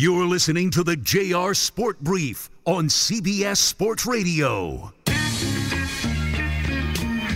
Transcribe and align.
You're 0.00 0.24
listening 0.24 0.70
to 0.70 0.82
the 0.82 0.96
JR 0.96 1.52
Sport 1.52 2.00
Brief 2.00 2.48
on 2.64 2.88
CBS 2.88 3.58
Sports 3.58 4.06
Radio. 4.06 4.90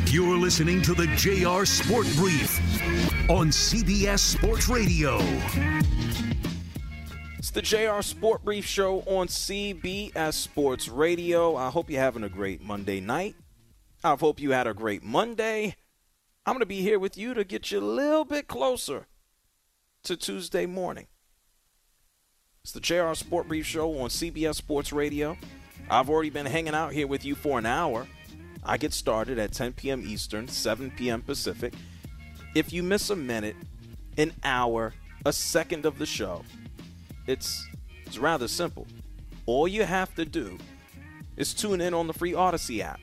You're 0.07 0.39
listening 0.39 0.81
to 0.81 0.95
the 0.95 1.07
JR 1.09 1.67
Sport 1.67 2.07
Brief 2.17 2.59
on 3.29 3.49
CBS 3.49 4.21
Sports 4.21 4.71
Radio. 4.71 5.19
It's 7.37 7.51
the 7.51 7.61
JR 7.61 8.01
Sport 8.01 8.43
Brief 8.43 8.65
Show 8.65 9.01
on 9.01 9.27
CBS 9.27 10.33
Sports 10.33 10.89
Radio. 10.89 11.57
I 11.57 11.69
hope 11.69 11.91
you're 11.91 12.01
having 12.01 12.25
a 12.25 12.31
great 12.31 12.63
Monday 12.63 12.99
night. 12.99 13.37
I 14.03 14.17
hope 14.17 14.41
you 14.41 14.53
had 14.53 14.67
a 14.67 14.73
great 14.73 15.03
Monday. 15.03 15.77
I'm 16.47 16.55
going 16.55 16.61
to 16.61 16.67
be 16.67 16.81
here 16.81 16.99
with 16.99 17.19
you 17.19 17.35
to 17.35 17.45
get 17.45 17.71
you 17.71 17.81
a 17.81 17.83
little 17.83 18.25
bit 18.25 18.49
closer 18.49 19.07
to 20.05 20.17
Tuesday 20.17 20.65
morning. 20.65 21.09
It's 22.65 22.73
the 22.73 22.81
JR 22.81 23.13
Sport 23.13 23.47
Brief 23.47 23.67
Show 23.67 23.99
on 23.99 24.09
CBS 24.09 24.55
Sports 24.55 24.91
Radio. 24.91 25.37
I've 25.91 26.09
already 26.09 26.31
been 26.31 26.47
hanging 26.47 26.73
out 26.73 26.95
here 26.95 27.07
with 27.07 27.23
you 27.23 27.35
for 27.35 27.59
an 27.59 27.67
hour. 27.67 28.07
I 28.65 28.79
get 28.79 28.95
started 28.95 29.39
at 29.39 29.53
10 29.53 29.75
p.m. 29.75 30.03
Eastern, 30.03 30.49
7 30.49 30.91
p.m. 30.97 31.21
Pacific. 31.21 31.75
If 32.55 32.73
you 32.73 32.83
miss 32.83 33.11
a 33.11 33.17
minute, 33.17 33.57
an 34.17 34.33
hour, 34.43 34.95
a 35.27 35.33
second 35.35 35.85
of 35.85 35.99
the 35.99 36.07
show, 36.07 36.43
it's 37.27 37.69
it's 38.07 38.17
rather 38.17 38.49
simple. 38.49 38.87
All 39.45 39.69
you 39.69 39.85
have 39.85 40.15
to 40.15 40.25
do 40.25 40.57
is 41.37 41.53
tune 41.53 41.83
in 41.83 41.93
on 41.93 42.07
the 42.07 42.15
free 42.15 42.33
Audacy 42.33 42.81
app. 42.81 42.99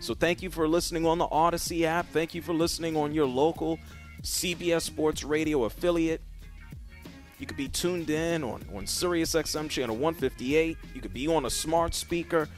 So 0.00 0.12
thank 0.12 0.42
you 0.42 0.50
for 0.50 0.66
listening 0.66 1.06
on 1.06 1.18
the 1.18 1.28
Audacy 1.28 1.84
app. 1.84 2.08
Thank 2.08 2.34
you 2.34 2.42
for 2.42 2.52
listening 2.52 2.96
on 2.96 3.14
your 3.14 3.26
local 3.26 3.78
CBS 4.22 4.82
Sports 4.82 5.22
Radio 5.22 5.62
affiliate. 5.66 6.20
You 7.38 7.46
could 7.46 7.56
be 7.56 7.68
tuned 7.68 8.10
in 8.10 8.42
on, 8.42 8.64
on 8.74 8.86
Sirius 8.86 9.34
XM 9.34 9.70
channel 9.70 9.96
158. 9.96 10.76
You 10.94 11.00
could 11.00 11.14
be 11.14 11.28
on 11.28 11.46
a 11.46 11.50
smart 11.50 11.94
speaker. 11.94 12.48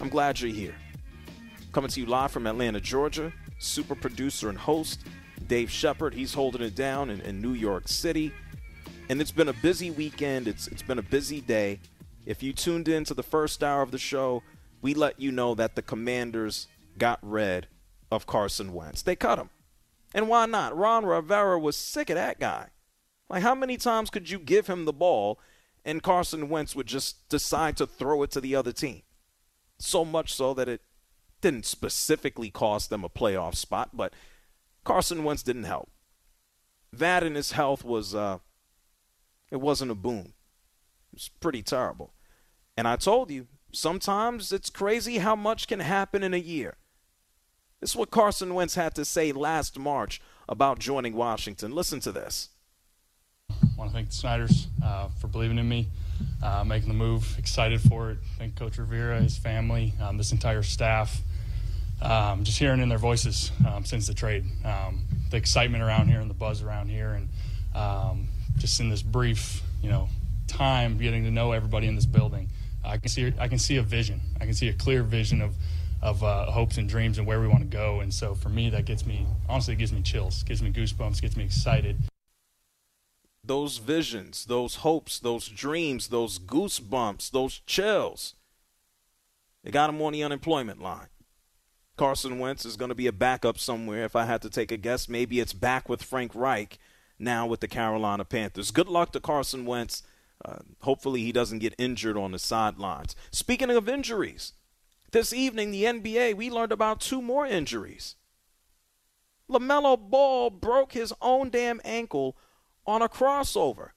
I'm 0.00 0.08
glad 0.08 0.40
you're 0.40 0.52
here. 0.52 0.74
Coming 1.72 1.90
to 1.90 2.00
you 2.00 2.06
live 2.06 2.32
from 2.32 2.46
Atlanta, 2.46 2.80
Georgia. 2.80 3.32
Super 3.58 3.94
producer 3.94 4.48
and 4.48 4.58
host, 4.58 5.00
Dave 5.46 5.70
Shepard. 5.70 6.14
He's 6.14 6.34
holding 6.34 6.62
it 6.62 6.74
down 6.74 7.10
in, 7.10 7.20
in 7.20 7.40
New 7.40 7.52
York 7.52 7.86
City. 7.86 8.32
And 9.08 9.20
it's 9.20 9.30
been 9.30 9.48
a 9.48 9.52
busy 9.52 9.90
weekend. 9.90 10.48
It's 10.48 10.66
it's 10.68 10.82
been 10.82 10.98
a 10.98 11.02
busy 11.02 11.40
day. 11.40 11.78
If 12.26 12.42
you 12.42 12.52
tuned 12.52 12.88
in 12.88 13.04
to 13.04 13.14
the 13.14 13.22
first 13.22 13.62
hour 13.62 13.82
of 13.82 13.92
the 13.92 13.98
show, 13.98 14.42
we 14.80 14.94
let 14.94 15.20
you 15.20 15.30
know 15.30 15.54
that 15.54 15.76
the 15.76 15.82
commanders 15.82 16.66
got 16.98 17.20
rid 17.22 17.68
of 18.10 18.26
Carson 18.26 18.74
Wentz. 18.74 19.02
They 19.02 19.14
cut 19.14 19.38
him. 19.38 19.50
And 20.12 20.28
why 20.28 20.46
not? 20.46 20.76
Ron 20.76 21.06
Rivera 21.06 21.58
was 21.58 21.76
sick 21.76 22.10
of 22.10 22.16
that 22.16 22.40
guy. 22.40 22.68
Like, 23.32 23.42
how 23.42 23.54
many 23.54 23.78
times 23.78 24.10
could 24.10 24.28
you 24.28 24.38
give 24.38 24.66
him 24.66 24.84
the 24.84 24.92
ball 24.92 25.40
and 25.86 26.02
Carson 26.02 26.50
Wentz 26.50 26.76
would 26.76 26.86
just 26.86 27.26
decide 27.30 27.78
to 27.78 27.86
throw 27.86 28.22
it 28.22 28.30
to 28.32 28.42
the 28.42 28.54
other 28.54 28.72
team? 28.72 29.00
So 29.78 30.04
much 30.04 30.34
so 30.34 30.52
that 30.52 30.68
it 30.68 30.82
didn't 31.40 31.64
specifically 31.64 32.50
cost 32.50 32.90
them 32.90 33.04
a 33.04 33.08
playoff 33.08 33.56
spot, 33.56 33.96
but 33.96 34.12
Carson 34.84 35.24
Wentz 35.24 35.42
didn't 35.42 35.64
help. 35.64 35.90
That 36.92 37.22
and 37.22 37.34
his 37.34 37.52
health 37.52 37.84
was, 37.84 38.14
uh, 38.14 38.38
it 39.50 39.62
wasn't 39.62 39.90
a 39.90 39.96
boon. 39.96 40.34
It 41.12 41.14
was 41.14 41.30
pretty 41.40 41.62
terrible. 41.62 42.12
And 42.76 42.86
I 42.86 42.96
told 42.96 43.30
you, 43.30 43.46
sometimes 43.72 44.52
it's 44.52 44.68
crazy 44.68 45.18
how 45.18 45.34
much 45.34 45.68
can 45.68 45.80
happen 45.80 46.22
in 46.22 46.34
a 46.34 46.38
year. 46.38 46.76
This 47.80 47.90
is 47.90 47.96
what 47.96 48.10
Carson 48.10 48.52
Wentz 48.52 48.74
had 48.74 48.94
to 48.96 49.06
say 49.06 49.32
last 49.32 49.78
March 49.78 50.20
about 50.50 50.78
joining 50.78 51.14
Washington. 51.14 51.72
Listen 51.72 51.98
to 52.00 52.12
this. 52.12 52.50
I 53.62 53.78
want 53.78 53.90
to 53.90 53.94
thank 53.94 54.08
the 54.08 54.14
Snyders 54.14 54.68
uh, 54.84 55.08
for 55.20 55.26
believing 55.26 55.58
in 55.58 55.68
me, 55.68 55.88
uh, 56.42 56.64
making 56.64 56.88
the 56.88 56.94
move. 56.94 57.36
Excited 57.38 57.80
for 57.80 58.10
it. 58.10 58.18
Thank 58.38 58.56
Coach 58.56 58.78
Rivera, 58.78 59.20
his 59.20 59.36
family, 59.36 59.94
um, 60.00 60.18
this 60.18 60.32
entire 60.32 60.62
staff. 60.62 61.20
Um, 62.00 62.42
just 62.42 62.58
hearing 62.58 62.80
in 62.80 62.88
their 62.88 62.98
voices 62.98 63.52
um, 63.66 63.84
since 63.84 64.06
the 64.06 64.14
trade, 64.14 64.44
um, 64.64 65.04
the 65.30 65.36
excitement 65.36 65.82
around 65.82 66.08
here 66.08 66.20
and 66.20 66.28
the 66.28 66.34
buzz 66.34 66.62
around 66.62 66.88
here, 66.88 67.12
and 67.12 67.28
um, 67.74 68.26
just 68.58 68.80
in 68.80 68.88
this 68.88 69.02
brief, 69.02 69.62
you 69.82 69.88
know, 69.88 70.08
time 70.48 70.98
getting 70.98 71.22
to 71.24 71.30
know 71.30 71.52
everybody 71.52 71.86
in 71.86 71.94
this 71.94 72.06
building, 72.06 72.48
I 72.84 72.98
can 72.98 73.08
see 73.08 73.32
I 73.38 73.46
can 73.46 73.58
see 73.58 73.76
a 73.76 73.82
vision. 73.82 74.20
I 74.40 74.44
can 74.46 74.54
see 74.54 74.68
a 74.68 74.74
clear 74.74 75.02
vision 75.02 75.40
of 75.40 75.54
of 76.02 76.24
uh, 76.24 76.50
hopes 76.50 76.78
and 76.78 76.88
dreams 76.88 77.18
and 77.18 77.26
where 77.26 77.40
we 77.40 77.46
want 77.46 77.60
to 77.60 77.68
go. 77.68 78.00
And 78.00 78.12
so 78.12 78.34
for 78.34 78.48
me, 78.48 78.70
that 78.70 78.84
gets 78.84 79.06
me 79.06 79.26
honestly, 79.48 79.74
it 79.74 79.78
gives 79.78 79.92
me 79.92 80.02
chills, 80.02 80.42
gives 80.42 80.60
me 80.60 80.72
goosebumps, 80.72 81.22
gets 81.22 81.36
me 81.36 81.44
excited 81.44 81.96
those 83.44 83.78
visions, 83.78 84.44
those 84.44 84.76
hopes, 84.76 85.18
those 85.18 85.48
dreams, 85.48 86.08
those 86.08 86.38
goosebumps, 86.38 87.30
those 87.30 87.60
chills. 87.66 88.34
They 89.64 89.70
got 89.70 89.90
him 89.90 90.00
on 90.02 90.12
the 90.12 90.22
unemployment 90.22 90.80
line. 90.80 91.08
Carson 91.96 92.38
Wentz 92.38 92.64
is 92.64 92.76
going 92.76 92.88
to 92.88 92.94
be 92.94 93.06
a 93.06 93.12
backup 93.12 93.58
somewhere. 93.58 94.04
If 94.04 94.16
I 94.16 94.24
had 94.24 94.42
to 94.42 94.50
take 94.50 94.72
a 94.72 94.76
guess, 94.76 95.08
maybe 95.08 95.40
it's 95.40 95.52
back 95.52 95.88
with 95.88 96.02
Frank 96.02 96.32
Reich 96.34 96.78
now 97.18 97.46
with 97.46 97.60
the 97.60 97.68
Carolina 97.68 98.24
Panthers. 98.24 98.70
Good 98.70 98.88
luck 98.88 99.12
to 99.12 99.20
Carson 99.20 99.66
Wentz. 99.66 100.02
Uh, 100.44 100.58
hopefully, 100.80 101.22
he 101.22 101.30
doesn't 101.30 101.60
get 101.60 101.74
injured 101.78 102.16
on 102.16 102.32
the 102.32 102.38
sidelines. 102.38 103.14
Speaking 103.30 103.70
of 103.70 103.88
injuries, 103.88 104.54
this 105.12 105.32
evening, 105.32 105.70
the 105.70 105.84
NBA, 105.84 106.34
we 106.34 106.50
learned 106.50 106.72
about 106.72 107.00
two 107.00 107.22
more 107.22 107.46
injuries. 107.46 108.16
LaMelo 109.48 109.98
Ball 109.98 110.50
broke 110.50 110.92
his 110.92 111.12
own 111.20 111.50
damn 111.50 111.80
ankle 111.84 112.36
on 112.86 113.02
a 113.02 113.08
crossover. 113.08 113.90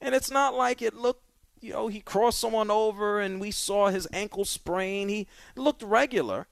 And 0.00 0.14
it's 0.14 0.30
not 0.30 0.54
like 0.54 0.80
it 0.80 0.94
looked, 0.94 1.24
you 1.60 1.72
know, 1.72 1.88
he 1.88 2.00
crossed 2.00 2.40
someone 2.40 2.70
over 2.70 3.20
and 3.20 3.40
we 3.40 3.50
saw 3.50 3.88
his 3.88 4.06
ankle 4.12 4.44
sprain. 4.44 5.08
He 5.08 5.26
looked 5.56 5.82
regular. 5.82 6.46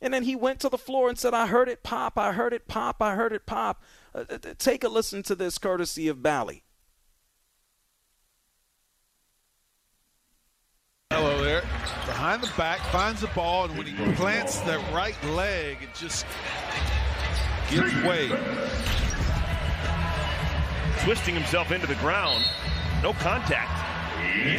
And 0.00 0.12
then 0.12 0.24
he 0.24 0.36
went 0.36 0.60
to 0.60 0.68
the 0.68 0.78
floor 0.78 1.08
and 1.08 1.18
said, 1.18 1.34
I 1.34 1.46
heard 1.46 1.68
it 1.68 1.82
pop, 1.82 2.18
I 2.18 2.32
heard 2.32 2.52
it 2.52 2.68
pop, 2.68 3.00
I 3.00 3.14
heard 3.14 3.32
it 3.32 3.46
pop. 3.46 3.82
Uh, 4.14 4.24
take 4.58 4.84
a 4.84 4.88
listen 4.88 5.22
to 5.24 5.34
this 5.34 5.56
courtesy 5.56 6.08
of 6.08 6.22
Bally. 6.22 6.62
Hello 11.10 11.42
there. 11.42 11.62
Behind 12.06 12.42
the 12.42 12.52
back, 12.56 12.80
finds 12.90 13.20
the 13.20 13.28
ball, 13.28 13.64
and 13.64 13.78
when 13.78 13.86
he 13.86 13.94
plants 14.14 14.58
that 14.60 14.80
right 14.92 15.16
leg, 15.24 15.78
it 15.80 15.94
just 15.94 16.26
gives 17.70 17.94
way 18.02 18.28
twisting 21.02 21.34
himself 21.34 21.72
into 21.72 21.86
the 21.86 21.94
ground. 21.96 22.44
No 23.02 23.12
contact. 23.14 23.70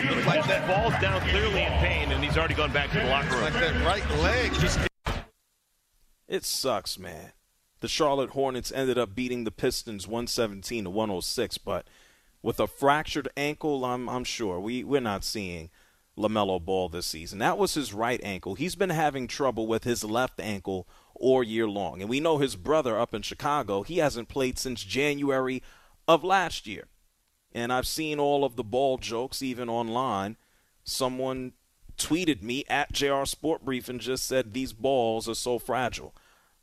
Looks 0.09 0.25
like 0.25 0.45
that 0.47 0.67
falls 0.67 0.93
down 1.01 1.21
clearly 1.29 1.63
in 1.63 1.71
pain, 1.79 2.11
and 2.11 2.23
he's 2.23 2.37
already 2.37 2.53
gone 2.53 2.71
back 2.71 2.91
to 2.91 2.99
the 2.99 3.05
locker 3.05 3.33
room. 3.33 3.41
Like 3.41 3.53
that 3.53 3.85
right 3.85 4.09
leg 4.19 4.53
just. 4.53 4.79
It 6.27 6.43
sucks, 6.43 6.97
man. 6.97 7.31
The 7.81 7.87
Charlotte 7.87 8.31
Hornets 8.31 8.71
ended 8.71 8.97
up 8.97 9.13
beating 9.13 9.43
the 9.43 9.51
Pistons 9.51 10.07
117 10.07 10.85
to 10.85 10.89
106, 10.89 11.57
but 11.59 11.85
with 12.41 12.59
a 12.59 12.67
fractured 12.67 13.27
ankle, 13.35 13.83
I'm 13.85 14.07
I'm 14.07 14.23
sure 14.23 14.59
we 14.59 14.83
we're 14.83 15.01
not 15.01 15.23
seeing 15.23 15.69
LaMelo 16.17 16.63
Ball 16.63 16.89
this 16.89 17.05
season. 17.05 17.39
That 17.39 17.57
was 17.57 17.73
his 17.73 17.93
right 17.93 18.21
ankle. 18.23 18.55
He's 18.55 18.75
been 18.75 18.89
having 18.89 19.27
trouble 19.27 19.67
with 19.67 19.83
his 19.83 20.03
left 20.03 20.39
ankle 20.39 20.87
all 21.13 21.43
year 21.43 21.67
long. 21.67 22.01
And 22.01 22.09
we 22.09 22.19
know 22.19 22.37
his 22.37 22.55
brother 22.55 22.99
up 22.99 23.13
in 23.13 23.21
Chicago, 23.21 23.83
he 23.83 23.97
hasn't 23.97 24.29
played 24.29 24.57
since 24.57 24.83
January 24.83 25.61
of 26.07 26.23
last 26.23 26.67
year. 26.67 26.87
And 27.51 27.71
I've 27.71 27.87
seen 27.87 28.19
all 28.19 28.43
of 28.43 28.55
the 28.55 28.63
ball 28.63 28.97
jokes 28.97 29.41
even 29.41 29.69
online. 29.69 30.37
Someone 30.83 31.53
tweeted 31.97 32.41
me 32.41 32.65
at 32.67 32.91
JR 32.91 33.23
Sport 33.25 33.63
Brief 33.63 33.87
and 33.87 34.01
just 34.01 34.27
said, 34.27 34.53
These 34.53 34.73
balls 34.73 35.29
are 35.29 35.35
so 35.35 35.57
fragile. 35.57 36.13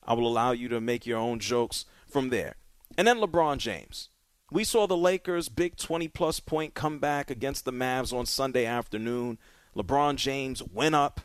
I 0.05 0.15
will 0.15 0.27
allow 0.27 0.53
you 0.53 0.69
to 0.69 0.81
make 0.81 1.07
your 1.07 1.19
own 1.19 1.39
jokes 1.39 1.85
from 2.07 2.29
there. 2.29 2.57
And 2.99 3.07
then 3.07 3.19
LeBron 3.19 3.59
James. 3.59 4.11
We 4.51 4.65
saw 4.65 4.87
the 4.87 4.97
Lakers' 4.97 5.49
big 5.49 5.77
20 5.77 6.09
plus 6.09 6.41
point 6.41 6.75
comeback 6.75 7.31
against 7.31 7.65
the 7.65 7.73
Mavs 7.73 8.13
on 8.13 8.27
Sunday 8.27 8.67
afternoon. 8.67 9.39
LeBron 9.75 10.17
James 10.17 10.63
went 10.63 10.95
up, 10.95 11.23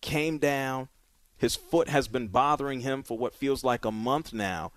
came 0.00 0.38
down. 0.38 0.88
His 1.36 1.56
foot 1.56 1.88
has 1.88 2.06
been 2.06 2.28
bothering 2.28 2.80
him 2.80 3.02
for 3.02 3.18
what 3.18 3.34
feels 3.34 3.64
like 3.64 3.84
a 3.84 3.90
month 3.90 4.32
now. 4.32 4.70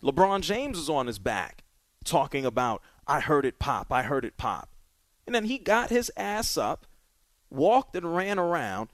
LeBron 0.00 0.42
James 0.42 0.78
is 0.78 0.88
on 0.88 1.08
his 1.08 1.18
back 1.18 1.63
talking 2.04 2.44
about, 2.44 2.82
I 3.06 3.20
heard 3.20 3.44
it 3.44 3.58
pop, 3.58 3.92
I 3.92 4.02
heard 4.02 4.24
it 4.24 4.36
pop. 4.36 4.70
And 5.26 5.34
then 5.34 5.44
he 5.44 5.58
got 5.58 5.90
his 5.90 6.12
ass 6.16 6.56
up, 6.56 6.86
walked 7.50 7.96
and 7.96 8.14
ran 8.14 8.38
around, 8.38 8.90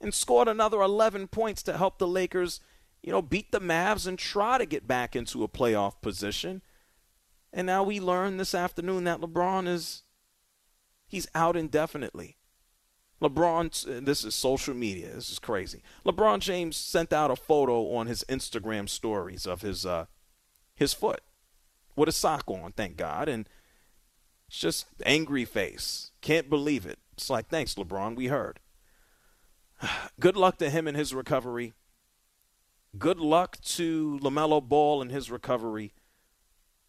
and 0.00 0.12
scored 0.12 0.48
another 0.48 0.80
11 0.80 1.28
points 1.28 1.62
to 1.64 1.76
help 1.76 1.98
the 1.98 2.06
Lakers, 2.06 2.60
you 3.02 3.12
know, 3.12 3.22
beat 3.22 3.52
the 3.52 3.60
Mavs 3.60 4.06
and 4.06 4.18
try 4.18 4.58
to 4.58 4.66
get 4.66 4.86
back 4.86 5.16
into 5.16 5.42
a 5.42 5.48
playoff 5.48 6.00
position. 6.00 6.62
And 7.52 7.66
now 7.66 7.82
we 7.82 8.00
learn 8.00 8.36
this 8.36 8.54
afternoon 8.54 9.04
that 9.04 9.20
LeBron 9.20 9.66
is 9.66 10.02
he's 11.06 11.28
out 11.34 11.56
indefinitely. 11.56 12.36
LeBron, 13.22 14.04
this 14.04 14.24
is 14.24 14.34
social 14.34 14.74
media. 14.74 15.14
This 15.14 15.32
is 15.32 15.38
crazy. 15.38 15.82
LeBron 16.04 16.40
James 16.40 16.76
sent 16.76 17.12
out 17.12 17.30
a 17.30 17.36
photo 17.36 17.94
on 17.94 18.06
his 18.06 18.24
Instagram 18.28 18.88
stories 18.88 19.46
of 19.46 19.62
his 19.62 19.86
uh, 19.86 20.06
his 20.74 20.92
foot 20.92 21.20
with 21.96 22.08
a 22.08 22.12
sock 22.12 22.44
on, 22.48 22.72
thank 22.72 22.96
God. 22.96 23.28
And 23.28 23.48
It's 24.48 24.58
just 24.58 24.86
angry 25.04 25.44
face. 25.44 26.12
Can't 26.20 26.48
believe 26.48 26.86
it. 26.86 26.98
It's 27.14 27.30
like, 27.30 27.48
thanks, 27.48 27.74
LeBron. 27.74 28.14
We 28.14 28.26
heard. 28.26 28.60
Good 30.20 30.36
luck 30.36 30.58
to 30.58 30.70
him 30.70 30.86
in 30.86 30.94
his 30.94 31.14
recovery. 31.14 31.74
Good 32.98 33.18
luck 33.18 33.58
to 33.62 34.18
LaMelo 34.22 34.66
Ball 34.66 35.02
in 35.02 35.10
his 35.10 35.30
recovery. 35.30 35.92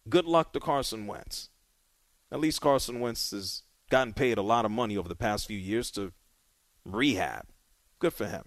Good 0.08 0.24
luck 0.24 0.52
to 0.52 0.60
Carson 0.60 1.06
Wentz. 1.06 1.50
At 2.30 2.40
least 2.40 2.60
Carson 2.60 3.00
Wentz 3.00 3.30
has 3.30 3.62
gotten 3.90 4.12
paid 4.12 4.38
a 4.38 4.42
lot 4.42 4.64
of 4.64 4.70
money 4.70 4.96
over 4.96 5.08
the 5.08 5.16
past 5.16 5.46
few 5.46 5.58
years 5.58 5.90
to 5.92 6.12
rehab. 6.84 7.46
Good 7.98 8.12
for 8.12 8.26
him. 8.26 8.44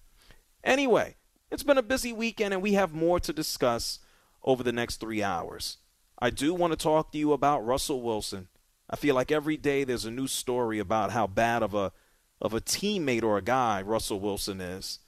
Anyway, 0.64 1.16
it's 1.50 1.64
been 1.64 1.78
a 1.78 1.84
busy 1.84 2.14
weekend 2.14 2.54
and 2.54 2.64
we 2.64 2.74
have 2.74 2.94
more 2.94 3.20
to 3.20 3.34
discuss 3.34 4.00
over 4.44 4.64
the 4.64 4.72
next 4.72 4.98
three 5.00 5.22
hours. 5.22 5.78
I 6.22 6.30
do 6.30 6.54
want 6.54 6.72
to 6.72 6.78
talk 6.78 7.12
to 7.12 7.18
you 7.18 7.34
about 7.34 7.66
Russell 7.66 8.02
Wilson. 8.02 8.48
I 8.88 8.96
feel 8.96 9.16
like 9.16 9.32
every 9.32 9.58
day 9.58 9.84
there's 9.84 10.06
a 10.06 10.12
new 10.12 10.28
story 10.28 10.78
about 10.78 11.12
how 11.12 11.26
bad 11.26 11.64
of 11.64 11.74
a 11.74 11.92
of 12.40 12.54
a 12.54 12.62
teammate 12.62 13.24
or 13.24 13.38
a 13.38 13.42
guy 13.42 13.82
Russell 13.82 14.20
Wilson 14.20 14.62
is. 14.62 15.00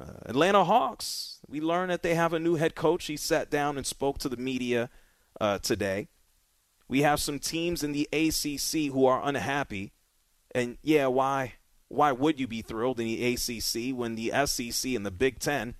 Uh, 0.00 0.14
Atlanta 0.26 0.64
Hawks, 0.64 1.38
we 1.46 1.60
learned 1.60 1.90
that 1.90 2.02
they 2.02 2.14
have 2.14 2.32
a 2.32 2.38
new 2.38 2.56
head 2.56 2.74
coach. 2.74 3.06
He 3.06 3.16
sat 3.16 3.50
down 3.50 3.76
and 3.76 3.86
spoke 3.86 4.18
to 4.18 4.28
the 4.28 4.38
media 4.38 4.90
uh, 5.40 5.58
today. 5.58 6.08
We 6.88 7.02
have 7.02 7.20
some 7.20 7.38
teams 7.38 7.82
in 7.82 7.92
the 7.92 8.08
ACC 8.12 8.92
who 8.92 9.06
are 9.06 9.22
unhappy. 9.22 9.92
And 10.54 10.76
yeah, 10.82 11.06
why? 11.06 11.54
Why 11.88 12.12
would 12.12 12.40
you 12.40 12.46
be 12.46 12.62
thrilled 12.62 13.00
in 13.00 13.06
the 13.06 13.34
ACC 13.34 13.96
when 13.96 14.16
the 14.16 14.32
SEC 14.46 14.92
and 14.92 15.04
the 15.04 15.10
Big 15.10 15.38
Ten, 15.38 15.76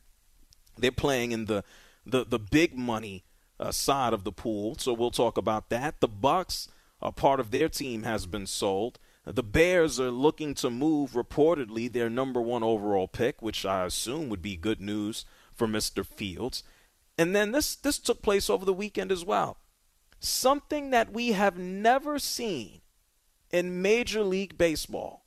they're 0.78 0.92
playing 0.92 1.32
in 1.32 1.44
the 1.44 1.64
the, 2.06 2.24
the 2.24 2.38
big 2.38 2.76
money 2.76 3.24
uh, 3.62 3.72
side 3.72 4.12
of 4.12 4.24
the 4.24 4.32
pool. 4.32 4.74
So 4.78 4.92
we'll 4.92 5.10
talk 5.10 5.38
about 5.38 5.68
that. 5.70 6.00
The 6.00 6.08
Bucks, 6.08 6.68
a 7.00 7.12
part 7.12 7.40
of 7.40 7.50
their 7.50 7.68
team 7.68 8.02
has 8.02 8.26
been 8.26 8.46
sold. 8.46 8.98
The 9.24 9.42
Bears 9.42 10.00
are 10.00 10.10
looking 10.10 10.54
to 10.54 10.70
move 10.70 11.12
reportedly 11.12 11.90
their 11.90 12.10
number 12.10 12.40
one 12.40 12.64
overall 12.64 13.06
pick, 13.06 13.40
which 13.40 13.64
I 13.64 13.84
assume 13.84 14.28
would 14.28 14.42
be 14.42 14.56
good 14.56 14.80
news 14.80 15.24
for 15.54 15.68
Mr. 15.68 16.04
Fields. 16.04 16.64
And 17.16 17.36
then 17.36 17.52
this 17.52 17.76
this 17.76 17.98
took 17.98 18.20
place 18.20 18.50
over 18.50 18.64
the 18.64 18.72
weekend 18.72 19.12
as 19.12 19.24
well. 19.24 19.58
Something 20.18 20.90
that 20.90 21.12
we 21.12 21.32
have 21.32 21.56
never 21.56 22.18
seen 22.18 22.80
in 23.52 23.80
Major 23.80 24.24
League 24.24 24.58
Baseball. 24.58 25.24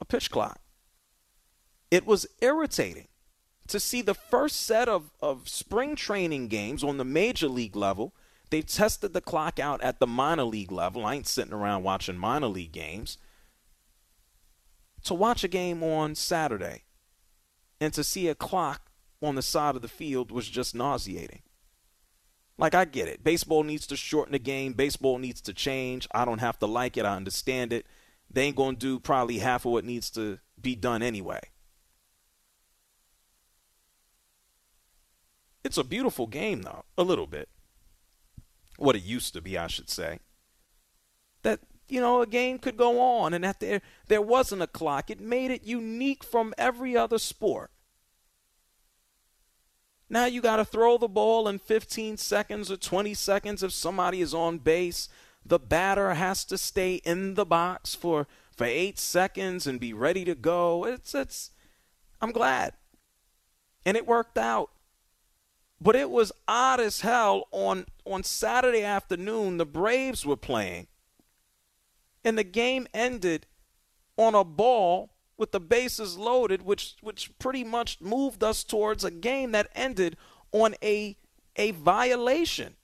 A 0.00 0.04
pitch 0.04 0.30
clock. 0.30 0.60
It 1.90 2.04
was 2.04 2.26
irritating 2.40 3.08
to 3.68 3.78
see 3.78 4.02
the 4.02 4.14
first 4.14 4.60
set 4.60 4.88
of, 4.88 5.10
of 5.20 5.48
spring 5.48 5.94
training 5.94 6.48
games 6.48 6.82
on 6.82 6.96
the 6.96 7.04
major 7.04 7.48
league 7.48 7.76
level. 7.76 8.14
They've 8.50 8.66
tested 8.66 9.12
the 9.12 9.20
clock 9.20 9.58
out 9.58 9.82
at 9.82 10.00
the 10.00 10.06
minor 10.06 10.44
league 10.44 10.72
level. 10.72 11.04
I 11.04 11.14
ain't 11.14 11.26
sitting 11.26 11.52
around 11.52 11.82
watching 11.82 12.16
minor 12.16 12.48
league 12.48 12.72
games. 12.72 13.18
To 15.04 15.14
watch 15.14 15.44
a 15.44 15.48
game 15.48 15.82
on 15.82 16.14
Saturday 16.14 16.84
and 17.80 17.92
to 17.92 18.02
see 18.02 18.28
a 18.28 18.34
clock 18.34 18.90
on 19.22 19.34
the 19.34 19.42
side 19.42 19.76
of 19.76 19.82
the 19.82 19.88
field 19.88 20.30
was 20.30 20.48
just 20.48 20.74
nauseating. 20.74 21.42
Like, 22.56 22.74
I 22.74 22.84
get 22.86 23.06
it. 23.06 23.22
Baseball 23.22 23.62
needs 23.62 23.86
to 23.86 23.96
shorten 23.96 24.32
the 24.32 24.38
game, 24.38 24.72
baseball 24.72 25.18
needs 25.18 25.40
to 25.42 25.52
change. 25.52 26.08
I 26.12 26.24
don't 26.24 26.40
have 26.40 26.58
to 26.58 26.66
like 26.66 26.96
it, 26.96 27.04
I 27.04 27.14
understand 27.14 27.72
it. 27.72 27.86
They 28.30 28.44
ain't 28.44 28.56
going 28.56 28.76
to 28.76 28.80
do 28.80 28.98
probably 28.98 29.38
half 29.38 29.64
of 29.64 29.72
what 29.72 29.84
needs 29.84 30.10
to 30.10 30.38
be 30.60 30.74
done 30.74 31.02
anyway. 31.02 31.40
It's 35.68 35.76
a 35.76 35.84
beautiful 35.84 36.26
game, 36.26 36.62
though, 36.62 36.86
a 36.96 37.02
little 37.02 37.26
bit. 37.26 37.46
What 38.78 38.96
it 38.96 39.02
used 39.02 39.34
to 39.34 39.42
be, 39.42 39.58
I 39.58 39.66
should 39.66 39.90
say. 39.90 40.18
That, 41.42 41.60
you 41.90 42.00
know, 42.00 42.22
a 42.22 42.26
game 42.26 42.58
could 42.58 42.78
go 42.78 42.98
on 42.98 43.34
and 43.34 43.44
that 43.44 43.60
there, 43.60 43.82
there 44.06 44.22
wasn't 44.22 44.62
a 44.62 44.66
clock. 44.66 45.10
It 45.10 45.20
made 45.20 45.50
it 45.50 45.64
unique 45.64 46.24
from 46.24 46.54
every 46.56 46.96
other 46.96 47.18
sport. 47.18 47.70
Now 50.08 50.24
you 50.24 50.40
got 50.40 50.56
to 50.56 50.64
throw 50.64 50.96
the 50.96 51.06
ball 51.06 51.46
in 51.46 51.58
15 51.58 52.16
seconds 52.16 52.70
or 52.70 52.78
20 52.78 53.12
seconds 53.12 53.62
if 53.62 53.72
somebody 53.72 54.22
is 54.22 54.32
on 54.32 54.60
base. 54.60 55.10
The 55.44 55.58
batter 55.58 56.14
has 56.14 56.46
to 56.46 56.56
stay 56.56 56.94
in 57.04 57.34
the 57.34 57.44
box 57.44 57.94
for 57.94 58.26
for 58.56 58.64
8 58.64 58.98
seconds 58.98 59.66
and 59.66 59.78
be 59.78 59.92
ready 59.92 60.24
to 60.24 60.34
go. 60.34 60.86
It's 60.86 61.14
it's 61.14 61.50
I'm 62.22 62.32
glad. 62.32 62.72
And 63.84 63.98
it 63.98 64.06
worked 64.06 64.38
out. 64.38 64.70
But 65.80 65.94
it 65.94 66.10
was 66.10 66.32
odd 66.48 66.80
as 66.80 67.02
hell 67.02 67.44
on 67.52 67.86
on 68.04 68.24
Saturday 68.24 68.82
afternoon. 68.82 69.58
The 69.58 69.66
Braves 69.66 70.26
were 70.26 70.36
playing, 70.36 70.88
and 72.24 72.36
the 72.36 72.44
game 72.44 72.88
ended 72.92 73.46
on 74.16 74.34
a 74.34 74.42
ball 74.44 75.10
with 75.36 75.52
the 75.52 75.60
bases 75.60 76.18
loaded, 76.18 76.62
which 76.62 76.96
which 77.00 77.30
pretty 77.38 77.62
much 77.62 78.00
moved 78.00 78.42
us 78.42 78.64
towards 78.64 79.04
a 79.04 79.10
game 79.10 79.52
that 79.52 79.70
ended 79.74 80.16
on 80.52 80.74
a 80.82 81.16
a 81.54 81.70
violation. 81.70 82.74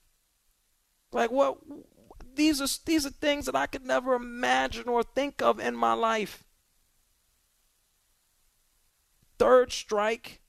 Like 1.13 1.31
what? 1.31 1.59
These 2.37 2.61
are 2.61 2.69
these 2.85 3.05
are 3.05 3.11
things 3.11 3.47
that 3.47 3.57
I 3.57 3.67
could 3.67 3.85
never 3.85 4.15
imagine 4.15 4.89
or 4.89 5.03
think 5.03 5.43
of 5.43 5.59
in 5.59 5.75
my 5.75 5.95
life. 5.95 6.45
Third 9.37 9.73
strike 9.73 10.41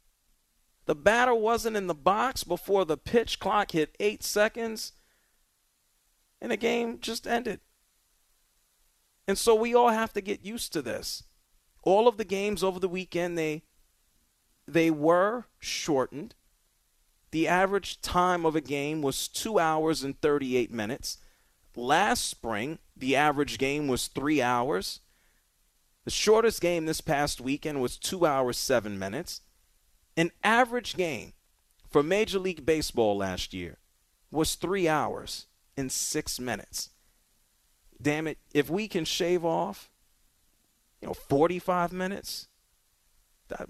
the 0.85 0.95
batter 0.95 1.33
wasn't 1.33 1.77
in 1.77 1.87
the 1.87 1.95
box 1.95 2.43
before 2.43 2.85
the 2.85 2.97
pitch 2.97 3.39
clock 3.39 3.71
hit 3.71 3.95
eight 3.99 4.23
seconds, 4.23 4.93
and 6.41 6.51
the 6.51 6.57
game 6.57 6.99
just 6.99 7.25
ended. 7.25 7.59
And 9.27 9.37
so 9.37 9.55
we 9.55 9.73
all 9.73 9.89
have 9.89 10.13
to 10.13 10.21
get 10.21 10.45
used 10.45 10.71
to 10.73 10.81
this. 10.81 11.23
All 11.81 12.07
of 12.07 12.17
the 12.17 12.25
games 12.25 12.63
over 12.63 12.79
the 12.79 12.87
weekend, 12.87 13.37
they 13.37 13.63
they 14.67 14.89
were 14.89 15.45
shortened. 15.59 16.35
The 17.31 17.47
average 17.47 18.01
time 18.01 18.45
of 18.45 18.55
a 18.55 18.61
game 18.61 19.01
was 19.01 19.27
two 19.27 19.59
hours 19.59 20.03
and 20.03 20.19
38 20.21 20.71
minutes. 20.71 21.17
Last 21.75 22.25
spring, 22.25 22.79
the 22.95 23.15
average 23.15 23.57
game 23.57 23.87
was 23.87 24.07
three 24.07 24.41
hours. 24.41 25.01
The 26.05 26.11
shortest 26.11 26.61
game 26.61 26.85
this 26.85 27.01
past 27.01 27.41
weekend 27.41 27.81
was 27.81 27.97
two 27.97 28.25
hours, 28.25 28.57
seven 28.57 28.97
minutes. 28.97 29.41
An 30.17 30.31
average 30.43 30.95
game 30.95 31.33
for 31.89 32.01
Major 32.01 32.39
League 32.39 32.65
Baseball 32.65 33.17
last 33.17 33.53
year 33.53 33.77
was 34.31 34.55
three 34.55 34.87
hours 34.87 35.47
and 35.77 35.91
six 35.91 36.39
minutes. 36.39 36.89
Damn 38.01 38.27
it, 38.27 38.37
if 38.53 38.69
we 38.69 38.87
can 38.87 39.05
shave 39.05 39.43
off, 39.43 39.89
you 41.01 41.07
know, 41.07 41.13
45 41.13 41.93
minutes, 41.93 42.47
that 43.49 43.69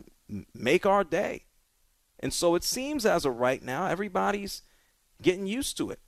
make 0.54 0.86
our 0.86 1.04
day. 1.04 1.46
And 2.20 2.34
so 2.34 2.56
it 2.56 2.64
seems 2.64 3.06
as 3.06 3.26
of 3.26 3.38
right 3.38 3.62
now, 3.62 3.88
everybody's 3.88 4.62
getting 5.22 5.48
used 5.48 5.78
to 5.78 5.90
it. 5.92 6.00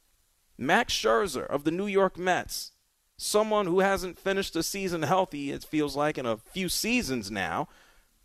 Max 0.57 0.93
Scherzer 0.93 1.45
of 1.45 1.63
the 1.63 1.71
New 1.71 1.85
York 1.85 2.17
Mets, 2.17 2.71
someone 3.17 3.67
who 3.67 3.81
hasn't 3.81 4.17
finished 4.17 4.55
a 4.55 4.63
season 4.63 5.03
healthy, 5.03 5.51
it 5.51 5.63
feels 5.63 5.95
like, 5.95 6.17
in 6.17 6.25
a 6.25 6.37
few 6.37 6.69
seasons 6.69 7.29
now. 7.29 7.67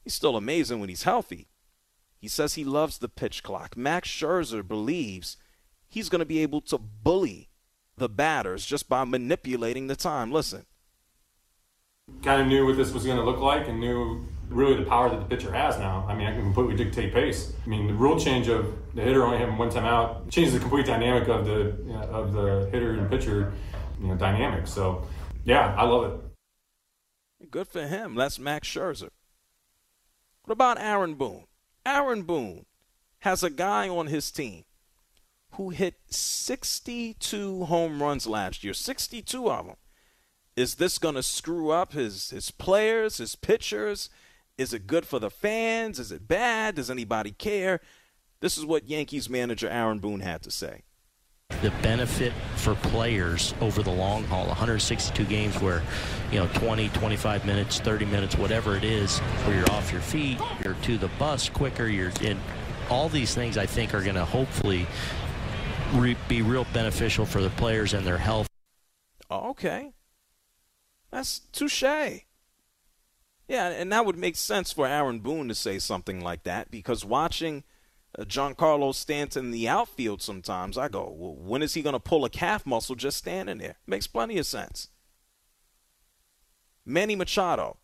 He's 0.04 0.14
still 0.14 0.36
amazing 0.36 0.80
when 0.80 0.88
he's 0.88 1.02
healthy. 1.02 1.48
He 2.22 2.28
says 2.28 2.54
he 2.54 2.62
loves 2.62 2.98
the 2.98 3.08
pitch 3.08 3.42
clock. 3.42 3.76
Max 3.76 4.08
Scherzer 4.08 4.66
believes 4.66 5.36
he's 5.88 6.08
going 6.08 6.20
to 6.20 6.24
be 6.24 6.38
able 6.38 6.60
to 6.60 6.78
bully 6.78 7.50
the 7.96 8.08
batters 8.08 8.64
just 8.64 8.88
by 8.88 9.02
manipulating 9.02 9.88
the 9.88 9.96
time. 9.96 10.30
Listen. 10.30 10.64
Kind 12.22 12.40
of 12.40 12.46
knew 12.46 12.64
what 12.64 12.76
this 12.76 12.92
was 12.92 13.04
going 13.04 13.16
to 13.16 13.24
look 13.24 13.40
like 13.40 13.66
and 13.66 13.80
knew 13.80 14.24
really 14.48 14.76
the 14.76 14.88
power 14.88 15.10
that 15.10 15.18
the 15.18 15.26
pitcher 15.26 15.50
has 15.50 15.80
now. 15.80 16.06
I 16.08 16.14
mean, 16.14 16.28
I 16.28 16.32
can 16.32 16.42
completely 16.42 16.76
dictate 16.76 17.12
pace. 17.12 17.54
I 17.66 17.68
mean, 17.68 17.88
the 17.88 17.94
rule 17.94 18.16
change 18.16 18.46
of 18.46 18.72
the 18.94 19.02
hitter 19.02 19.24
only 19.24 19.38
having 19.38 19.58
one 19.58 19.70
time 19.70 19.84
out 19.84 20.30
changes 20.30 20.54
the 20.54 20.60
complete 20.60 20.86
dynamic 20.86 21.28
of 21.28 21.44
the 21.44 21.76
you 21.84 21.92
know, 21.92 22.02
of 22.02 22.32
the 22.32 22.68
hitter 22.70 22.92
and 22.92 23.10
pitcher 23.10 23.52
you 24.00 24.06
know, 24.06 24.14
dynamic. 24.14 24.68
So, 24.68 25.08
yeah, 25.44 25.74
I 25.76 25.82
love 25.82 26.12
it. 26.12 27.50
Good 27.50 27.66
for 27.66 27.84
him. 27.84 28.14
That's 28.14 28.38
Max 28.38 28.68
Scherzer. 28.68 29.10
What 30.44 30.52
about 30.52 30.80
Aaron 30.80 31.14
Boone? 31.14 31.46
Aaron 31.84 32.22
Boone 32.22 32.66
has 33.20 33.42
a 33.42 33.50
guy 33.50 33.88
on 33.88 34.06
his 34.08 34.30
team 34.30 34.64
who 35.52 35.70
hit 35.70 35.94
62 36.08 37.64
home 37.64 38.02
runs 38.02 38.26
last 38.26 38.64
year, 38.64 38.74
62 38.74 39.50
of 39.50 39.66
them. 39.66 39.76
Is 40.56 40.76
this 40.76 40.98
going 40.98 41.14
to 41.14 41.22
screw 41.22 41.70
up 41.70 41.92
his, 41.92 42.30
his 42.30 42.50
players, 42.50 43.18
his 43.18 43.36
pitchers? 43.36 44.10
Is 44.58 44.72
it 44.72 44.86
good 44.86 45.06
for 45.06 45.18
the 45.18 45.30
fans? 45.30 45.98
Is 45.98 46.12
it 46.12 46.28
bad? 46.28 46.74
Does 46.74 46.90
anybody 46.90 47.30
care? 47.30 47.80
This 48.40 48.58
is 48.58 48.66
what 48.66 48.88
Yankees 48.88 49.30
manager 49.30 49.68
Aaron 49.68 49.98
Boone 49.98 50.20
had 50.20 50.42
to 50.42 50.50
say 50.50 50.82
the 51.60 51.70
benefit 51.82 52.32
for 52.56 52.74
players 52.74 53.54
over 53.60 53.82
the 53.82 53.90
long 53.90 54.24
haul 54.24 54.46
162 54.46 55.24
games 55.24 55.60
where 55.60 55.82
you 56.30 56.38
know 56.38 56.48
20 56.54 56.88
25 56.88 57.44
minutes 57.46 57.78
30 57.80 58.04
minutes 58.06 58.36
whatever 58.36 58.76
it 58.76 58.84
is 58.84 59.18
where 59.18 59.56
you're 59.56 59.70
off 59.70 59.92
your 59.92 60.00
feet 60.00 60.38
you're 60.64 60.74
to 60.82 60.98
the 60.98 61.08
bus 61.18 61.48
quicker 61.48 61.86
you're 61.86 62.12
in 62.20 62.38
all 62.90 63.08
these 63.08 63.34
things 63.34 63.56
i 63.56 63.66
think 63.66 63.94
are 63.94 64.02
going 64.02 64.14
to 64.14 64.24
hopefully 64.24 64.86
re- 65.94 66.16
be 66.28 66.42
real 66.42 66.66
beneficial 66.72 67.24
for 67.26 67.40
the 67.40 67.50
players 67.50 67.94
and 67.94 68.06
their 68.06 68.18
health 68.18 68.48
Oh, 69.32 69.48
okay. 69.52 69.92
That's 71.10 71.38
touche. 71.52 71.82
Yeah, 71.82 72.24
and 73.48 73.90
that 73.90 74.04
would 74.04 74.18
make 74.18 74.36
sense 74.36 74.72
for 74.72 74.86
Aaron 74.86 75.20
Boone 75.20 75.48
to 75.48 75.54
say 75.54 75.78
something 75.78 76.20
like 76.20 76.42
that 76.42 76.70
because 76.70 77.02
watching 77.02 77.64
uh, 78.18 78.24
Giancarlo 78.24 78.94
Stanton 78.94 79.46
in 79.46 79.50
the 79.50 79.68
outfield 79.68 80.20
sometimes, 80.22 80.76
I 80.76 80.88
go, 80.88 81.14
well, 81.16 81.34
when 81.34 81.62
is 81.62 81.74
he 81.74 81.82
going 81.82 81.94
to 81.94 82.00
pull 82.00 82.24
a 82.24 82.30
calf 82.30 82.66
muscle 82.66 82.94
just 82.94 83.16
standing 83.16 83.58
there? 83.58 83.76
Makes 83.86 84.06
plenty 84.06 84.38
of 84.38 84.46
sense. 84.46 84.88
Manny 86.84 87.16
Machado. 87.16 87.78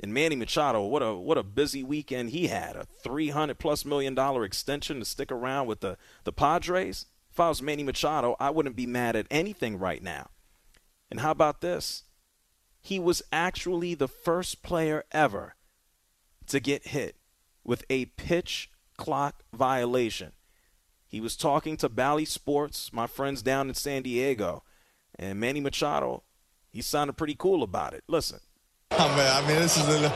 And 0.00 0.14
Manny 0.14 0.36
Machado, 0.36 0.84
what 0.84 1.02
a 1.02 1.14
what 1.14 1.38
a 1.38 1.42
busy 1.42 1.82
weekend 1.82 2.30
he 2.30 2.46
had. 2.46 2.76
A 2.76 2.86
300 3.02 3.58
plus 3.58 3.84
million 3.84 4.14
dollar 4.14 4.44
extension 4.44 5.00
to 5.00 5.04
stick 5.04 5.32
around 5.32 5.66
with 5.66 5.80
the, 5.80 5.96
the 6.22 6.32
Padres. 6.32 7.06
If 7.32 7.40
I 7.40 7.48
was 7.48 7.60
Manny 7.60 7.82
Machado, 7.82 8.36
I 8.38 8.50
wouldn't 8.50 8.76
be 8.76 8.86
mad 8.86 9.16
at 9.16 9.26
anything 9.28 9.76
right 9.76 10.02
now. 10.02 10.30
And 11.10 11.18
how 11.18 11.32
about 11.32 11.62
this? 11.62 12.04
He 12.80 13.00
was 13.00 13.22
actually 13.32 13.94
the 13.94 14.06
first 14.06 14.62
player 14.62 15.04
ever 15.10 15.56
to 16.46 16.60
get 16.60 16.88
hit 16.88 17.16
with 17.64 17.84
a 17.90 18.06
pitch 18.06 18.70
clock 18.98 19.42
violation. 19.54 20.32
He 21.06 21.22
was 21.22 21.36
talking 21.36 21.78
to 21.78 21.88
Bally 21.88 22.26
Sports, 22.26 22.92
my 22.92 23.06
friends 23.06 23.40
down 23.40 23.70
in 23.70 23.74
San 23.74 24.02
Diego, 24.02 24.62
and 25.18 25.40
Manny 25.40 25.60
Machado, 25.60 26.22
he 26.70 26.82
sounded 26.82 27.14
pretty 27.14 27.34
cool 27.34 27.62
about 27.62 27.94
it. 27.94 28.04
Listen. 28.08 28.40
Oh, 28.90 28.98
I 28.98 29.46
mean, 29.46 29.56
this 29.56 29.78
is 29.78 29.88
a. 29.88 30.12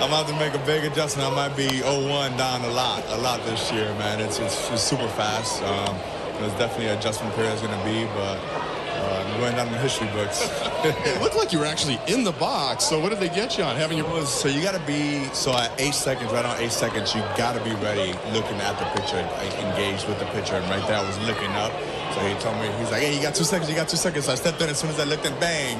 I'm 0.00 0.08
about 0.08 0.26
to 0.28 0.36
make 0.36 0.54
a 0.54 0.66
big 0.66 0.84
adjustment. 0.84 1.30
I 1.30 1.34
might 1.48 1.56
be 1.56 1.68
0-1 1.68 2.36
down 2.36 2.62
a 2.62 2.68
lot, 2.68 3.04
a 3.08 3.18
lot 3.18 3.44
this 3.44 3.70
year, 3.70 3.86
man. 3.94 4.20
It's, 4.20 4.38
it's, 4.38 4.70
it's 4.70 4.82
super 4.82 5.08
fast. 5.08 5.62
Um, 5.62 5.96
there's 6.40 6.52
definitely 6.54 6.86
an 6.86 6.98
adjustment 6.98 7.34
period 7.34 7.52
it's 7.52 7.62
going 7.62 7.78
to 7.78 7.84
be, 7.84 8.04
but 8.14 8.73
going 9.38 9.54
down 9.56 9.66
in 9.66 9.72
the 9.72 9.78
history 9.78 10.08
books. 10.08 10.48
it 10.84 11.20
looked 11.22 11.36
like 11.36 11.52
you 11.52 11.58
were 11.58 11.66
actually 11.66 11.98
in 12.08 12.24
the 12.24 12.32
box. 12.32 12.84
So 12.84 13.00
what 13.00 13.10
did 13.10 13.20
they 13.20 13.28
get 13.28 13.58
you 13.58 13.64
on? 13.64 13.76
Having 13.76 13.98
your 13.98 14.26
so 14.26 14.48
you 14.48 14.62
got 14.62 14.74
to 14.74 14.86
be 14.86 15.24
so 15.32 15.52
at 15.52 15.72
eight 15.80 15.94
seconds, 15.94 16.32
right 16.32 16.44
on 16.44 16.58
eight 16.60 16.72
seconds, 16.72 17.14
you 17.14 17.20
got 17.36 17.54
to 17.56 17.64
be 17.64 17.74
ready, 17.82 18.12
looking 18.32 18.58
at 18.60 18.78
the 18.78 19.00
pitcher, 19.00 19.18
engaged 19.66 20.08
with 20.08 20.18
the 20.18 20.26
pitcher, 20.26 20.56
and 20.56 20.68
right 20.70 20.86
there 20.86 20.98
I 20.98 21.06
was 21.06 21.18
looking 21.26 21.50
up. 21.52 21.72
So 22.14 22.20
he 22.20 22.34
told 22.40 22.56
me 22.60 22.68
he's 22.78 22.90
like, 22.90 23.02
hey, 23.02 23.16
you 23.16 23.22
got 23.22 23.34
two 23.34 23.44
seconds, 23.44 23.68
you 23.68 23.76
got 23.76 23.88
two 23.88 23.96
seconds. 23.96 24.26
So 24.26 24.32
I 24.32 24.36
stepped 24.36 24.62
in 24.62 24.70
as 24.70 24.78
soon 24.78 24.90
as 24.90 25.00
I 25.00 25.04
looked 25.04 25.26
and 25.26 25.38
bang. 25.40 25.78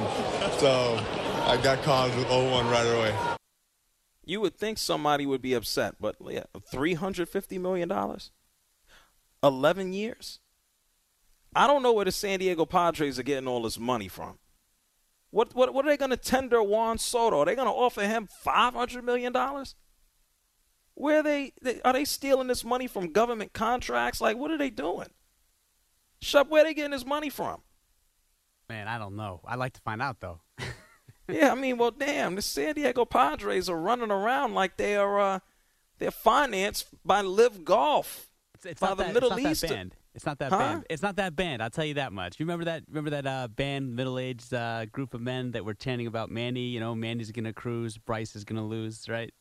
So 0.59 0.99
I 1.45 1.57
got 1.63 1.81
called 1.83 2.15
with 2.15 2.27
0-1 2.27 2.71
right 2.71 2.83
away. 2.83 3.15
You 4.25 4.41
would 4.41 4.57
think 4.57 4.77
somebody 4.77 5.25
would 5.25 5.41
be 5.41 5.53
upset, 5.53 5.95
but 5.99 6.15
yeah, 6.27 6.43
$350 6.73 7.61
million? 7.61 7.91
11 9.43 9.93
years? 9.93 10.39
I 11.55 11.67
don't 11.67 11.81
know 11.81 11.93
where 11.93 12.05
the 12.05 12.11
San 12.11 12.39
Diego 12.39 12.65
Padres 12.65 13.17
are 13.17 13.23
getting 13.23 13.47
all 13.47 13.63
this 13.63 13.79
money 13.79 14.09
from. 14.09 14.37
What 15.31 15.55
what 15.55 15.73
what 15.73 15.85
are 15.85 15.89
they 15.89 15.97
going 15.97 16.11
to 16.11 16.17
tender 16.17 16.61
Juan 16.61 16.97
Soto? 16.97 17.39
Are 17.39 17.45
they 17.45 17.55
going 17.55 17.67
to 17.67 17.73
offer 17.73 18.01
him 18.01 18.27
five 18.27 18.73
hundred 18.73 19.03
million 19.03 19.33
dollars? 19.33 19.75
Where 20.93 21.19
are 21.19 21.23
they, 21.23 21.51
they, 21.61 21.81
are 21.81 21.91
they 21.91 22.05
stealing 22.05 22.47
this 22.47 22.63
money 22.63 22.87
from 22.87 23.11
government 23.11 23.51
contracts? 23.51 24.21
Like 24.21 24.37
what 24.37 24.51
are 24.51 24.57
they 24.57 24.69
doing? 24.69 25.09
Shep, 26.21 26.49
where 26.49 26.61
are 26.61 26.65
they 26.65 26.73
getting 26.73 26.91
this 26.91 27.05
money 27.05 27.29
from? 27.29 27.61
Man, 28.69 28.87
I 28.87 28.97
don't 28.97 29.15
know. 29.15 29.41
I'd 29.45 29.59
like 29.59 29.73
to 29.73 29.81
find 29.81 30.01
out 30.01 30.21
though. 30.21 30.41
yeah, 31.29 31.51
I 31.51 31.55
mean, 31.55 31.77
well, 31.77 31.91
damn, 31.91 32.35
the 32.35 32.41
San 32.41 32.75
Diego 32.75 33.05
Padres 33.05 33.69
are 33.69 33.79
running 33.79 34.11
around 34.11 34.53
like 34.53 34.77
they 34.77 34.95
are 34.95 35.19
uh, 35.19 35.39
they're 35.99 36.11
financed 36.11 36.87
by 37.05 37.21
LIV 37.21 37.65
Golf. 37.65 38.29
It's, 38.55 38.65
it's 38.65 38.81
by 38.81 38.93
the 38.93 39.03
that, 39.03 39.13
Middle 39.13 39.39
East. 39.39 39.65
It's 40.15 40.25
not 40.25 40.39
that 40.39 40.51
Huh? 40.51 40.57
band. 40.57 40.85
It's 40.89 41.01
not 41.01 41.17
that 41.17 41.35
band. 41.35 41.61
I'll 41.61 41.69
tell 41.69 41.85
you 41.85 41.95
that 41.95 42.13
much. 42.13 42.39
You 42.39 42.45
remember 42.45 42.65
that? 42.65 42.83
Remember 42.87 43.09
that 43.11 43.27
uh, 43.27 43.47
band, 43.49 43.95
middle-aged 43.95 44.53
uh, 44.53 44.85
group 44.85 45.13
of 45.13 45.21
men 45.21 45.51
that 45.51 45.63
were 45.65 45.73
chanting 45.73 46.07
about 46.07 46.31
Manny? 46.31 46.67
You 46.69 46.79
know, 46.79 46.95
Manny's 46.95 47.31
gonna 47.31 47.53
cruise, 47.53 47.97
Bryce 47.97 48.35
is 48.35 48.43
gonna 48.45 48.65
lose, 48.65 49.07
right? 49.09 49.33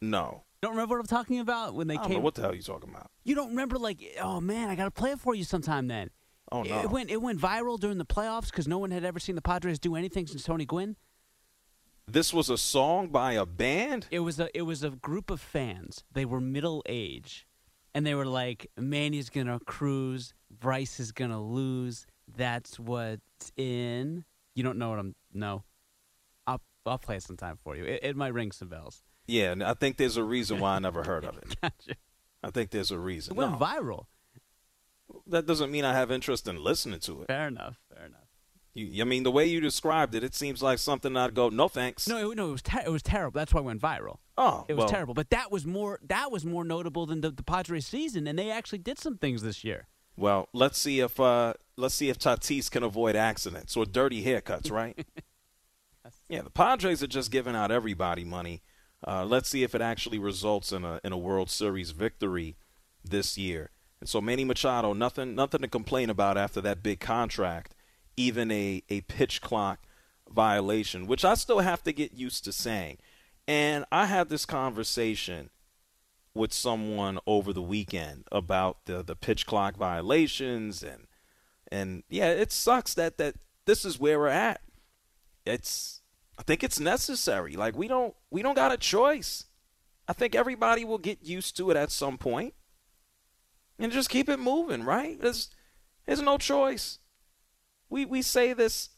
No, 0.00 0.42
Don't 0.62 0.72
remember 0.72 0.96
what 0.96 1.00
I'm 1.00 1.06
talking 1.06 1.40
about 1.40 1.74
when 1.74 1.86
they 1.88 1.94
I 1.94 1.98
don't 1.98 2.06
came? 2.06 2.14
know 2.14 2.20
what 2.24 2.34
the 2.34 2.42
hell 2.42 2.50
are 2.50 2.54
you 2.54 2.62
talking 2.62 2.90
about. 2.90 3.10
You 3.22 3.34
don't 3.34 3.50
remember? 3.50 3.78
Like, 3.78 4.02
oh 4.20 4.40
man, 4.40 4.68
I 4.70 4.74
gotta 4.74 4.90
play 4.90 5.10
it 5.12 5.20
for 5.20 5.34
you 5.34 5.44
sometime. 5.44 5.86
Then 5.88 6.10
Oh 6.52 6.62
no, 6.62 6.80
it 6.80 6.90
went 6.90 7.10
it 7.10 7.20
went 7.22 7.38
viral 7.40 7.78
during 7.78 7.98
the 7.98 8.04
playoffs 8.04 8.46
because 8.50 8.66
no 8.68 8.78
one 8.78 8.90
had 8.90 9.04
ever 9.04 9.18
seen 9.18 9.34
the 9.34 9.42
Padres 9.42 9.78
do 9.78 9.94
anything 9.94 10.26
since 10.26 10.42
Tony 10.42 10.64
Gwynn. 10.66 10.96
this 12.06 12.34
was 12.34 12.50
a 12.50 12.58
song 12.58 13.08
by 13.08 13.32
a 13.32 13.46
band. 13.46 14.06
It 14.10 14.20
was 14.20 14.38
a 14.40 14.48
it 14.56 14.62
was 14.62 14.82
a 14.82 14.90
group 14.90 15.30
of 15.30 15.40
fans. 15.40 16.04
They 16.12 16.24
were 16.26 16.40
middle 16.40 16.82
age, 16.86 17.46
and 17.94 18.06
they 18.06 18.14
were 18.14 18.26
like, 18.26 18.70
"Manny's 18.76 19.30
gonna 19.30 19.60
cruise, 19.60 20.34
Bryce 20.50 20.98
is 21.00 21.12
gonna 21.12 21.42
lose. 21.42 22.06
That's 22.36 22.78
what's 22.78 23.52
in." 23.56 24.24
You 24.54 24.62
don't 24.62 24.78
know 24.78 24.90
what 24.90 24.98
I'm? 24.98 25.14
No, 25.32 25.64
I'll 26.46 26.60
I'll 26.86 26.98
play 26.98 27.16
it 27.16 27.22
sometime 27.22 27.58
for 27.62 27.76
you. 27.76 27.84
It, 27.84 28.00
it 28.02 28.16
might 28.16 28.34
ring 28.34 28.52
some 28.52 28.68
bells. 28.68 29.02
Yeah, 29.26 29.52
and 29.52 29.62
I 29.64 29.74
think 29.74 29.96
there's 29.96 30.16
a 30.16 30.24
reason 30.24 30.60
why 30.60 30.76
I 30.76 30.78
never 30.78 31.02
heard 31.04 31.24
of 31.24 31.36
it. 31.38 31.56
Gotcha. 31.62 31.96
I 32.42 32.50
think 32.50 32.70
there's 32.70 32.90
a 32.90 32.98
reason. 32.98 33.34
It 33.34 33.38
went 33.38 33.52
No, 33.52 33.56
viral. 33.58 34.04
that 35.26 35.46
doesn't 35.46 35.70
mean 35.70 35.84
I 35.84 35.94
have 35.94 36.10
interest 36.10 36.46
in 36.46 36.62
listening 36.62 37.00
to 37.00 37.22
it. 37.22 37.28
Fair 37.28 37.48
enough. 37.48 37.80
Fair 37.94 38.04
enough. 38.06 38.23
You, 38.74 39.02
I 39.02 39.04
mean, 39.04 39.22
the 39.22 39.30
way 39.30 39.46
you 39.46 39.60
described 39.60 40.14
it, 40.14 40.24
it 40.24 40.34
seems 40.34 40.62
like 40.62 40.78
something 40.78 41.16
I'd 41.16 41.34
go, 41.34 41.48
no 41.48 41.68
thanks. 41.68 42.08
No, 42.08 42.30
it, 42.30 42.36
no, 42.36 42.48
it 42.48 42.52
was 42.52 42.62
ter- 42.62 42.82
it 42.84 42.90
was 42.90 43.02
terrible. 43.02 43.38
That's 43.38 43.54
why 43.54 43.60
it 43.60 43.64
went 43.64 43.80
viral. 43.80 44.18
oh, 44.36 44.64
It 44.68 44.74
was 44.74 44.82
well, 44.82 44.88
terrible. 44.88 45.14
But 45.14 45.30
that 45.30 45.52
was 45.52 45.64
more 45.64 46.00
that 46.06 46.32
was 46.32 46.44
more 46.44 46.64
notable 46.64 47.06
than 47.06 47.20
the, 47.20 47.30
the 47.30 47.44
Padres 47.44 47.86
season, 47.86 48.26
and 48.26 48.38
they 48.38 48.50
actually 48.50 48.78
did 48.78 48.98
some 48.98 49.16
things 49.16 49.42
this 49.42 49.62
year. 49.64 49.86
Well, 50.16 50.48
let's 50.52 50.78
see 50.78 51.00
if 51.00 51.18
uh, 51.20 51.54
let's 51.76 51.94
see 51.94 52.08
if 52.08 52.18
Tatis 52.18 52.70
can 52.70 52.82
avoid 52.82 53.16
accidents 53.16 53.76
or 53.76 53.84
dirty 53.84 54.24
haircuts, 54.24 54.70
right? 54.70 55.06
yeah, 56.28 56.42
the 56.42 56.50
Padres 56.50 57.02
are 57.02 57.08
just 57.08 57.30
giving 57.30 57.56
out 57.56 57.70
everybody 57.70 58.24
money. 58.24 58.62
Uh, 59.06 59.24
let's 59.24 59.48
see 59.48 59.62
if 59.62 59.74
it 59.74 59.82
actually 59.82 60.18
results 60.18 60.72
in 60.72 60.84
a 60.84 61.00
in 61.04 61.12
a 61.12 61.18
World 61.18 61.50
Series 61.50 61.90
victory 61.92 62.56
this 63.04 63.36
year. 63.38 63.70
And 64.00 64.08
so 64.08 64.20
Manny 64.20 64.44
Machado, 64.44 64.92
nothing 64.92 65.34
nothing 65.34 65.60
to 65.62 65.68
complain 65.68 66.10
about 66.10 66.36
after 66.36 66.60
that 66.60 66.82
big 66.82 67.00
contract, 67.00 67.74
even 68.16 68.50
a 68.50 68.82
a 68.88 69.02
pitch 69.02 69.40
clock 69.40 69.80
violation, 70.30 71.06
which 71.06 71.24
I 71.24 71.34
still 71.34 71.60
have 71.60 71.82
to 71.84 71.92
get 71.92 72.14
used 72.14 72.44
to 72.44 72.52
saying. 72.52 72.98
And 73.46 73.84
I 73.92 74.06
had 74.06 74.28
this 74.28 74.46
conversation 74.46 75.50
with 76.34 76.52
someone 76.52 77.18
over 77.26 77.52
the 77.52 77.62
weekend 77.62 78.24
about 78.32 78.84
the 78.86 79.02
the 79.02 79.16
pitch 79.16 79.46
clock 79.46 79.76
violations 79.76 80.82
and 80.82 81.06
and 81.70 82.02
yeah, 82.08 82.30
it 82.30 82.52
sucks 82.52 82.94
that 82.94 83.18
that 83.18 83.36
this 83.66 83.84
is 83.84 83.98
where 83.98 84.18
we're 84.18 84.28
at. 84.28 84.60
It's 85.46 86.02
I 86.38 86.42
think 86.42 86.64
it's 86.64 86.80
necessary. 86.80 87.54
Like 87.56 87.76
we 87.76 87.88
don't 87.88 88.14
we 88.30 88.42
don't 88.42 88.54
got 88.56 88.72
a 88.72 88.76
choice. 88.76 89.46
I 90.06 90.12
think 90.12 90.34
everybody 90.34 90.84
will 90.84 90.98
get 90.98 91.24
used 91.24 91.56
to 91.56 91.70
it 91.70 91.76
at 91.76 91.90
some 91.90 92.18
point. 92.18 92.54
And 93.78 93.90
just 93.90 94.10
keep 94.10 94.28
it 94.28 94.38
moving, 94.38 94.84
right? 94.84 95.20
There's 95.20 95.50
there's 96.06 96.22
no 96.22 96.38
choice. 96.38 96.98
We 97.88 98.04
we 98.04 98.22
say 98.22 98.52
this 98.52 98.90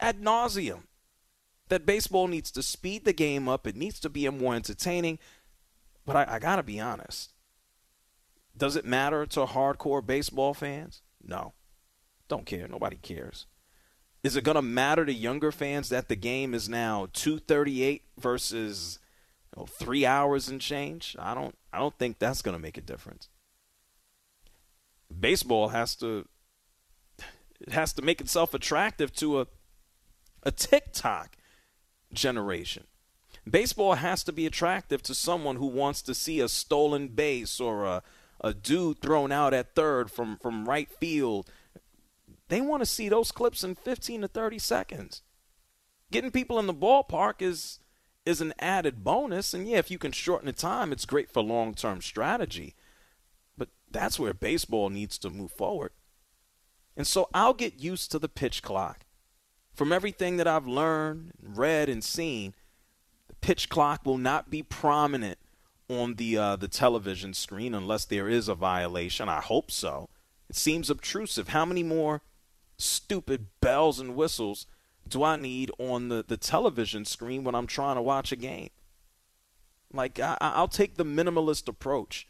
ad 0.00 0.20
nauseum 0.20 0.82
that 1.68 1.86
baseball 1.86 2.28
needs 2.28 2.50
to 2.52 2.62
speed 2.62 3.04
the 3.04 3.12
game 3.12 3.48
up. 3.48 3.66
It 3.66 3.76
needs 3.76 4.00
to 4.00 4.08
be 4.08 4.28
more 4.30 4.54
entertaining. 4.54 5.18
But 6.04 6.16
I, 6.16 6.36
I 6.36 6.38
got 6.38 6.56
to 6.56 6.62
be 6.62 6.80
honest. 6.80 7.32
Does 8.56 8.76
it 8.76 8.84
matter 8.84 9.26
to 9.26 9.46
hardcore 9.46 10.04
baseball 10.04 10.54
fans? 10.54 11.02
No. 11.22 11.52
Don't 12.28 12.46
care. 12.46 12.66
Nobody 12.66 12.96
cares. 12.96 13.46
Is 14.24 14.36
it 14.36 14.44
going 14.44 14.56
to 14.56 14.62
matter 14.62 15.06
to 15.06 15.12
younger 15.12 15.52
fans 15.52 15.90
that 15.90 16.08
the 16.08 16.16
game 16.16 16.54
is 16.54 16.68
now 16.68 17.08
238 17.12 18.02
versus 18.18 18.98
you 19.54 19.60
know, 19.60 19.66
3 19.66 20.04
hours 20.04 20.48
and 20.48 20.60
change? 20.60 21.14
I 21.18 21.34
don't 21.34 21.56
I 21.72 21.78
don't 21.78 21.96
think 21.98 22.18
that's 22.18 22.42
going 22.42 22.56
to 22.56 22.62
make 22.62 22.76
a 22.76 22.82
difference. 22.82 23.28
Baseball 25.16 25.68
has 25.68 25.94
to 25.96 26.26
it 27.60 27.72
has 27.72 27.92
to 27.94 28.02
make 28.02 28.20
itself 28.20 28.54
attractive 28.54 29.12
to 29.14 29.40
a 29.40 29.46
a 30.42 30.50
TikTok 30.50 31.36
generation. 32.12 32.84
Baseball 33.48 33.94
has 33.94 34.22
to 34.24 34.32
be 34.32 34.46
attractive 34.46 35.02
to 35.02 35.14
someone 35.14 35.56
who 35.56 35.66
wants 35.66 36.02
to 36.02 36.14
see 36.14 36.40
a 36.40 36.48
stolen 36.48 37.08
base 37.08 37.60
or 37.60 37.84
a, 37.84 38.02
a 38.40 38.52
dude 38.54 39.00
thrown 39.00 39.32
out 39.32 39.54
at 39.54 39.74
third 39.74 40.10
from, 40.10 40.36
from 40.36 40.68
right 40.68 40.90
field. 40.90 41.50
They 42.48 42.60
want 42.60 42.82
to 42.82 42.86
see 42.86 43.08
those 43.08 43.32
clips 43.32 43.64
in 43.64 43.74
15 43.74 44.22
to 44.22 44.28
30 44.28 44.58
seconds. 44.58 45.22
Getting 46.10 46.30
people 46.30 46.58
in 46.58 46.66
the 46.66 46.74
ballpark 46.74 47.40
is 47.40 47.80
is 48.24 48.40
an 48.42 48.52
added 48.58 49.02
bonus, 49.02 49.54
and 49.54 49.66
yeah, 49.66 49.78
if 49.78 49.90
you 49.90 49.96
can 49.96 50.12
shorten 50.12 50.44
the 50.44 50.52
time, 50.52 50.92
it's 50.92 51.06
great 51.06 51.30
for 51.30 51.42
long 51.42 51.72
term 51.74 52.02
strategy. 52.02 52.74
But 53.56 53.68
that's 53.90 54.18
where 54.18 54.34
baseball 54.34 54.90
needs 54.90 55.16
to 55.18 55.30
move 55.30 55.50
forward. 55.50 55.92
And 56.98 57.06
so 57.06 57.28
I'll 57.32 57.54
get 57.54 57.78
used 57.78 58.10
to 58.10 58.18
the 58.18 58.28
pitch 58.28 58.60
clock. 58.60 59.06
From 59.72 59.92
everything 59.92 60.36
that 60.36 60.48
I've 60.48 60.66
learned, 60.66 61.30
read, 61.40 61.88
and 61.88 62.02
seen, 62.02 62.54
the 63.28 63.36
pitch 63.36 63.68
clock 63.68 64.04
will 64.04 64.18
not 64.18 64.50
be 64.50 64.64
prominent 64.64 65.38
on 65.88 66.16
the 66.16 66.36
uh, 66.36 66.56
the 66.56 66.66
television 66.66 67.32
screen 67.32 67.72
unless 67.72 68.04
there 68.04 68.28
is 68.28 68.48
a 68.48 68.54
violation. 68.56 69.28
I 69.28 69.40
hope 69.40 69.70
so. 69.70 70.08
It 70.50 70.56
seems 70.56 70.90
obtrusive. 70.90 71.48
How 71.48 71.64
many 71.64 71.84
more 71.84 72.22
stupid 72.76 73.46
bells 73.60 74.00
and 74.00 74.16
whistles 74.16 74.66
do 75.06 75.22
I 75.22 75.36
need 75.36 75.70
on 75.78 76.08
the, 76.08 76.24
the 76.26 76.36
television 76.36 77.04
screen 77.04 77.44
when 77.44 77.54
I'm 77.54 77.68
trying 77.68 77.94
to 77.94 78.02
watch 78.02 78.32
a 78.32 78.36
game? 78.36 78.70
Like, 79.92 80.18
I, 80.18 80.36
I'll 80.40 80.68
take 80.68 80.96
the 80.96 81.04
minimalist 81.04 81.68
approach. 81.68 82.26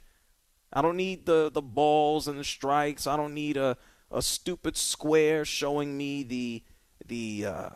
I 0.73 0.83
don't 0.83 0.97
need 0.97 1.25
the, 1.25 1.51
the 1.51 1.63
balls 1.63 2.29
and 2.29 2.39
the 2.39 2.45
strikes. 2.45 3.07
I 3.07 3.17
don't 3.17 3.35
need 3.35 3.57
a, 3.57 3.79
a 4.11 4.23
stupid 4.23 4.77
square 4.77 5.45
showing 5.45 5.97
me 5.97 6.23
the 6.23 6.63
the 7.07 7.47
uh, 7.47 7.69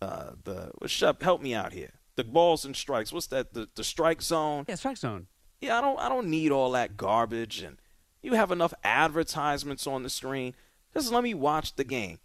uh, 0.00 0.30
the 0.44 0.70
Shep, 0.86 1.22
help 1.22 1.42
me 1.42 1.54
out 1.54 1.72
here. 1.72 2.00
The 2.16 2.24
balls 2.24 2.64
and 2.64 2.74
strikes. 2.74 3.12
What's 3.12 3.26
that? 3.28 3.52
The 3.52 3.68
the 3.74 3.84
strike 3.84 4.22
zone. 4.22 4.64
Yeah, 4.68 4.74
strike 4.76 4.96
zone. 4.96 5.26
Yeah, 5.60 5.78
I 5.78 5.80
don't 5.80 5.98
I 5.98 6.08
don't 6.08 6.28
need 6.28 6.52
all 6.52 6.72
that 6.72 6.96
garbage 6.96 7.62
and 7.62 7.78
you 8.22 8.34
have 8.34 8.50
enough 8.50 8.74
advertisements 8.82 9.86
on 9.86 10.02
the 10.02 10.10
screen. 10.10 10.54
Just 10.92 11.12
let 11.12 11.22
me 11.22 11.34
watch 11.34 11.76
the 11.76 11.84
game. 11.84 12.18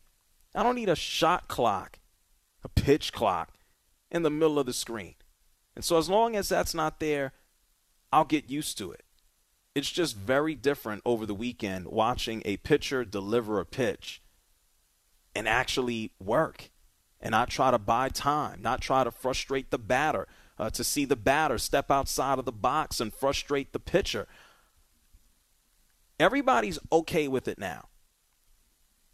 I 0.56 0.64
don't 0.64 0.76
need 0.76 0.90
a 0.90 0.96
shot 0.96 1.48
clock, 1.48 2.00
a 2.64 2.70
pitch 2.70 3.14
clock 3.14 3.54
in 4.10 4.24
the 4.24 4.30
middle 4.30 4.60
of 4.60 4.66
the 4.66 4.74
screen. 4.74 5.16
And 5.76 5.86
so 5.86 5.98
as 5.98 6.10
long 6.10 6.36
as 6.36 6.50
that's 6.50 6.74
not 6.74 7.00
there, 7.00 7.34
I'll 8.12 8.26
get 8.26 8.50
used 8.50 8.78
to 8.80 8.92
it. 8.92 9.04
It's 9.74 9.92
just 9.92 10.18
very 10.18 10.56
different 10.56 11.02
over 11.06 11.26
the 11.26 11.34
weekend 11.34 11.88
watching 11.88 12.42
a 12.44 12.58
pitcher 12.58 13.06
deliver 13.06 13.60
a 13.60 13.66
pitch 13.66 14.22
and 15.34 15.48
actually 15.48 16.12
work 16.20 16.70
and 17.22 17.32
not 17.32 17.50
try 17.50 17.72
to 17.72 17.78
buy 17.78 18.10
time, 18.10 18.62
not 18.62 18.82
try 18.82 19.04
to 19.04 19.12
frustrate 19.12 19.72
the 19.72 19.78
batter, 19.78 20.28
uh, 20.60 20.70
to 20.72 20.84
see 20.84 21.06
the 21.06 21.16
batter 21.16 21.58
step 21.58 21.90
outside 21.90 22.38
of 22.38 22.46
the 22.46 22.52
box 22.52 23.00
and 23.00 23.14
frustrate 23.14 23.72
the 23.72 23.80
pitcher. 23.80 24.28
Everybody's 26.20 26.80
okay 26.92 27.28
with 27.28 27.48
it 27.48 27.58
now. 27.58 27.88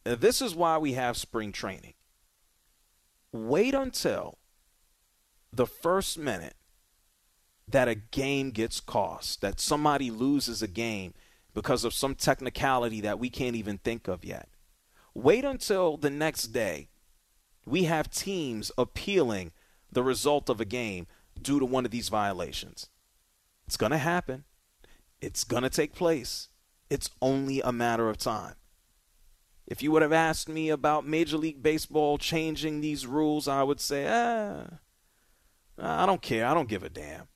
This 0.04 0.42
is 0.42 0.56
why 0.56 0.78
we 0.78 0.94
have 0.94 1.18
spring 1.18 1.52
training. 1.52 1.94
Wait 3.32 3.74
until 3.74 4.38
the 5.54 5.68
first 5.68 6.18
minute 6.18 6.56
that 7.68 7.88
a 7.88 7.96
game 7.96 8.52
gets 8.52 8.80
cost, 8.80 9.42
that 9.42 9.60
somebody 9.60 10.10
loses 10.10 10.62
a 10.62 10.68
game 10.68 11.14
because 11.54 11.84
of 11.84 11.94
some 11.94 12.16
technicality 12.16 13.02
that 13.02 13.20
we 13.20 13.30
can't 13.30 13.56
even 13.56 13.78
think 13.80 14.08
of 14.08 14.24
yet. 14.24 14.48
Wait 15.14 15.44
until 15.44 15.98
the 15.98 16.10
next 16.10 16.48
day 16.48 16.90
we 17.66 17.84
have 17.84 18.10
teams 18.10 18.72
appealing 18.78 19.52
the 19.92 20.04
result 20.04 20.50
of 20.50 20.62
a 20.62 20.66
game 20.66 21.08
due 21.42 21.60
to 21.60 21.66
one 21.66 21.86
of 21.86 21.92
these 21.92 22.10
violations. 22.10 22.90
It's 23.66 23.78
going 23.78 23.92
to 23.92 23.98
happen. 23.98 24.46
It's 25.20 25.44
going 25.44 25.64
to 25.64 25.70
take 25.70 25.94
place. 25.94 26.48
It's 26.90 27.10
only 27.22 27.60
a 27.62 27.72
matter 27.72 28.10
of 28.10 28.18
time. 28.18 28.56
If 29.66 29.84
you 29.84 29.92
would 29.92 30.02
have 30.02 30.14
asked 30.14 30.48
me 30.48 30.70
about 30.70 31.06
Major 31.06 31.38
League 31.38 31.62
Baseball 31.62 32.18
changing 32.18 32.80
these 32.80 33.06
rules, 33.06 33.50
I 33.50 33.64
would 33.64 33.82
say, 33.82 34.08
ah, 34.08 34.78
I 35.78 36.06
don't 36.06 36.22
care. 36.22 36.46
I 36.46 36.54
don't 36.54 36.70
give 36.70 36.84
a 36.84 36.90
damn. 36.90 37.28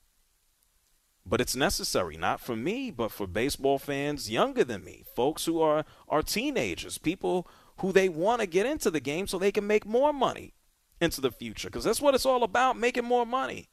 But 1.25 1.39
it's 1.39 1.55
necessary, 1.55 2.17
not 2.17 2.41
for 2.41 2.55
me, 2.55 2.91
but 2.91 3.11
for 3.11 3.27
baseball 3.27 3.77
fans 3.77 4.29
younger 4.29 4.63
than 4.63 4.83
me, 4.83 5.03
folks 5.15 5.45
who 5.45 5.61
are, 5.61 5.85
are 6.09 6.23
teenagers, 6.23 6.97
people 6.97 7.47
who 7.77 7.91
they 7.91 8.09
want 8.09 8.41
to 8.41 8.47
get 8.47 8.65
into 8.65 8.89
the 8.89 8.99
game 8.99 9.27
so 9.27 9.37
they 9.37 9.51
can 9.51 9.67
make 9.67 9.85
more 9.85 10.11
money 10.11 10.53
into 10.99 11.21
the 11.21 11.31
future. 11.31 11.69
Because 11.69 11.83
that's 11.83 12.01
what 12.01 12.15
it's 12.15 12.25
all 12.25 12.43
about 12.43 12.77
making 12.77 13.05
more 13.05 13.25
money. 13.25 13.69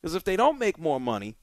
Because 0.00 0.14
if 0.14 0.24
they 0.24 0.36
don't 0.36 0.58
make 0.58 0.78
more 0.78 1.00
money, 1.00 1.36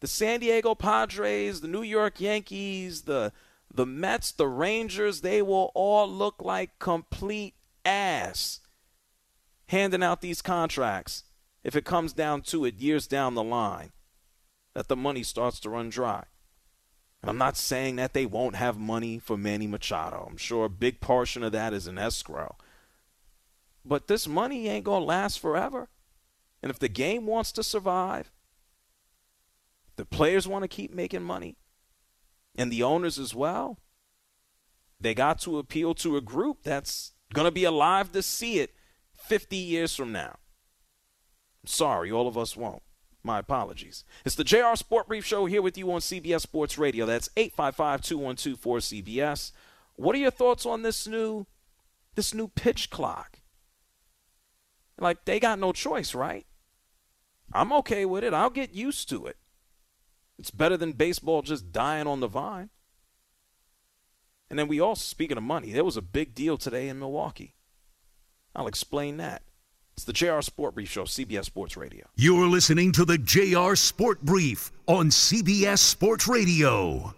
the 0.00 0.06
San 0.06 0.40
Diego 0.40 0.74
Padres, 0.74 1.60
the 1.60 1.68
New 1.68 1.82
York 1.82 2.20
Yankees, 2.20 3.02
the 3.02 3.32
the 3.74 3.86
Mets, 3.86 4.32
the 4.32 4.48
Rangers, 4.48 5.22
they 5.22 5.40
will 5.40 5.72
all 5.74 6.10
look 6.10 6.42
like 6.42 6.78
complete 6.78 7.54
ass 7.86 8.60
handing 9.66 10.02
out 10.02 10.20
these 10.20 10.42
contracts 10.42 11.24
if 11.64 11.76
it 11.76 11.84
comes 11.84 12.12
down 12.12 12.42
to 12.42 12.64
it 12.64 12.80
years 12.80 13.06
down 13.06 13.34
the 13.34 13.42
line 13.42 13.92
that 14.74 14.88
the 14.88 14.96
money 14.96 15.22
starts 15.22 15.60
to 15.60 15.70
run 15.70 15.90
dry. 15.90 16.24
And 17.22 17.30
I'm 17.30 17.38
not 17.38 17.56
saying 17.56 17.96
that 17.96 18.14
they 18.14 18.26
won't 18.26 18.56
have 18.56 18.78
money 18.78 19.18
for 19.18 19.36
Manny 19.36 19.66
Machado. 19.66 20.26
I'm 20.28 20.36
sure 20.36 20.64
a 20.64 20.70
big 20.70 21.00
portion 21.00 21.42
of 21.44 21.52
that 21.52 21.72
is 21.72 21.86
in 21.86 21.98
escrow. 21.98 22.56
But 23.84 24.08
this 24.08 24.26
money 24.26 24.68
ain't 24.68 24.84
going 24.84 25.02
to 25.02 25.06
last 25.06 25.38
forever. 25.38 25.88
And 26.62 26.70
if 26.70 26.78
the 26.78 26.88
game 26.88 27.26
wants 27.26 27.52
to 27.52 27.62
survive, 27.62 28.32
the 29.96 30.04
players 30.04 30.48
want 30.48 30.62
to 30.62 30.68
keep 30.68 30.94
making 30.94 31.22
money, 31.22 31.56
and 32.56 32.72
the 32.72 32.82
owners 32.82 33.18
as 33.18 33.34
well. 33.34 33.78
They 35.00 35.14
got 35.14 35.40
to 35.40 35.58
appeal 35.58 35.94
to 35.96 36.16
a 36.16 36.20
group 36.20 36.62
that's 36.62 37.12
going 37.34 37.44
to 37.44 37.50
be 37.50 37.64
alive 37.64 38.12
to 38.12 38.22
see 38.22 38.60
it 38.60 38.74
50 39.16 39.56
years 39.56 39.94
from 39.94 40.12
now. 40.12 40.36
Sorry, 41.64 42.10
all 42.10 42.28
of 42.28 42.38
us 42.38 42.56
won't. 42.56 42.82
My 43.24 43.38
apologies. 43.38 44.02
It's 44.24 44.34
the 44.34 44.42
JR 44.42 44.74
Sport 44.74 45.06
Brief 45.06 45.24
Show 45.24 45.46
here 45.46 45.62
with 45.62 45.78
you 45.78 45.92
on 45.92 46.00
CBS 46.00 46.40
Sports 46.40 46.76
Radio. 46.76 47.06
That's 47.06 47.28
855-212-4CBS. 47.36 49.52
What 49.94 50.16
are 50.16 50.18
your 50.18 50.32
thoughts 50.32 50.66
on 50.66 50.82
this 50.82 51.06
new 51.06 51.46
this 52.14 52.34
new 52.34 52.48
pitch 52.48 52.90
clock? 52.90 53.38
Like 54.98 55.24
they 55.24 55.38
got 55.38 55.60
no 55.60 55.72
choice, 55.72 56.14
right? 56.14 56.46
I'm 57.52 57.72
okay 57.74 58.04
with 58.04 58.24
it. 58.24 58.34
I'll 58.34 58.50
get 58.50 58.74
used 58.74 59.08
to 59.10 59.26
it. 59.26 59.36
It's 60.38 60.50
better 60.50 60.76
than 60.76 60.92
baseball 60.92 61.42
just 61.42 61.70
dying 61.70 62.08
on 62.08 62.20
the 62.20 62.26
vine. 62.26 62.70
And 64.50 64.58
then 64.58 64.68
we 64.68 64.80
also, 64.80 65.02
speaking 65.02 65.36
of 65.36 65.42
money, 65.42 65.72
there 65.72 65.84
was 65.84 65.96
a 65.96 66.02
big 66.02 66.34
deal 66.34 66.58
today 66.58 66.88
in 66.88 66.98
Milwaukee. 66.98 67.54
I'll 68.54 68.66
explain 68.66 69.16
that. 69.18 69.42
It's 70.02 70.20
the 70.20 70.26
JR 70.26 70.40
Sport 70.40 70.74
Brief 70.74 70.90
Show, 70.90 71.04
CBS 71.04 71.44
Sports 71.44 71.76
Radio. 71.76 72.04
You're 72.16 72.48
listening 72.48 72.90
to 72.92 73.04
the 73.04 73.18
JR 73.18 73.76
Sport 73.76 74.20
Brief 74.22 74.72
on 74.88 75.10
CBS 75.10 75.78
Sports 75.78 76.26
Radio. 76.26 77.14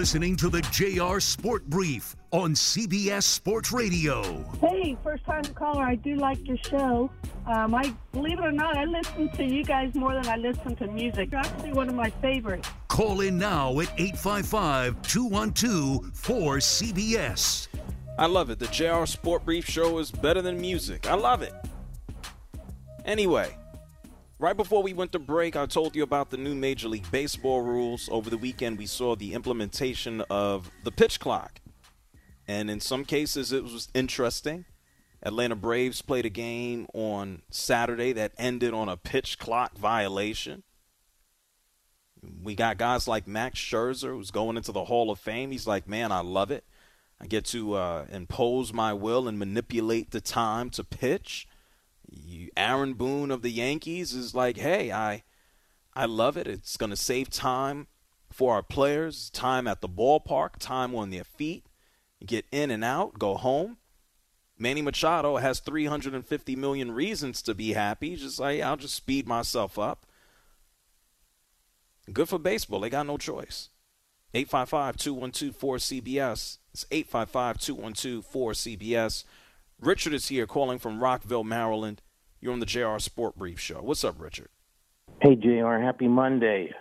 Listening 0.00 0.34
to 0.34 0.48
the 0.48 0.62
JR 0.72 1.20
Sport 1.20 1.68
Brief 1.68 2.16
on 2.30 2.54
CBS 2.54 3.22
Sports 3.22 3.70
Radio. 3.70 4.22
Hey, 4.58 4.96
first 5.04 5.22
time 5.26 5.44
caller. 5.54 5.82
I 5.82 5.96
do 5.96 6.16
like 6.16 6.38
your 6.48 6.56
show. 6.56 7.10
Um, 7.46 7.74
I 7.74 7.94
believe 8.12 8.38
it 8.38 8.44
or 8.46 8.50
not, 8.50 8.78
I 8.78 8.86
listen 8.86 9.28
to 9.28 9.44
you 9.44 9.62
guys 9.62 9.94
more 9.94 10.14
than 10.14 10.26
I 10.26 10.36
listen 10.36 10.74
to 10.76 10.86
music. 10.86 11.32
You're 11.32 11.42
actually 11.42 11.74
one 11.74 11.90
of 11.90 11.94
my 11.94 12.08
favorites. 12.22 12.66
Call 12.88 13.20
in 13.20 13.36
now 13.36 13.78
at 13.78 13.88
855 14.00 15.02
212 15.02 16.12
4CBS. 16.14 17.68
I 18.18 18.24
love 18.24 18.48
it. 18.48 18.58
The 18.58 18.68
JR 18.68 19.04
Sport 19.04 19.44
Brief 19.44 19.68
show 19.68 19.98
is 19.98 20.10
better 20.10 20.40
than 20.40 20.58
music. 20.58 21.10
I 21.10 21.14
love 21.14 21.42
it. 21.42 21.52
Anyway, 23.04 23.54
Right 24.40 24.56
before 24.56 24.82
we 24.82 24.94
went 24.94 25.12
to 25.12 25.18
break, 25.18 25.54
I 25.54 25.66
told 25.66 25.94
you 25.94 26.02
about 26.02 26.30
the 26.30 26.38
new 26.38 26.54
Major 26.54 26.88
League 26.88 27.10
Baseball 27.10 27.60
rules. 27.60 28.08
Over 28.10 28.30
the 28.30 28.38
weekend, 28.38 28.78
we 28.78 28.86
saw 28.86 29.14
the 29.14 29.34
implementation 29.34 30.22
of 30.30 30.70
the 30.82 30.90
pitch 30.90 31.20
clock. 31.20 31.60
And 32.48 32.70
in 32.70 32.80
some 32.80 33.04
cases, 33.04 33.52
it 33.52 33.62
was 33.62 33.88
interesting. 33.92 34.64
Atlanta 35.22 35.56
Braves 35.56 36.00
played 36.00 36.24
a 36.24 36.30
game 36.30 36.86
on 36.94 37.42
Saturday 37.50 38.14
that 38.14 38.32
ended 38.38 38.72
on 38.72 38.88
a 38.88 38.96
pitch 38.96 39.38
clock 39.38 39.76
violation. 39.76 40.62
We 42.42 42.54
got 42.54 42.78
guys 42.78 43.06
like 43.06 43.28
Max 43.28 43.58
Scherzer, 43.58 44.14
who's 44.14 44.30
going 44.30 44.56
into 44.56 44.72
the 44.72 44.86
Hall 44.86 45.10
of 45.10 45.20
Fame. 45.20 45.50
He's 45.50 45.66
like, 45.66 45.86
man, 45.86 46.12
I 46.12 46.20
love 46.20 46.50
it. 46.50 46.64
I 47.20 47.26
get 47.26 47.44
to 47.46 47.74
uh, 47.74 48.06
impose 48.10 48.72
my 48.72 48.94
will 48.94 49.28
and 49.28 49.38
manipulate 49.38 50.12
the 50.12 50.22
time 50.22 50.70
to 50.70 50.82
pitch. 50.82 51.46
You, 52.10 52.50
Aaron 52.56 52.94
Boone 52.94 53.30
of 53.30 53.42
the 53.42 53.50
Yankees 53.50 54.12
is 54.12 54.34
like, 54.34 54.56
hey, 54.56 54.90
I, 54.90 55.22
I 55.94 56.06
love 56.06 56.36
it. 56.36 56.46
It's 56.46 56.76
going 56.76 56.90
to 56.90 56.96
save 56.96 57.30
time 57.30 57.86
for 58.32 58.54
our 58.54 58.62
players, 58.62 59.30
time 59.30 59.66
at 59.66 59.80
the 59.80 59.88
ballpark, 59.88 60.56
time 60.58 60.94
on 60.94 61.10
their 61.10 61.24
feet, 61.24 61.66
get 62.24 62.46
in 62.50 62.70
and 62.70 62.84
out, 62.84 63.18
go 63.18 63.34
home. 63.34 63.76
Manny 64.58 64.82
Machado 64.82 65.38
has 65.38 65.60
350 65.60 66.54
million 66.54 66.92
reasons 66.92 67.40
to 67.42 67.54
be 67.54 67.72
happy. 67.72 68.14
Just 68.14 68.38
like, 68.38 68.60
I'll 68.60 68.76
just 68.76 68.94
speed 68.94 69.26
myself 69.26 69.78
up. 69.78 70.06
Good 72.12 72.28
for 72.28 72.38
baseball. 72.38 72.80
They 72.80 72.90
got 72.90 73.06
no 73.06 73.16
choice. 73.16 73.70
855 74.34 74.96
212 74.96 75.58
4CBS. 75.58 76.58
It's 76.72 76.86
855 76.90 77.58
212 77.58 78.26
4CBS. 78.30 79.24
Richard 79.80 80.12
is 80.12 80.28
here 80.28 80.46
calling 80.46 80.78
from 80.78 81.02
Rockville, 81.02 81.44
Maryland. 81.44 82.02
You're 82.40 82.52
on 82.52 82.60
the 82.60 82.66
JR 82.66 82.98
Sport 82.98 83.36
Brief 83.36 83.58
Show. 83.60 83.80
What's 83.82 84.04
up, 84.04 84.16
Richard? 84.18 84.48
Hey, 85.20 85.36
JR, 85.36 85.76
happy 85.76 86.08
Monday. 86.08 86.72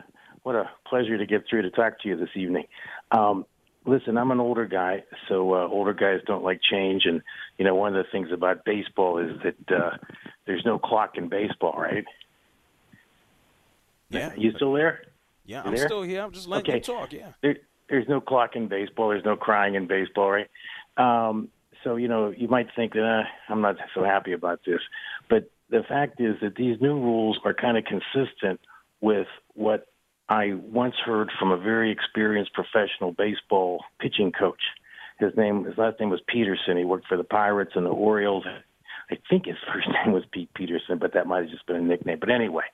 What 0.44 0.56
a 0.56 0.70
pleasure 0.88 1.18
to 1.18 1.26
get 1.26 1.44
through 1.50 1.64
to 1.64 1.72
talk 1.72 2.00
to 2.02 2.08
you 2.10 2.16
this 2.18 2.30
evening. 2.36 2.66
Um, 3.12 3.46
listen, 3.86 4.18
I'm 4.18 4.32
an 4.32 4.40
older 4.40 4.66
guy, 4.66 5.04
so 5.28 5.54
uh, 5.54 5.68
older 5.68 5.94
guys 5.94 6.22
don't 6.26 6.44
like 6.44 6.62
change. 6.62 7.04
And, 7.06 7.22
you 7.58 7.66
know, 7.66 7.76
one 7.76 7.96
of 7.96 8.04
the 8.06 8.10
things 8.12 8.30
about 8.32 8.64
baseball 8.66 9.18
is 9.18 9.32
that 9.44 9.76
uh, 9.76 9.98
there's 10.46 10.64
no 10.66 10.80
clock 10.80 11.18
in 11.18 11.28
baseball, 11.28 11.76
right? 11.78 12.06
Yeah. 14.10 14.32
You 14.36 14.52
still 14.56 14.74
there? 14.74 15.04
Yeah, 15.46 15.64
I'm 15.64 15.76
there? 15.76 15.86
still 15.86 16.02
here. 16.04 16.22
I'm 16.22 16.32
just 16.32 16.48
letting 16.48 16.72
Okay. 16.72 16.78
you 16.78 16.84
talk. 16.84 17.12
Yeah. 17.12 17.32
There, 17.42 17.58
there's 17.90 18.08
no 18.08 18.22
clock 18.22 18.56
in 18.56 18.68
baseball. 18.68 19.10
There's 19.10 19.26
no 19.26 19.36
crying 19.36 19.76
in 19.76 19.88
baseball, 19.88 20.32
right? 20.32 20.48
Um, 20.98 21.50
so 21.84 21.96
you 21.96 22.08
know, 22.08 22.34
you 22.36 22.48
might 22.48 22.68
think 22.76 22.94
that 22.94 23.04
uh, 23.04 23.52
I'm 23.52 23.62
not 23.62 23.78
so 23.94 24.04
happy 24.04 24.34
about 24.34 24.62
this, 24.66 24.82
but 25.30 25.50
the 25.70 25.84
fact 25.88 26.20
is 26.20 26.36
that 26.42 26.56
these 26.56 26.82
new 26.82 26.96
rules 27.00 27.40
are 27.46 27.54
kind 27.54 27.78
of 27.78 27.84
consistent 27.86 28.60
with 29.02 29.28
what 29.54 29.88
I 30.28 30.54
once 30.54 30.96
heard 31.04 31.30
from 31.40 31.52
a 31.52 31.58
very 31.58 31.92
experienced 31.92 32.54
professional 32.54 33.12
baseball 33.12 33.84
pitching 34.00 34.32
coach. 34.32 34.62
His 35.20 35.36
name, 35.36 35.66
his 35.66 35.78
last 35.78 36.00
name 36.00 36.10
was 36.10 36.22
Peterson. 36.28 36.78
He 36.78 36.86
worked 36.86 37.08
for 37.08 37.18
the 37.18 37.24
Pirates 37.24 37.72
and 37.76 37.86
the 37.86 37.90
Orioles. 37.90 38.46
I 39.12 39.18
think 39.30 39.46
his 39.46 39.56
first 39.74 39.88
name 39.88 40.14
was 40.14 40.24
Pete 40.32 40.54
Peterson, 40.54 40.98
but 40.98 41.14
that 41.14 41.28
might 41.28 41.44
have 41.44 41.50
just 41.50 41.66
been 41.66 41.78
a 41.78 41.82
nickname. 41.82 42.20
But 42.20 42.30
anyway, 42.30 42.66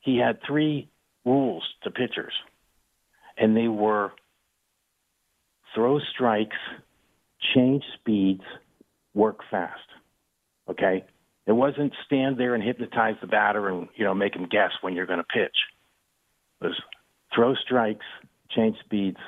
he 0.00 0.18
had 0.18 0.38
three 0.46 0.88
rules 1.24 1.64
to 1.84 1.90
pitchers, 1.90 2.34
and 3.36 3.56
they 3.56 3.68
were 3.68 4.12
throw 5.74 6.00
strikes, 6.00 6.56
change 7.54 7.82
speeds, 7.98 8.42
work 9.14 9.40
fast. 9.50 9.80
Okay? 10.68 11.04
It 11.46 11.52
wasn't 11.52 11.92
stand 12.06 12.38
there 12.38 12.54
and 12.54 12.62
hypnotize 12.62 13.16
the 13.20 13.26
batter 13.26 13.68
and, 13.68 13.88
you 13.96 14.04
know, 14.04 14.14
make 14.14 14.34
him 14.34 14.46
guess 14.48 14.70
when 14.80 14.94
you're 14.94 15.06
going 15.06 15.18
to 15.18 15.24
pitch. 15.24 15.56
It 16.60 16.66
was 16.66 16.80
throw 17.34 17.54
strikes, 17.54 18.06
change 18.50 18.76
speeds, 18.84 19.18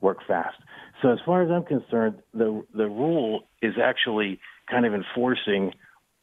work 0.00 0.18
fast. 0.26 0.56
So 1.00 1.10
as 1.10 1.18
far 1.24 1.42
as 1.42 1.50
I'm 1.50 1.64
concerned, 1.64 2.16
the 2.34 2.62
the 2.74 2.86
rule 2.86 3.44
is 3.62 3.74
actually 3.82 4.38
kind 4.70 4.84
of 4.84 4.92
enforcing 4.94 5.72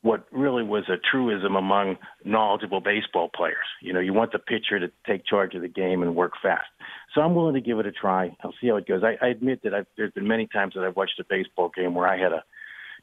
what 0.01 0.25
really 0.31 0.63
was 0.63 0.83
a 0.87 0.95
truism 1.11 1.55
among 1.55 1.97
knowledgeable 2.23 2.79
baseball 2.79 3.29
players. 3.35 3.57
You 3.81 3.91
know, 3.91 3.99
you 3.99 4.13
want 4.13 4.31
the 4.31 4.39
pitcher 4.39 4.79
to 4.79 4.89
take 5.05 5.25
charge 5.25 5.55
of 5.55 5.61
the 5.61 5.67
game 5.67 6.01
and 6.01 6.15
work 6.15 6.33
fast. 6.41 6.67
So 7.13 7.21
I'm 7.21 7.35
willing 7.35 7.55
to 7.55 7.61
give 7.61 7.79
it 7.79 7.85
a 7.85 7.91
try. 7.91 8.35
I'll 8.41 8.53
see 8.61 8.67
how 8.67 8.77
it 8.77 8.87
goes. 8.87 9.03
I, 9.03 9.17
I 9.23 9.29
admit 9.29 9.61
that 9.63 9.73
I've, 9.73 9.87
there's 9.97 10.13
been 10.13 10.27
many 10.27 10.47
times 10.47 10.73
that 10.75 10.85
I've 10.85 10.95
watched 10.95 11.19
a 11.19 11.25
baseball 11.29 11.69
game 11.75 11.95
where 11.95 12.07
I 12.07 12.17
had 12.17 12.29
to, 12.29 12.43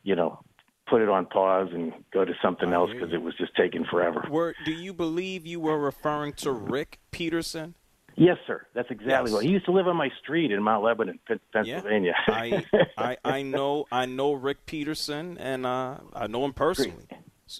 you 0.05 0.17
know, 0.17 0.41
put 0.89 1.03
it 1.03 1.09
on 1.09 1.27
pause 1.27 1.69
and 1.73 1.93
go 2.13 2.25
to 2.25 2.33
something 2.41 2.73
else 2.73 2.91
mm-hmm. 2.91 3.01
because 3.01 3.13
it 3.13 3.21
was 3.21 3.35
just 3.37 3.55
taking 3.57 3.85
forever. 3.85 4.27
Were, 4.31 4.55
do 4.65 4.73
you 4.73 4.95
believe 4.95 5.47
you 5.47 5.61
were 5.61 5.79
referring 5.79 6.33
to 6.35 6.53
Rick 6.53 7.01
Peterson? 7.11 7.75
Yes, 8.17 8.39
sir. 8.47 8.67
That's 8.75 8.91
exactly 8.91 9.31
Yes. 9.31 9.33
what 9.33 9.45
he 9.45 9.51
used 9.51 9.67
to 9.67 9.73
live 9.73 9.87
on 9.87 9.97
my 9.97 10.11
street 10.23 10.51
in 10.51 10.63
Mount 10.63 10.83
Lebanon, 10.83 11.19
Pen- 11.29 11.41
Pennsylvania. 11.53 12.15
I, 12.27 12.65
I 12.97 13.17
I 13.25 13.43
know 13.43 13.85
I 13.93 14.07
know 14.07 14.33
Rick 14.33 14.65
Peterson 14.67 15.37
and 15.39 15.67
uh, 15.67 15.99
I 16.15 16.27
know 16.27 16.45
him 16.45 16.55
personally. 16.55 17.05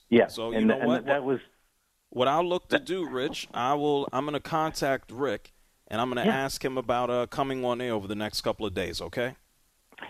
yeah. 0.09 0.29
So 0.29 0.51
you 0.53 0.59
and, 0.59 0.69
know 0.69 0.79
and 0.79 0.87
what? 0.87 1.07
That 1.07 1.25
was 1.25 1.41
What 2.09 2.27
I'll 2.29 2.49
look 2.49 2.69
to 2.69 2.79
do, 2.79 3.07
Rich, 3.09 3.49
I 3.53 3.75
will. 3.75 4.09
I'm 4.13 4.25
going 4.25 4.33
to 4.35 4.41
contact 4.41 5.11
Rick 5.13 5.53
and 5.89 6.01
I'm 6.01 6.11
going 6.11 6.25
to 6.25 6.31
Yeah. 6.31 6.45
ask 6.45 6.65
him 6.65 6.79
about 6.79 7.11
uh, 7.11 7.27
coming 7.27 7.63
on 7.65 7.81
air 7.83 7.93
over 7.93 8.09
the 8.09 8.15
next 8.15 8.41
couple 8.41 8.65
of 8.67 8.73
days. 8.73 9.01
Okay? 9.03 9.35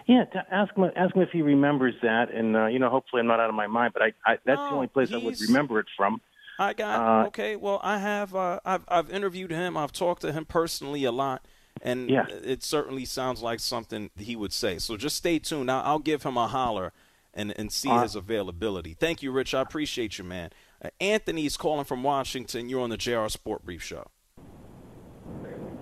Yeah, 0.06 0.24
to 0.26 0.44
ask 0.52 0.74
him 0.76 0.84
ask 0.96 1.14
him 1.14 1.22
if 1.22 1.30
he 1.30 1.42
remembers 1.42 1.94
that, 2.02 2.32
and 2.32 2.56
uh, 2.56 2.66
you 2.66 2.78
know, 2.78 2.88
hopefully 2.90 3.20
I'm 3.20 3.26
not 3.26 3.40
out 3.40 3.48
of 3.48 3.54
my 3.56 3.66
mind. 3.66 3.92
But 3.94 4.02
I, 4.02 4.12
I 4.24 4.38
that's 4.44 4.58
the 4.60 4.74
only 4.74 4.86
place 4.88 5.12
I 5.12 5.16
would 5.16 5.40
remember 5.40 5.80
it 5.80 5.86
from. 5.96 6.20
I 6.58 6.72
got 6.72 7.00
Uh, 7.00 7.26
okay. 7.28 7.56
Well, 7.56 7.80
I 7.82 7.98
have. 7.98 8.34
Uh, 8.34 8.60
I've 8.64 8.84
I've 8.88 9.10
interviewed 9.10 9.50
him. 9.50 9.76
I've 9.76 9.92
talked 9.92 10.22
to 10.22 10.32
him 10.32 10.44
personally 10.44 11.04
a 11.04 11.12
lot, 11.12 11.44
and 11.82 12.08
Yeah. 12.10 12.26
it 12.28 12.62
certainly 12.62 13.04
sounds 13.04 13.42
like 13.42 13.60
something 13.60 14.10
he 14.16 14.36
would 14.36 14.52
say. 14.52 14.78
So 14.78 14.96
just 14.96 15.16
stay 15.16 15.38
tuned. 15.38 15.70
I'll, 15.70 15.82
I'll 15.84 15.98
give 15.98 16.22
him 16.22 16.36
a 16.36 16.46
holler 16.48 16.92
and 17.34 17.52
and 17.58 17.70
see 17.70 17.90
Uh, 17.90 18.02
his 18.02 18.14
availability. 18.16 18.94
Thank 18.94 19.22
you, 19.22 19.30
Rich. 19.32 19.54
I 19.54 19.60
appreciate 19.60 20.16
you, 20.18 20.24
man. 20.24 20.50
Uh, 20.84 20.88
Anthony's 21.00 21.56
calling 21.56 21.84
from 21.84 22.02
Washington. 22.02 22.68
You're 22.68 22.80
on 22.82 22.90
the 22.90 22.96
JR 22.96 23.28
Sport 23.28 23.64
Brief 23.64 23.82
Show. 23.82 24.06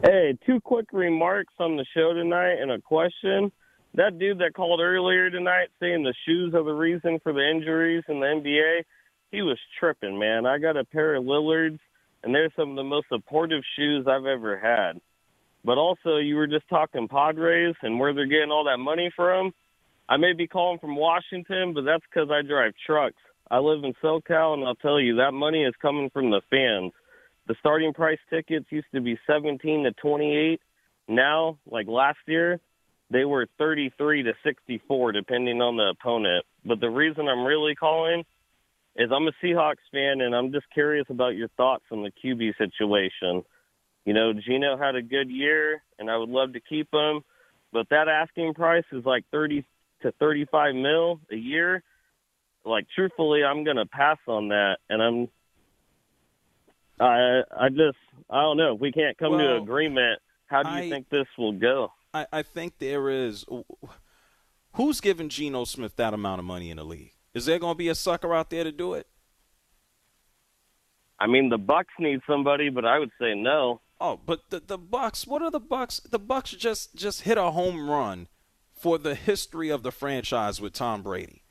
Hey, 0.02 0.36
two 0.44 0.60
quick 0.60 0.86
remarks 0.92 1.54
on 1.58 1.76
the 1.76 1.86
show 1.94 2.12
tonight 2.12 2.56
and 2.60 2.70
a 2.70 2.80
question. 2.80 3.50
That 3.94 4.18
dude 4.18 4.38
that 4.40 4.54
called 4.54 4.80
earlier 4.80 5.30
tonight 5.30 5.68
saying 5.80 6.02
the 6.02 6.12
shoes 6.26 6.52
are 6.54 6.64
the 6.64 6.72
reason 6.74 7.20
for 7.22 7.32
the 7.32 7.48
injuries 7.48 8.02
in 8.08 8.20
the 8.20 8.26
NBA, 8.26 8.82
he 9.34 9.42
was 9.42 9.58
tripping, 9.78 10.18
man. 10.18 10.46
I 10.46 10.58
got 10.58 10.76
a 10.76 10.84
pair 10.84 11.14
of 11.16 11.24
Lillards, 11.24 11.80
and 12.22 12.34
they're 12.34 12.52
some 12.56 12.70
of 12.70 12.76
the 12.76 12.84
most 12.84 13.06
supportive 13.08 13.62
shoes 13.76 14.06
I've 14.08 14.26
ever 14.26 14.58
had. 14.58 15.00
But 15.64 15.78
also, 15.78 16.18
you 16.18 16.36
were 16.36 16.46
just 16.46 16.68
talking 16.68 17.08
Padres 17.08 17.74
and 17.82 17.98
where 17.98 18.14
they're 18.14 18.26
getting 18.26 18.50
all 18.50 18.64
that 18.64 18.78
money 18.78 19.10
from. 19.16 19.52
I 20.08 20.18
may 20.18 20.34
be 20.34 20.46
calling 20.46 20.78
from 20.78 20.96
Washington, 20.96 21.72
but 21.74 21.84
that's 21.84 22.04
because 22.12 22.28
I 22.30 22.46
drive 22.46 22.74
trucks. 22.86 23.16
I 23.50 23.58
live 23.58 23.84
in 23.84 23.94
SoCal, 24.02 24.54
and 24.54 24.64
I'll 24.64 24.74
tell 24.74 25.00
you, 25.00 25.16
that 25.16 25.32
money 25.32 25.64
is 25.64 25.74
coming 25.80 26.10
from 26.10 26.30
the 26.30 26.42
fans 26.50 26.92
the 27.46 27.54
starting 27.60 27.92
price 27.92 28.18
tickets 28.30 28.66
used 28.70 28.86
to 28.94 29.00
be 29.00 29.18
17 29.26 29.84
to 29.84 29.92
28 29.92 30.60
now 31.08 31.58
like 31.70 31.86
last 31.86 32.18
year 32.26 32.58
they 33.10 33.24
were 33.24 33.46
33 33.58 34.22
to 34.22 34.32
64 34.42 35.12
depending 35.12 35.60
on 35.60 35.76
the 35.76 35.92
opponent 35.98 36.44
but 36.64 36.80
the 36.80 36.88
reason 36.88 37.28
i'm 37.28 37.44
really 37.44 37.74
calling 37.74 38.24
is 38.96 39.10
i'm 39.14 39.26
a 39.26 39.32
seahawks 39.42 39.76
fan 39.92 40.20
and 40.20 40.34
i'm 40.34 40.52
just 40.52 40.66
curious 40.72 41.06
about 41.10 41.36
your 41.36 41.48
thoughts 41.56 41.84
on 41.90 42.02
the 42.02 42.10
qb 42.24 42.56
situation 42.58 43.42
you 44.04 44.12
know 44.14 44.32
Geno 44.32 44.76
had 44.76 44.94
a 44.94 45.02
good 45.02 45.30
year 45.30 45.82
and 45.98 46.10
i 46.10 46.16
would 46.16 46.28
love 46.28 46.52
to 46.54 46.60
keep 46.60 46.88
him 46.92 47.22
but 47.72 47.88
that 47.90 48.08
asking 48.08 48.54
price 48.54 48.84
is 48.92 49.04
like 49.04 49.24
30 49.30 49.64
to 50.02 50.12
35 50.12 50.74
mil 50.74 51.20
a 51.30 51.36
year 51.36 51.82
like 52.64 52.86
truthfully 52.94 53.42
i'm 53.44 53.64
going 53.64 53.76
to 53.76 53.86
pass 53.86 54.18
on 54.26 54.48
that 54.48 54.76
and 54.88 55.02
i'm 55.02 55.28
I 57.00 57.40
I 57.50 57.68
just 57.70 57.98
I 58.30 58.40
don't 58.42 58.56
know. 58.56 58.74
If 58.74 58.80
we 58.80 58.92
can't 58.92 59.18
come 59.18 59.32
to 59.32 59.36
Well, 59.38 59.56
an 59.56 59.62
agreement, 59.62 60.20
how 60.46 60.62
do 60.62 60.70
you 60.70 60.76
I- 60.76 60.88
think 60.88 61.08
this 61.08 61.26
will 61.36 61.52
go? 61.52 61.92
I, 62.12 62.26
I 62.32 62.42
think 62.42 62.78
there 62.78 63.10
is. 63.10 63.44
Who's 64.74 65.00
giving 65.00 65.28
Geno 65.28 65.64
Smith 65.64 65.96
that 65.96 66.14
amount 66.14 66.38
of 66.38 66.44
money 66.44 66.70
in 66.70 66.76
the 66.76 66.84
league? 66.84 67.13
Is 67.34 67.46
there 67.46 67.58
going 67.58 67.74
to 67.74 67.78
be 67.78 67.88
a 67.88 67.94
sucker 67.94 68.32
out 68.34 68.50
there 68.50 68.64
to 68.64 68.72
do 68.72 68.94
it? 68.94 69.06
I 71.18 71.26
mean, 71.26 71.48
the 71.48 71.58
Bucs 71.58 71.84
need 71.98 72.20
somebody, 72.28 72.70
but 72.70 72.84
I 72.84 72.98
would 72.98 73.10
say 73.20 73.34
no. 73.34 73.80
Oh, 74.00 74.18
but 74.24 74.50
the 74.50 74.60
the 74.60 74.78
Bucs. 74.78 75.26
What 75.26 75.42
are 75.42 75.50
the 75.50 75.60
Bucs? 75.60 76.02
The 76.10 76.20
Bucs 76.20 76.56
just 76.58 76.94
just 76.94 77.22
hit 77.22 77.38
a 77.38 77.52
home 77.52 77.88
run 77.88 78.28
for 78.74 78.98
the 78.98 79.14
history 79.14 79.70
of 79.70 79.82
the 79.82 79.92
franchise 79.92 80.60
with 80.60 80.72
Tom 80.72 81.02
Brady. 81.02 81.42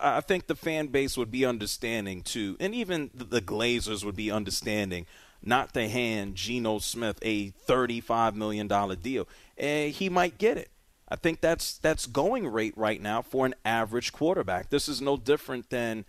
I, 0.00 0.16
I 0.16 0.20
think 0.20 0.46
the 0.46 0.54
fan 0.56 0.88
base 0.88 1.16
would 1.16 1.30
be 1.30 1.44
understanding 1.44 2.22
too, 2.22 2.56
and 2.58 2.74
even 2.74 3.10
the, 3.14 3.24
the 3.24 3.42
Glazers 3.42 4.04
would 4.04 4.16
be 4.16 4.30
understanding 4.30 5.06
not 5.42 5.74
to 5.74 5.88
hand 5.88 6.34
Geno 6.34 6.78
Smith 6.78 7.18
a 7.22 7.50
thirty-five 7.50 8.34
million 8.34 8.66
dollar 8.66 8.96
deal. 8.96 9.28
Eh, 9.58 9.88
he 9.88 10.08
might 10.08 10.38
get 10.38 10.56
it. 10.56 10.70
I 11.08 11.16
think 11.16 11.40
that's 11.40 11.78
that's 11.78 12.06
going 12.06 12.48
rate 12.48 12.76
right 12.76 13.00
now 13.00 13.22
for 13.22 13.46
an 13.46 13.54
average 13.64 14.12
quarterback. 14.12 14.70
This 14.70 14.88
is 14.88 15.00
no 15.00 15.16
different 15.16 15.70
than 15.70 16.04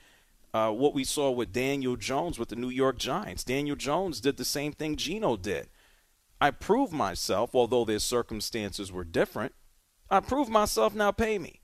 uh, 0.53 0.71
what 0.71 0.93
we 0.93 1.03
saw 1.03 1.29
with 1.29 1.53
Daniel 1.53 1.95
Jones 1.95 2.39
with 2.39 2.49
the 2.49 2.55
New 2.55 2.69
York 2.69 2.97
Giants. 2.97 3.43
Daniel 3.43 3.75
Jones 3.75 4.19
did 4.19 4.37
the 4.37 4.45
same 4.45 4.71
thing 4.71 4.95
Geno 4.95 5.37
did. 5.37 5.67
I 6.41 6.51
proved 6.51 6.93
myself, 6.93 7.53
although 7.53 7.85
their 7.85 7.99
circumstances 7.99 8.91
were 8.91 9.03
different. 9.03 9.53
I 10.09 10.19
proved 10.19 10.49
myself. 10.49 10.95
Now 10.95 11.11
pay 11.11 11.37
me. 11.37 11.61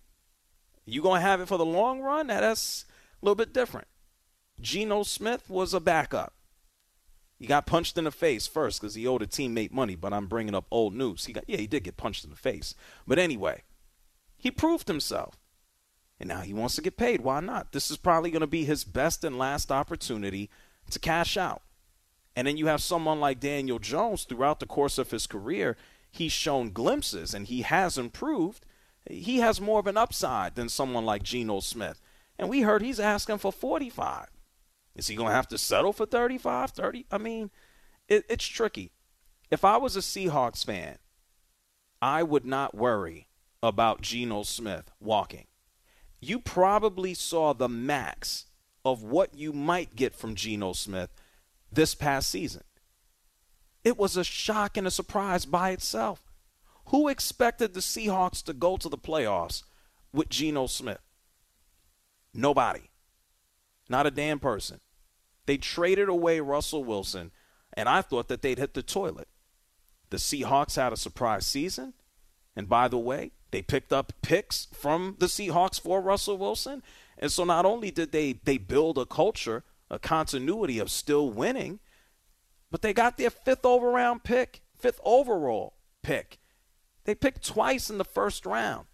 You 0.85 1.01
gonna 1.01 1.21
have 1.21 1.41
it 1.41 1.47
for 1.47 1.57
the 1.57 1.65
long 1.65 2.01
run? 2.01 2.27
Now 2.27 2.41
that's 2.41 2.85
a 3.21 3.25
little 3.25 3.35
bit 3.35 3.53
different. 3.53 3.87
Geno 4.61 5.03
Smith 5.03 5.49
was 5.49 5.73
a 5.73 5.79
backup. 5.79 6.33
He 7.39 7.47
got 7.47 7.65
punched 7.65 7.97
in 7.97 8.05
the 8.05 8.11
face 8.11 8.47
first 8.47 8.79
because 8.79 8.95
he 8.95 9.07
owed 9.07 9.21
a 9.21 9.27
teammate 9.27 9.71
money. 9.71 9.95
But 9.95 10.13
I'm 10.13 10.27
bringing 10.27 10.55
up 10.55 10.65
old 10.71 10.93
news. 10.93 11.25
He 11.25 11.33
got 11.33 11.43
yeah, 11.47 11.57
he 11.57 11.67
did 11.67 11.83
get 11.83 11.97
punched 11.97 12.23
in 12.23 12.29
the 12.29 12.35
face. 12.35 12.75
But 13.05 13.19
anyway, 13.19 13.63
he 14.37 14.51
proved 14.51 14.87
himself. 14.87 15.37
And 16.19 16.29
now 16.29 16.41
he 16.41 16.53
wants 16.53 16.75
to 16.75 16.81
get 16.81 16.95
paid. 16.95 17.21
Why 17.21 17.39
not? 17.39 17.71
This 17.71 17.91
is 17.91 17.97
probably 17.97 18.31
going 18.31 18.41
to 18.41 18.47
be 18.47 18.65
his 18.65 18.83
best 18.83 19.23
and 19.23 19.37
last 19.37 19.71
opportunity 19.71 20.49
to 20.91 20.99
cash 20.99 21.35
out. 21.37 21.63
And 22.35 22.47
then 22.47 22.57
you 22.57 22.67
have 22.67 22.81
someone 22.81 23.19
like 23.19 23.39
Daniel 23.39 23.79
Jones 23.79 24.23
throughout 24.23 24.59
the 24.59 24.65
course 24.65 24.97
of 24.97 25.11
his 25.11 25.27
career. 25.27 25.75
He's 26.09 26.31
shown 26.31 26.71
glimpses 26.71 27.33
and 27.33 27.47
he 27.47 27.63
has 27.63 27.97
improved. 27.97 28.65
He 29.09 29.39
has 29.39 29.59
more 29.59 29.79
of 29.79 29.87
an 29.87 29.97
upside 29.97 30.55
than 30.55 30.69
someone 30.69 31.05
like 31.05 31.23
Geno 31.23 31.59
Smith. 31.59 32.01
And 32.37 32.49
we 32.49 32.61
heard 32.61 32.81
he's 32.81 32.99
asking 32.99 33.39
for 33.39 33.51
45. 33.51 34.27
Is 34.95 35.07
he 35.07 35.15
going 35.15 35.29
to 35.29 35.35
have 35.35 35.47
to 35.49 35.57
settle 35.57 35.93
for 35.93 36.05
35, 36.05 36.71
30? 36.71 37.05
I 37.11 37.17
mean, 37.17 37.49
it, 38.07 38.25
it's 38.29 38.45
tricky. 38.45 38.91
If 39.49 39.65
I 39.65 39.77
was 39.77 39.95
a 39.95 39.99
Seahawks 40.01 40.65
fan, 40.65 40.97
I 42.01 42.23
would 42.23 42.45
not 42.45 42.75
worry 42.75 43.27
about 43.61 44.01
Geno 44.01 44.43
Smith 44.43 44.91
walking 44.99 45.47
you 46.23 46.39
probably 46.39 47.13
saw 47.13 47.53
the 47.53 47.69
max 47.69 48.45
of 48.85 49.03
what 49.03 49.35
you 49.35 49.53
might 49.53 49.95
get 49.95 50.15
from 50.15 50.35
Geno 50.35 50.73
Smith 50.73 51.09
this 51.71 51.95
past 51.95 52.29
season. 52.29 52.63
It 53.83 53.97
was 53.97 54.15
a 54.15 54.23
shock 54.23 54.77
and 54.77 54.87
a 54.87 54.91
surprise 54.91 55.45
by 55.45 55.71
itself. 55.71 56.23
Who 56.87 57.07
expected 57.07 57.73
the 57.73 57.81
Seahawks 57.81 58.43
to 58.43 58.53
go 58.53 58.77
to 58.77 58.89
the 58.89 58.97
playoffs 58.97 59.63
with 60.13 60.29
Geno 60.29 60.67
Smith? 60.67 61.01
Nobody. 62.33 62.89
Not 63.89 64.07
a 64.07 64.11
damn 64.11 64.39
person. 64.39 64.79
They 65.45 65.57
traded 65.57 66.09
away 66.09 66.39
Russell 66.39 66.83
Wilson, 66.83 67.31
and 67.73 67.89
I 67.89 68.01
thought 68.01 68.27
that 68.29 68.41
they'd 68.41 68.59
hit 68.59 68.73
the 68.73 68.83
toilet. 68.83 69.27
The 70.09 70.17
Seahawks 70.17 70.75
had 70.75 70.93
a 70.93 70.97
surprise 70.97 71.45
season. 71.45 71.93
And 72.55 72.69
by 72.69 72.87
the 72.87 72.99
way, 72.99 73.31
they 73.51 73.61
picked 73.61 73.91
up 73.91 74.13
picks 74.21 74.67
from 74.71 75.15
the 75.19 75.25
Seahawks 75.25 75.81
for 75.81 76.01
Russell 76.01 76.37
Wilson. 76.37 76.83
And 77.17 77.31
so 77.31 77.43
not 77.43 77.65
only 77.65 77.91
did 77.91 78.11
they, 78.11 78.33
they 78.33 78.57
build 78.57 78.97
a 78.97 79.05
culture, 79.05 79.63
a 79.89 79.99
continuity 79.99 80.79
of 80.79 80.91
still 80.91 81.29
winning, 81.29 81.79
but 82.69 82.81
they 82.81 82.93
got 82.93 83.17
their 83.17 83.29
fifth 83.29 83.65
overall 83.65 84.19
pick, 84.23 84.61
fifth 84.77 84.99
overall 85.03 85.73
pick. 86.01 86.39
They 87.05 87.15
picked 87.15 87.45
twice 87.45 87.89
in 87.89 87.97
the 87.97 88.05
first 88.05 88.45
round. 88.45 88.87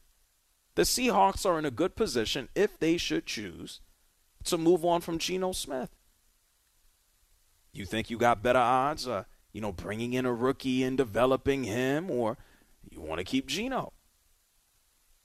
The 0.75 0.83
Seahawks 0.83 1.45
are 1.45 1.59
in 1.59 1.65
a 1.65 1.71
good 1.71 1.95
position 1.95 2.49
if 2.55 2.79
they 2.79 2.97
should 2.97 3.25
choose 3.25 3.81
to 4.45 4.57
move 4.57 4.85
on 4.85 5.01
from 5.01 5.17
Geno 5.17 5.51
Smith. 5.51 5.89
You 7.71 7.85
think 7.85 8.09
you 8.09 8.17
got 8.17 8.43
better 8.43 8.59
odds, 8.59 9.07
uh, 9.07 9.23
you 9.53 9.61
know, 9.61 9.71
bringing 9.71 10.13
in 10.13 10.25
a 10.25 10.33
rookie 10.33 10.83
and 10.83 10.97
developing 10.97 11.63
him, 11.63 12.09
or 12.09 12.37
you 12.89 13.01
want 13.01 13.19
to 13.19 13.23
keep 13.23 13.47
Geno? 13.47 13.93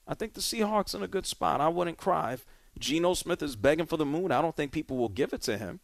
I 0.07 0.13
think 0.13 0.33
the 0.33 0.41
Seahawks 0.41 0.93
in 0.93 1.03
a 1.03 1.07
good 1.07 1.25
spot. 1.25 1.61
I 1.61 1.67
wouldn't 1.67 1.97
cry 1.97 2.33
if 2.33 2.45
Geno 2.77 3.13
Smith 3.13 3.41
is 3.41 3.55
begging 3.55 3.85
for 3.85 3.97
the 3.97 4.05
moon. 4.05 4.31
I 4.31 4.41
don't 4.41 4.55
think 4.55 4.71
people 4.71 4.97
will 4.97 5.09
give 5.09 5.33
it 5.33 5.41
to 5.43 5.57
him. 5.57 5.79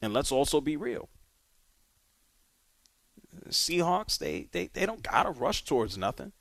And 0.00 0.12
let's 0.12 0.32
also 0.32 0.60
be 0.60 0.76
real. 0.76 1.08
Seahawks, 3.48 4.18
they, 4.18 4.48
they, 4.52 4.68
they 4.68 4.86
don't 4.86 5.02
got 5.02 5.24
to 5.24 5.30
rush 5.30 5.64
towards 5.64 5.98
nothing. 5.98 6.32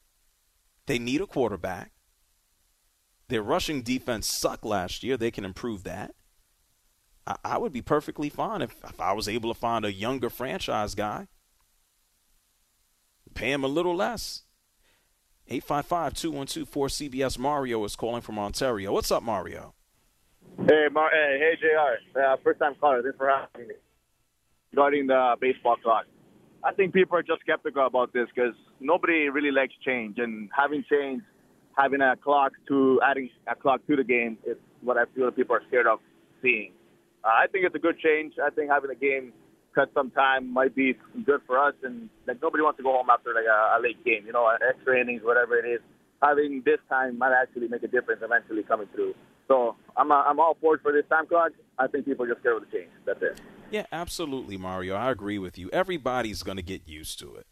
They 0.86 1.00
need 1.00 1.22
a 1.22 1.28
quarterback. 1.28 1.92
Their 3.28 3.42
rushing 3.42 3.82
defense 3.82 4.28
sucked 4.28 4.66
last 4.66 5.04
year. 5.04 5.18
They 5.18 5.32
can 5.32 5.46
improve 5.46 5.84
that. 5.84 6.14
I, 7.28 7.36
I 7.44 7.58
would 7.58 7.74
be 7.74 7.82
perfectly 7.82 8.30
fine 8.30 8.62
if, 8.62 8.76
if 8.84 9.00
I 9.00 9.14
was 9.14 9.28
able 9.28 9.54
to 9.54 9.60
find 9.60 9.86
a 9.86 9.94
younger 9.94 10.30
franchise 10.30 10.96
guy. 10.96 11.28
Pay 13.34 13.52
him 13.52 13.64
a 13.64 13.68
little 13.68 13.96
less. 13.96 14.44
855-212-4CBS. 15.50 17.38
Mario 17.38 17.84
is 17.84 17.96
calling 17.96 18.22
from 18.22 18.40
Ontario. 18.40 18.92
What's 18.94 19.12
up, 19.12 19.22
Mario? 19.22 19.76
Hey, 20.58 20.88
Mar- 20.92 21.12
hey, 21.12 21.38
hey, 21.40 21.58
Jr. 21.60 22.20
Uh, 22.20 22.38
first 22.44 22.60
time 22.60 22.76
caller. 22.80 23.04
Thanks 23.04 23.18
for 23.18 23.30
having 23.30 23.68
me. 23.68 23.76
Regarding 24.72 25.08
the 25.08 25.36
baseball 25.40 25.76
clock, 25.84 26.06
I 26.64 26.74
think 26.74 26.94
people 26.94 27.18
are 27.18 27.24
just 27.24 27.42
skeptical 27.42 27.86
about 27.86 28.14
this 28.14 28.28
because 28.34 28.56
nobody 28.80 29.30
really 29.30 29.52
likes 29.52 29.74
change, 29.86 30.18
and 30.18 30.50
having 30.56 30.84
change, 30.90 31.22
having 31.78 32.02
a 32.02 32.16
clock 32.16 32.54
to 32.70 33.00
adding 33.06 33.30
a 33.48 33.56
clock 33.56 33.86
to 33.88 33.96
the 33.96 34.04
game 34.04 34.38
is 34.46 34.58
what 34.82 34.98
I 34.98 35.04
feel 35.14 35.30
people 35.32 35.56
are 35.56 35.62
scared 35.68 35.88
of 35.88 36.00
seeing. 36.42 36.72
Uh, 37.26 37.30
I 37.30 37.48
think 37.48 37.66
it's 37.66 37.76
a 37.76 37.80
good 37.80 37.98
change. 38.00 38.34
I 38.44 38.52
think 38.52 38.70
having 38.70 38.92
a 38.92 38.96
game 38.96 39.34
cut 39.74 39.90
some 39.94 40.12
time 40.12 40.54
might 40.54 40.76
be 40.76 40.96
good 41.26 41.42
for 41.48 41.58
us, 41.58 41.74
and 41.84 42.10
like 42.28 42.42
nobody 42.42 42.64
wants 42.64 42.78
to 42.78 42.84
go 42.84 42.94
home 42.94 43.10
after 43.10 43.34
like 43.34 43.46
a, 43.46 43.78
a 43.78 43.82
late 43.82 44.04
game, 44.06 44.24
you 44.26 44.32
know, 44.32 44.48
extra 44.70 45.00
innings, 45.00 45.22
whatever 45.24 45.58
it 45.58 45.68
is. 45.68 45.82
Having 46.22 46.64
this 46.66 46.80
time 46.88 47.18
might 47.18 47.34
actually 47.34 47.68
make 47.68 47.84
a 47.84 47.88
difference 47.88 48.22
eventually 48.24 48.64
coming 48.64 48.88
through. 48.94 49.16
So 49.48 49.76
I'm 49.98 50.12
uh, 50.12 50.24
I'm 50.24 50.40
all 50.40 50.56
for 50.62 50.76
it 50.76 50.82
for 50.82 50.94
this 50.94 51.04
time 51.10 51.28
clock. 51.28 51.52
I 51.78 51.88
think 51.88 52.06
people 52.06 52.26
just 52.26 52.40
scared 52.40 52.58
of 52.58 52.70
the 52.70 52.78
change. 52.78 52.92
That's 53.06 53.22
it. 53.22 53.42
Yeah, 53.72 53.86
absolutely, 53.92 54.58
Mario. 54.58 54.96
I 54.96 55.12
agree 55.12 55.40
with 55.40 55.58
you. 55.58 55.70
Everybody's 55.74 56.44
going 56.44 56.58
to 56.58 56.64
get 56.64 56.88
used 56.88 57.20
to 57.20 57.36
it. 57.36 57.48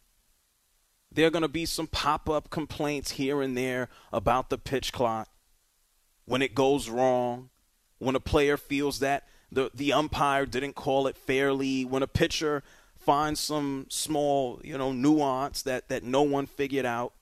There 1.12 1.28
are 1.28 1.32
going 1.32 1.44
to 1.44 1.48
be 1.48 1.66
some 1.66 1.88
pop 1.88 2.30
up 2.30 2.50
complaints 2.50 3.12
here 3.12 3.42
and 3.42 3.58
there 3.58 3.90
about 4.12 4.50
the 4.50 4.58
pitch 4.58 4.94
clock 4.94 5.30
when 6.26 6.42
it 6.42 6.56
goes 6.56 6.90
wrong, 6.90 7.50
when 8.00 8.16
a 8.16 8.20
player 8.20 8.58
feels 8.58 9.00
that 9.00 9.28
the, 9.54 9.72
the 9.74 9.94
umpire 9.94 10.46
didn't 10.46 10.74
call 10.74 11.08
it 11.08 11.18
fairly, 11.18 11.86
when 11.86 12.04
a 12.04 12.08
pitcher 12.08 12.64
finds 12.98 13.40
some 13.40 13.86
small, 13.90 14.60
you 14.64 14.78
know, 14.78 14.92
nuance 14.92 15.62
that, 15.64 15.90
that 15.90 16.04
no 16.04 16.22
one 16.22 16.46
figured 16.46 16.86
out. 16.86 17.14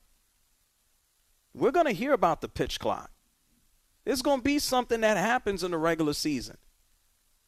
We're 1.53 1.71
going 1.71 1.87
to 1.87 1.91
hear 1.91 2.13
about 2.13 2.41
the 2.41 2.47
pitch 2.47 2.79
clock. 2.79 3.11
There's 4.05 4.21
going 4.21 4.39
to 4.39 4.43
be 4.43 4.59
something 4.59 5.01
that 5.01 5.17
happens 5.17 5.63
in 5.63 5.71
the 5.71 5.77
regular 5.77 6.13
season. 6.13 6.57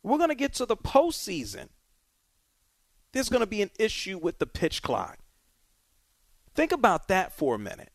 We're 0.04 0.18
going 0.18 0.30
to 0.30 0.36
get 0.36 0.54
to 0.56 0.66
the 0.66 0.76
postseason. 0.76 1.70
There's 3.12 3.30
going 3.30 3.42
to 3.42 3.48
be 3.48 3.62
an 3.62 3.72
issue 3.80 4.18
with 4.18 4.40
the 4.40 4.46
pitch 4.46 4.82
clock. 4.82 5.20
Think 6.54 6.72
about 6.72 7.08
that 7.08 7.32
for 7.32 7.56
a 7.56 7.60
minute. 7.60 7.92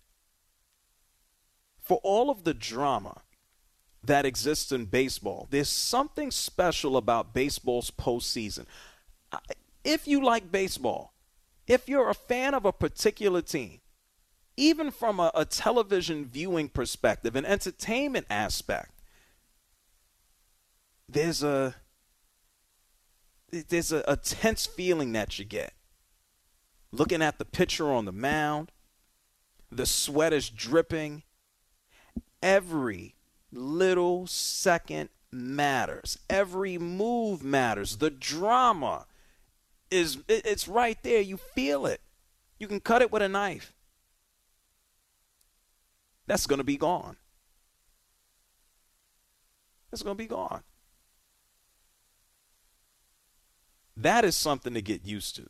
For 1.79 2.01
all 2.03 2.31
of 2.31 2.45
the 2.45 2.55
drama 2.55 3.23
that 4.05 4.25
exists 4.25 4.73
in 4.73 4.87
baseball, 4.87 5.47
there's 5.51 5.69
something 5.69 6.31
special 6.31 6.97
about 6.97 7.35
baseball's 7.35 7.91
postseason. 7.91 8.67
If 9.85 10.07
you 10.07 10.25
like 10.25 10.51
baseball, 10.53 11.15
if 11.67 11.89
you're 11.89 12.09
a 12.09 12.15
fan 12.15 12.55
of 12.55 12.65
a 12.65 12.73
particular 12.73 13.43
team, 13.43 13.81
even 14.57 14.91
from 14.91 15.21
a, 15.21 15.31
a 15.35 15.45
television 15.45 16.27
viewing 16.27 16.69
perspective, 16.69 17.37
an 17.37 17.45
entertainment 17.45 18.27
aspect, 18.31 18.91
there's 21.09 21.43
a 21.43 21.75
there's 23.51 23.93
a, 23.93 24.05
a 24.07 24.17
tense 24.17 24.67
feeling 24.67 25.13
that 25.13 25.39
you 25.39 25.45
get. 25.45 25.73
Looking 26.93 27.23
at 27.23 27.39
the 27.39 27.45
pitcher 27.45 27.91
on 27.91 28.05
the 28.05 28.13
mound, 28.13 28.73
the 29.71 29.87
sweat 29.87 30.33
is 30.33 30.51
dripping. 30.51 31.23
Every 32.43 33.15
little 33.53 34.27
second 34.27 35.09
matters. 35.31 36.19
Every 36.29 36.79
move 36.79 37.43
matters. 37.43 37.97
The 37.97 38.11
drama 38.11 39.07
is 39.91 40.19
it's 40.29 40.69
right 40.69 40.99
there. 41.03 41.21
You 41.21 41.37
feel 41.37 41.87
it. 41.87 42.01
You 42.59 42.67
can 42.67 42.81
cut 42.81 43.03
it 43.03 43.13
with 43.13 43.23
a 43.23 43.29
knife. 43.29 43.73
That's 46.27 46.47
going 46.47 46.59
to 46.59 46.65
be 46.65 46.77
gone. 46.77 47.17
It's 49.93 50.03
going 50.03 50.17
to 50.17 50.23
be 50.23 50.29
gone. 50.29 50.63
That 53.97 54.25
is 54.25 54.37
something 54.37 54.75
to 54.75 54.83
get 54.83 55.05
used 55.05 55.37
to. 55.37 55.49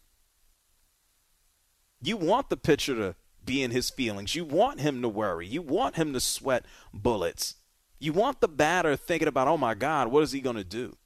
You 2.00 2.16
want 2.16 2.48
the 2.48 2.56
pitcher 2.56 2.94
to 2.94 3.14
be 3.44 3.62
in 3.62 3.72
his 3.72 3.90
feelings. 3.90 4.34
You 4.34 4.44
want 4.44 4.80
him 4.80 5.02
to 5.02 5.08
worry. 5.08 5.46
You 5.46 5.62
want 5.62 5.96
him 5.96 6.12
to 6.12 6.20
sweat 6.20 6.64
bullets. 6.94 7.56
You 7.98 8.12
want 8.12 8.40
the 8.40 8.48
batter 8.48 8.96
thinking 8.96 9.28
about, 9.28 9.48
oh 9.48 9.56
my 9.56 9.74
God, 9.74 10.08
what 10.08 10.22
is 10.22 10.32
he 10.32 10.40
going 10.40 10.56
to 10.56 10.64
do? 10.64 10.96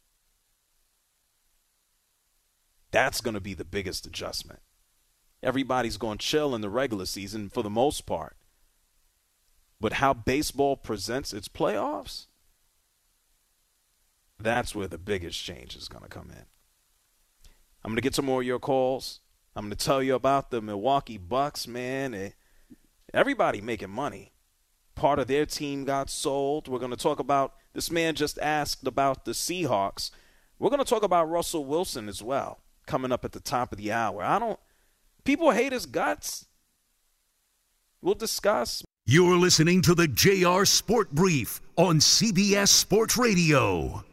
That's 2.90 3.22
going 3.22 3.34
to 3.34 3.40
be 3.40 3.54
the 3.54 3.64
biggest 3.64 4.06
adjustment. 4.06 4.60
Everybody's 5.42 5.96
going 5.96 6.18
to 6.18 6.26
chill 6.26 6.54
in 6.54 6.60
the 6.60 6.68
regular 6.68 7.06
season 7.06 7.48
for 7.48 7.62
the 7.62 7.70
most 7.70 8.04
part. 8.06 8.36
But 9.80 9.94
how 9.94 10.12
baseball 10.12 10.76
presents 10.76 11.32
its 11.32 11.48
playoffs, 11.48 12.26
that's 14.38 14.74
where 14.74 14.86
the 14.86 14.98
biggest 14.98 15.42
change 15.42 15.74
is 15.74 15.88
going 15.88 16.04
to 16.04 16.08
come 16.08 16.30
in. 16.30 16.44
I'm 17.82 17.90
going 17.90 17.96
to 17.96 18.02
get 18.02 18.14
some 18.14 18.26
more 18.26 18.42
of 18.42 18.46
your 18.46 18.60
calls. 18.60 19.20
I'm 19.56 19.64
going 19.64 19.76
to 19.76 19.84
tell 19.84 20.02
you 20.02 20.14
about 20.14 20.50
the 20.50 20.60
Milwaukee 20.60 21.18
Bucks, 21.18 21.66
man. 21.66 22.32
Everybody 23.12 23.60
making 23.60 23.90
money. 23.90 24.32
Part 24.94 25.18
of 25.18 25.26
their 25.26 25.46
team 25.46 25.84
got 25.84 26.10
sold. 26.10 26.68
We're 26.68 26.78
going 26.78 26.90
to 26.90 26.96
talk 26.96 27.18
about 27.18 27.54
this 27.72 27.90
man 27.90 28.14
just 28.14 28.38
asked 28.38 28.86
about 28.86 29.24
the 29.24 29.32
Seahawks. 29.32 30.10
We're 30.58 30.70
going 30.70 30.84
to 30.84 30.88
talk 30.88 31.02
about 31.02 31.30
Russell 31.30 31.64
Wilson 31.64 32.08
as 32.08 32.22
well 32.22 32.60
coming 32.86 33.12
up 33.12 33.24
at 33.24 33.32
the 33.32 33.40
top 33.40 33.72
of 33.72 33.78
the 33.78 33.92
hour. 33.92 34.22
I 34.22 34.38
don't 34.38 34.60
people 35.24 35.50
hate 35.50 35.72
his 35.72 35.86
guts. 35.86 36.46
We'll 38.00 38.14
discuss. 38.14 38.82
You're 39.06 39.36
listening 39.36 39.82
to 39.82 39.94
the 39.94 40.08
JR 40.08 40.64
Sport 40.64 41.12
Brief 41.12 41.60
on 41.76 41.98
CBS 41.98 42.68
Sports 42.68 43.16
Radio. 43.16 44.04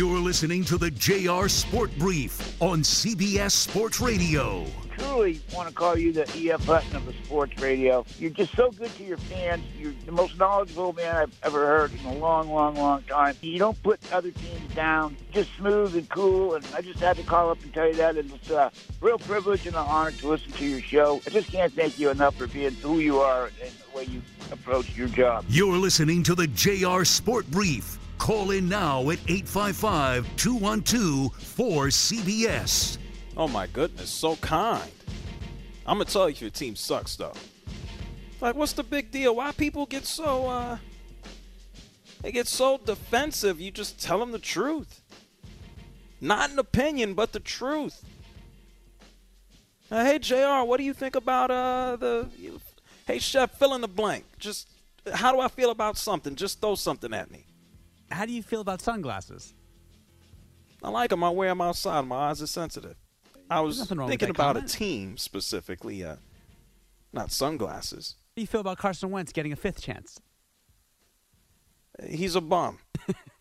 You're 0.00 0.18
listening 0.18 0.64
to 0.64 0.78
the 0.78 0.90
JR 0.90 1.46
Sport 1.46 1.90
Brief 1.98 2.62
on 2.62 2.80
CBS 2.80 3.50
Sports 3.50 4.00
Radio. 4.00 4.64
Truly 4.96 5.42
want 5.52 5.68
to 5.68 5.74
call 5.74 5.98
you 5.98 6.10
the 6.10 6.26
E.F. 6.38 6.64
Hutton 6.64 6.96
of 6.96 7.04
the 7.04 7.12
sports 7.22 7.60
radio. 7.60 8.06
You're 8.18 8.30
just 8.30 8.56
so 8.56 8.70
good 8.70 8.90
to 8.96 9.04
your 9.04 9.18
fans. 9.18 9.62
You're 9.78 9.92
the 10.06 10.12
most 10.12 10.38
knowledgeable 10.38 10.94
man 10.94 11.16
I've 11.16 11.38
ever 11.42 11.66
heard 11.66 11.92
in 11.92 12.06
a 12.06 12.14
long, 12.14 12.50
long, 12.50 12.76
long 12.76 13.02
time. 13.02 13.36
You 13.42 13.58
don't 13.58 13.80
put 13.82 14.00
other 14.10 14.30
teams 14.30 14.74
down. 14.74 15.18
Just 15.32 15.54
smooth 15.58 15.94
and 15.94 16.08
cool. 16.08 16.54
And 16.54 16.66
I 16.74 16.80
just 16.80 17.00
had 17.00 17.18
to 17.18 17.22
call 17.22 17.50
up 17.50 17.62
and 17.62 17.74
tell 17.74 17.86
you 17.86 17.96
that. 17.96 18.16
And 18.16 18.32
it's 18.32 18.48
a 18.48 18.72
real 19.02 19.18
privilege 19.18 19.66
and 19.66 19.76
an 19.76 19.84
honor 19.86 20.12
to 20.12 20.28
listen 20.28 20.50
to 20.52 20.64
your 20.64 20.80
show. 20.80 21.20
I 21.26 21.28
just 21.28 21.52
can't 21.52 21.74
thank 21.74 21.98
you 21.98 22.08
enough 22.08 22.36
for 22.36 22.46
being 22.46 22.72
who 22.76 23.00
you 23.00 23.20
are 23.20 23.50
and 23.62 23.70
the 23.70 23.98
way 23.98 24.04
you 24.04 24.22
approach 24.50 24.96
your 24.96 25.08
job. 25.08 25.44
You're 25.50 25.76
listening 25.76 26.22
to 26.22 26.34
the 26.34 26.46
JR 26.46 27.04
Sport 27.04 27.50
Brief. 27.50 27.99
Call 28.20 28.50
in 28.50 28.68
now 28.68 29.00
at 29.08 29.18
855 29.28 30.36
212 30.36 31.32
4CBS. 31.32 32.98
Oh 33.34 33.48
my 33.48 33.66
goodness, 33.66 34.10
so 34.10 34.36
kind. 34.36 34.92
I'm 35.86 35.96
gonna 35.96 36.04
tell 36.04 36.28
you 36.28 36.34
if 36.34 36.42
your 36.42 36.50
team 36.50 36.76
sucks 36.76 37.16
though. 37.16 37.32
Like, 38.42 38.56
what's 38.56 38.74
the 38.74 38.82
big 38.82 39.10
deal? 39.10 39.36
Why 39.36 39.52
people 39.52 39.86
get 39.86 40.04
so 40.04 40.46
uh 40.48 40.76
they 42.20 42.30
get 42.30 42.46
so 42.46 42.76
defensive? 42.76 43.58
You 43.58 43.70
just 43.70 43.98
tell 43.98 44.18
them 44.18 44.32
the 44.32 44.38
truth. 44.38 45.00
Not 46.20 46.50
an 46.50 46.58
opinion, 46.58 47.14
but 47.14 47.32
the 47.32 47.40
truth. 47.40 48.04
Uh, 49.90 50.04
hey 50.04 50.18
Jr., 50.18 50.66
what 50.66 50.76
do 50.76 50.84
you 50.84 50.92
think 50.92 51.16
about 51.16 51.50
uh 51.50 51.96
the? 51.96 52.28
Hey 53.06 53.18
chef, 53.18 53.58
fill 53.58 53.72
in 53.72 53.80
the 53.80 53.88
blank. 53.88 54.26
Just 54.38 54.68
how 55.10 55.32
do 55.32 55.40
I 55.40 55.48
feel 55.48 55.70
about 55.70 55.96
something? 55.96 56.36
Just 56.36 56.60
throw 56.60 56.74
something 56.74 57.14
at 57.14 57.30
me. 57.30 57.46
How 58.10 58.26
do 58.26 58.32
you 58.32 58.42
feel 58.42 58.60
about 58.60 58.80
sunglasses? 58.80 59.54
I 60.82 60.88
like 60.90 61.10
them. 61.10 61.22
I 61.22 61.30
wear 61.30 61.50
them 61.50 61.60
outside. 61.60 62.06
My 62.06 62.16
eyes 62.30 62.42
are 62.42 62.46
sensitive. 62.46 62.96
I 63.50 63.60
was 63.60 63.78
nothing 63.78 63.98
wrong 63.98 64.06
with 64.06 64.12
thinking 64.12 64.30
about 64.30 64.54
comment. 64.54 64.72
a 64.72 64.76
team 64.78 65.16
specifically, 65.16 66.04
uh, 66.04 66.16
not 67.12 67.32
sunglasses. 67.32 68.14
How 68.18 68.32
do 68.36 68.40
you 68.42 68.46
feel 68.46 68.60
about 68.60 68.78
Carson 68.78 69.10
Wentz 69.10 69.32
getting 69.32 69.52
a 69.52 69.56
fifth 69.56 69.82
chance? 69.82 70.20
He's 72.08 72.36
a 72.36 72.40
bum. 72.40 72.78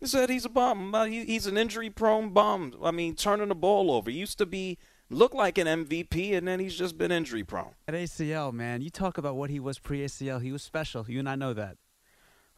he 0.00 0.06
said 0.06 0.28
he's 0.30 0.44
a 0.44 0.50
bum. 0.50 0.94
Uh, 0.94 1.06
he's 1.06 1.46
an 1.46 1.56
injury-prone 1.56 2.30
bum. 2.30 2.74
I 2.82 2.90
mean, 2.90 3.14
turning 3.14 3.48
the 3.48 3.54
ball 3.54 3.90
over. 3.90 4.10
He 4.10 4.18
used 4.18 4.38
to 4.38 4.46
be 4.46 4.78
look 5.10 5.34
like 5.34 5.56
an 5.58 5.66
MVP, 5.66 6.36
and 6.36 6.46
then 6.46 6.60
he's 6.60 6.76
just 6.76 6.98
been 6.98 7.10
injury-prone. 7.10 7.74
At 7.88 7.94
ACL, 7.94 8.52
man, 8.52 8.82
you 8.82 8.90
talk 8.90 9.18
about 9.18 9.34
what 9.36 9.50
he 9.50 9.58
was 9.58 9.78
pre-ACL. 9.78 10.42
He 10.42 10.52
was 10.52 10.62
special. 10.62 11.06
You 11.08 11.18
and 11.18 11.28
I 11.28 11.34
know 11.34 11.54
that. 11.54 11.78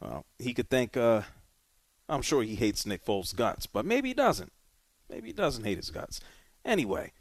Well, 0.01 0.25
he 0.37 0.53
could 0.53 0.69
think. 0.69 0.97
Uh, 0.97 1.21
I'm 2.11 2.21
sure 2.21 2.43
he 2.43 2.55
hates 2.55 2.85
Nick 2.85 3.05
Foles' 3.05 3.35
guts, 3.35 3.65
but 3.65 3.85
maybe 3.85 4.09
he 4.09 4.13
doesn't. 4.13 4.51
Maybe 5.09 5.27
he 5.27 5.33
doesn't 5.33 5.63
hate 5.63 5.77
his 5.77 5.91
guts. 5.91 6.19
Anyway, 6.65 7.13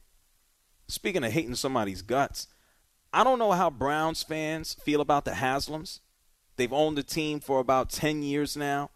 speaking 0.89 1.23
of 1.23 1.33
hating 1.33 1.55
somebody's 1.55 2.03
guts, 2.03 2.49
I 3.13 3.23
don't 3.23 3.39
know 3.39 3.53
how 3.53 3.71
Browns 3.71 4.23
fans 4.23 4.75
feel 4.75 5.01
about 5.01 5.25
the 5.25 5.33
Haslams. 5.33 6.01
They've 6.57 6.73
owned 6.73 6.99
the 6.99 7.05
team 7.05 7.39
for 7.39 7.61
about 7.61 7.91
10 7.91 8.23
years 8.23 8.57
now, 8.57 8.91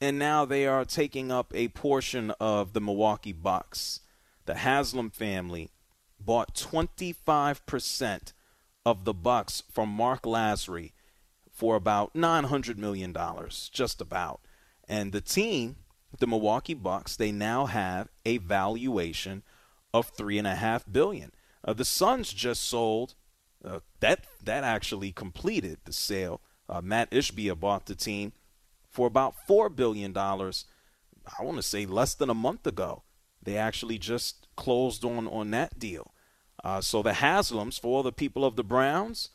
and 0.00 0.18
now 0.18 0.44
they 0.44 0.66
are 0.66 0.84
taking 0.84 1.32
up 1.32 1.50
a 1.54 1.68
portion 1.68 2.30
of 2.38 2.74
the 2.74 2.80
Milwaukee 2.80 3.32
Bucks. 3.32 4.00
The 4.44 4.56
Haslam 4.56 5.10
family 5.10 5.70
bought 6.20 6.54
25% 6.54 8.32
of 8.84 9.04
the 9.04 9.14
Bucks 9.14 9.62
from 9.70 9.88
Marc 9.88 10.22
Lasry 10.22 10.92
for 11.50 11.74
about 11.74 12.14
$900 12.14 12.76
million, 12.76 13.16
just 13.72 14.00
about. 14.00 14.40
And 14.88 15.12
the 15.12 15.20
team, 15.20 15.76
the 16.18 16.26
Milwaukee 16.26 16.74
Bucks, 16.74 17.16
they 17.16 17.32
now 17.32 17.66
have 17.66 18.08
a 18.24 18.38
valuation 18.38 19.42
of 19.92 20.10
three 20.10 20.38
and 20.38 20.46
a 20.46 20.54
half 20.54 20.84
billion. 20.90 21.32
Uh, 21.64 21.72
the 21.72 21.84
Suns 21.84 22.32
just 22.32 22.62
sold 22.62 23.14
uh, 23.64 23.80
that. 24.00 24.26
That 24.42 24.62
actually 24.62 25.10
completed 25.10 25.78
the 25.84 25.92
sale. 25.92 26.40
Uh, 26.68 26.80
Mat 26.80 27.10
Ishbia 27.10 27.58
bought 27.58 27.86
the 27.86 27.96
team 27.96 28.32
for 28.90 29.06
about 29.06 29.34
four 29.46 29.68
billion 29.68 30.12
dollars. 30.12 30.66
I 31.38 31.42
want 31.42 31.56
to 31.56 31.62
say 31.62 31.86
less 31.86 32.14
than 32.14 32.30
a 32.30 32.34
month 32.34 32.66
ago. 32.66 33.02
They 33.42 33.56
actually 33.56 33.98
just 33.98 34.46
closed 34.56 35.04
on 35.04 35.26
on 35.26 35.50
that 35.50 35.78
deal. 35.78 36.12
Uh, 36.62 36.80
so 36.80 37.02
the 37.02 37.12
Haslams, 37.12 37.78
for 37.80 38.02
the 38.02 38.12
people 38.12 38.44
of 38.44 38.56
the 38.56 38.64
Browns, 38.64 39.30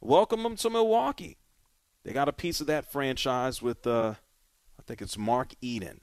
welcome 0.00 0.42
them 0.42 0.56
to 0.56 0.70
Milwaukee. 0.70 1.38
They 2.04 2.12
got 2.12 2.28
a 2.28 2.32
piece 2.32 2.60
of 2.60 2.66
that 2.66 2.90
franchise 2.90 3.62
with, 3.62 3.86
uh, 3.86 4.14
think 4.86 5.02
it's 5.02 5.18
Mark 5.18 5.54
Eden, 5.60 6.00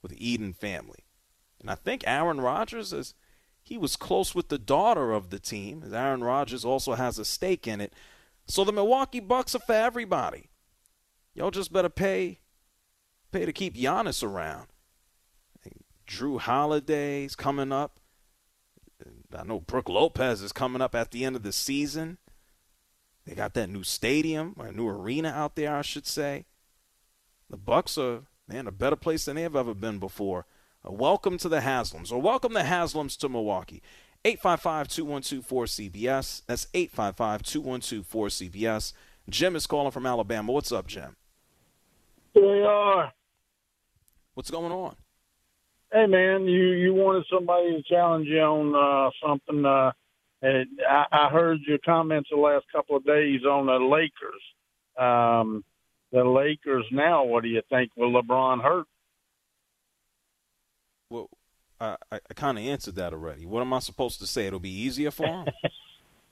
with 0.00 0.12
the 0.12 0.30
Eden 0.30 0.52
family. 0.52 1.04
And 1.60 1.70
I 1.70 1.74
think 1.74 2.02
Aaron 2.06 2.40
Rodgers 2.40 2.92
is, 2.92 3.14
he 3.62 3.78
was 3.78 3.96
close 3.96 4.34
with 4.34 4.48
the 4.48 4.58
daughter 4.58 5.12
of 5.12 5.30
the 5.30 5.38
team. 5.38 5.82
as 5.84 5.92
Aaron 5.92 6.24
Rodgers 6.24 6.64
also 6.64 6.94
has 6.94 7.18
a 7.18 7.24
stake 7.24 7.66
in 7.68 7.80
it. 7.80 7.92
So 8.46 8.64
the 8.64 8.72
Milwaukee 8.72 9.20
Bucks 9.20 9.54
are 9.54 9.60
for 9.60 9.74
everybody. 9.74 10.50
Y'all 11.34 11.50
just 11.50 11.72
better 11.72 11.88
pay, 11.88 12.40
pay 13.30 13.46
to 13.46 13.52
keep 13.52 13.76
Giannis 13.76 14.22
around. 14.22 14.66
Jrue 16.06 16.40
Holiday's 16.40 17.36
coming 17.36 17.72
up. 17.72 18.00
I 19.34 19.44
know 19.44 19.60
Brook 19.60 19.88
Lopez 19.88 20.42
is 20.42 20.52
coming 20.52 20.82
up 20.82 20.94
at 20.94 21.10
the 21.10 21.24
end 21.24 21.36
of 21.36 21.42
the 21.42 21.52
season. 21.52 22.18
They 23.24 23.34
got 23.34 23.54
that 23.54 23.70
new 23.70 23.84
stadium, 23.84 24.54
or 24.58 24.66
a 24.66 24.72
new 24.72 24.88
arena 24.88 25.30
out 25.30 25.54
there, 25.54 25.74
I 25.74 25.82
should 25.82 26.06
say. 26.06 26.44
The 27.52 27.58
Bucks 27.58 27.96
are 27.98 28.22
man 28.48 28.66
a 28.66 28.72
better 28.72 28.96
place 28.96 29.26
than 29.26 29.36
they've 29.36 29.54
ever 29.54 29.74
been 29.74 29.98
before. 29.98 30.46
Uh, 30.88 30.90
welcome 30.90 31.36
to 31.36 31.50
the 31.50 31.60
Haslams, 31.60 32.10
or 32.10 32.18
welcome 32.18 32.54
the 32.54 32.60
Haslams 32.60 33.14
to 33.18 33.28
Milwaukee. 33.28 33.82
855-212-4CBS. 34.24 36.44
That's 36.46 36.64
855-212-4CBS. 36.72 38.94
Jim 39.28 39.54
is 39.54 39.66
calling 39.66 39.90
from 39.90 40.06
Alabama. 40.06 40.50
What's 40.50 40.72
up, 40.72 40.86
Jim? 40.86 41.14
They 42.34 42.62
are. 42.62 43.12
What's 44.32 44.50
going 44.50 44.72
on? 44.72 44.96
Hey 45.92 46.06
man, 46.06 46.46
you 46.46 46.70
you 46.70 46.94
wanted 46.94 47.26
somebody 47.30 47.76
to 47.76 47.82
challenge 47.82 48.28
you 48.28 48.40
on 48.40 48.74
uh, 48.74 49.10
something. 49.22 49.66
Uh, 49.66 49.92
and 50.40 50.66
I, 50.88 51.04
I 51.12 51.28
heard 51.28 51.60
your 51.66 51.76
comments 51.84 52.30
the 52.32 52.38
last 52.38 52.64
couple 52.72 52.96
of 52.96 53.04
days 53.04 53.44
on 53.44 53.66
the 53.66 53.78
Lakers. 53.78 54.40
Um, 54.98 55.62
the 56.12 56.24
Lakers 56.24 56.84
now. 56.92 57.24
What 57.24 57.42
do 57.42 57.48
you 57.48 57.62
think? 57.70 57.90
Will 57.96 58.12
LeBron 58.12 58.62
hurt? 58.62 58.86
Well, 61.10 61.28
I, 61.80 61.96
I, 62.10 62.20
I 62.30 62.34
kind 62.34 62.58
of 62.58 62.64
answered 62.64 62.94
that 62.96 63.12
already. 63.12 63.46
What 63.46 63.60
am 63.60 63.72
I 63.72 63.80
supposed 63.80 64.20
to 64.20 64.26
say? 64.26 64.46
It'll 64.46 64.60
be 64.60 64.70
easier 64.70 65.10
for 65.10 65.26
him? 65.26 65.46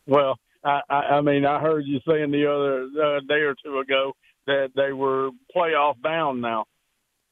Well, 0.06 0.40
I, 0.64 0.80
I, 0.88 0.94
I 0.94 1.20
mean, 1.20 1.44
I 1.46 1.60
heard 1.60 1.86
you 1.86 2.00
saying 2.08 2.32
the 2.32 2.50
other 2.50 2.82
uh, 3.00 3.20
day 3.28 3.42
or 3.42 3.54
two 3.64 3.78
ago 3.78 4.12
that 4.46 4.70
they 4.74 4.92
were 4.92 5.30
playoff 5.54 6.00
bound 6.02 6.40
now. 6.40 6.64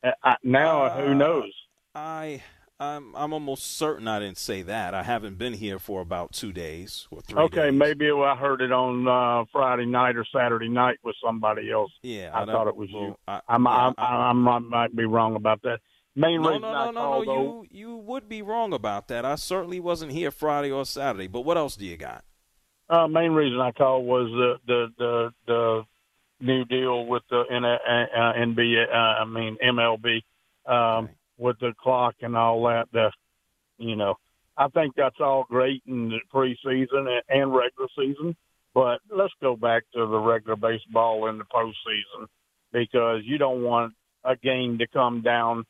Uh, 0.05 0.11
I, 0.23 0.37
now, 0.45 0.91
who 0.91 1.13
knows? 1.15 1.51
I 1.95 2.43
I'm 2.81 3.15
I'm 3.17 3.33
almost 3.33 3.77
certain 3.77 4.07
I 4.07 4.21
didn't 4.21 4.39
say 4.39 4.63
that. 4.63 4.95
I 4.95 5.03
haven't 5.03 5.37
been 5.37 5.55
here 5.55 5.79
for 5.81 6.01
about 6.01 6.33
two 6.33 6.53
days 6.53 7.09
or 7.11 7.21
three. 7.21 7.41
Okay, 7.43 7.71
days. 7.71 7.79
maybe 7.79 8.09
I 8.11 8.37
heard 8.37 8.61
it 8.61 8.71
on 8.71 9.09
uh, 9.09 9.45
Friday 9.53 9.85
night 9.87 10.17
or 10.17 10.25
Saturday 10.33 10.69
night 10.69 10.99
with 11.03 11.17
somebody 11.25 11.73
else. 11.73 11.91
Yeah, 12.03 12.31
I, 12.33 12.43
I 12.43 12.47
thought 12.47 12.69
it 12.69 12.77
was 12.77 12.89
well, 12.93 13.03
you. 13.03 13.17
I- 13.27 13.41
I'm, 13.49 13.65
yeah, 13.65 13.71
I'm, 13.71 13.95
I'm, 13.99 14.49
I 14.49 14.59
might 14.61 14.97
be 14.97 15.05
wrong 15.07 15.35
about 15.35 15.61
that. 15.63 15.81
Main 16.15 16.41
No, 16.43 16.49
reason 16.51 16.63
no, 16.63 16.69
I 16.69 16.85
no, 16.87 16.91
no, 16.93 17.01
called 17.01 17.27
no. 17.27 17.35
though, 17.35 17.65
You 17.71 17.89
you 17.91 17.97
would 17.97 18.29
be 18.29 18.43
wrong 18.43 18.73
about 18.73 19.09
that. 19.09 19.25
I 19.25 19.35
certainly 19.35 19.81
wasn't 19.81 20.13
here 20.13 20.31
Friday 20.31 20.71
or 20.71 20.85
Saturday. 20.85 21.27
But 21.27 21.41
what 21.43 21.57
else 21.57 21.75
do 21.77 21.85
you 21.85 21.97
got? 21.97 22.25
uh, 22.91 23.07
main 23.09 23.33
reason 23.33 23.61
I 23.61 23.73
called 23.73 24.07
was 24.07 24.29
the 24.31 24.55
the 24.67 24.93
the, 24.99 25.33
the 25.47 25.83
new 26.41 26.65
deal 26.65 27.07
with 27.07 27.23
the 27.29 27.43
N- 27.51 27.65
uh, 27.65 28.33
NBA. 28.39 28.89
Uh, 28.89 28.95
I 28.97 29.25
mean 29.25 29.57
MLB 29.65 30.23
um, 30.67 31.09
with 31.39 31.59
the 31.61 31.73
clock 31.81 32.17
and 32.21 32.37
all 32.37 32.65
that. 32.65 32.89
The 32.93 33.11
you 33.79 33.97
know, 33.97 34.17
I 34.57 34.69
think 34.69 34.95
that's 34.97 35.21
all 35.21 35.45
great 35.49 35.83
in 35.87 36.11
the 36.11 36.19
preseason 36.33 37.21
and, 37.29 37.55
regular 37.55 37.89
season. 37.97 38.37
But 38.75 39.01
let's 39.11 39.33
go 39.41 39.57
back 39.57 39.85
to 39.95 40.07
the 40.07 40.19
regular 40.19 40.57
baseball 40.57 41.29
in 41.29 41.39
the 41.39 41.45
postseason 41.45 42.27
because 42.73 43.23
you 43.25 43.39
don't 43.39 43.63
want 43.63 43.95
a 44.25 44.37
game 44.37 44.79
to 44.79 44.87
come 44.89 45.23
down 45.23 45.65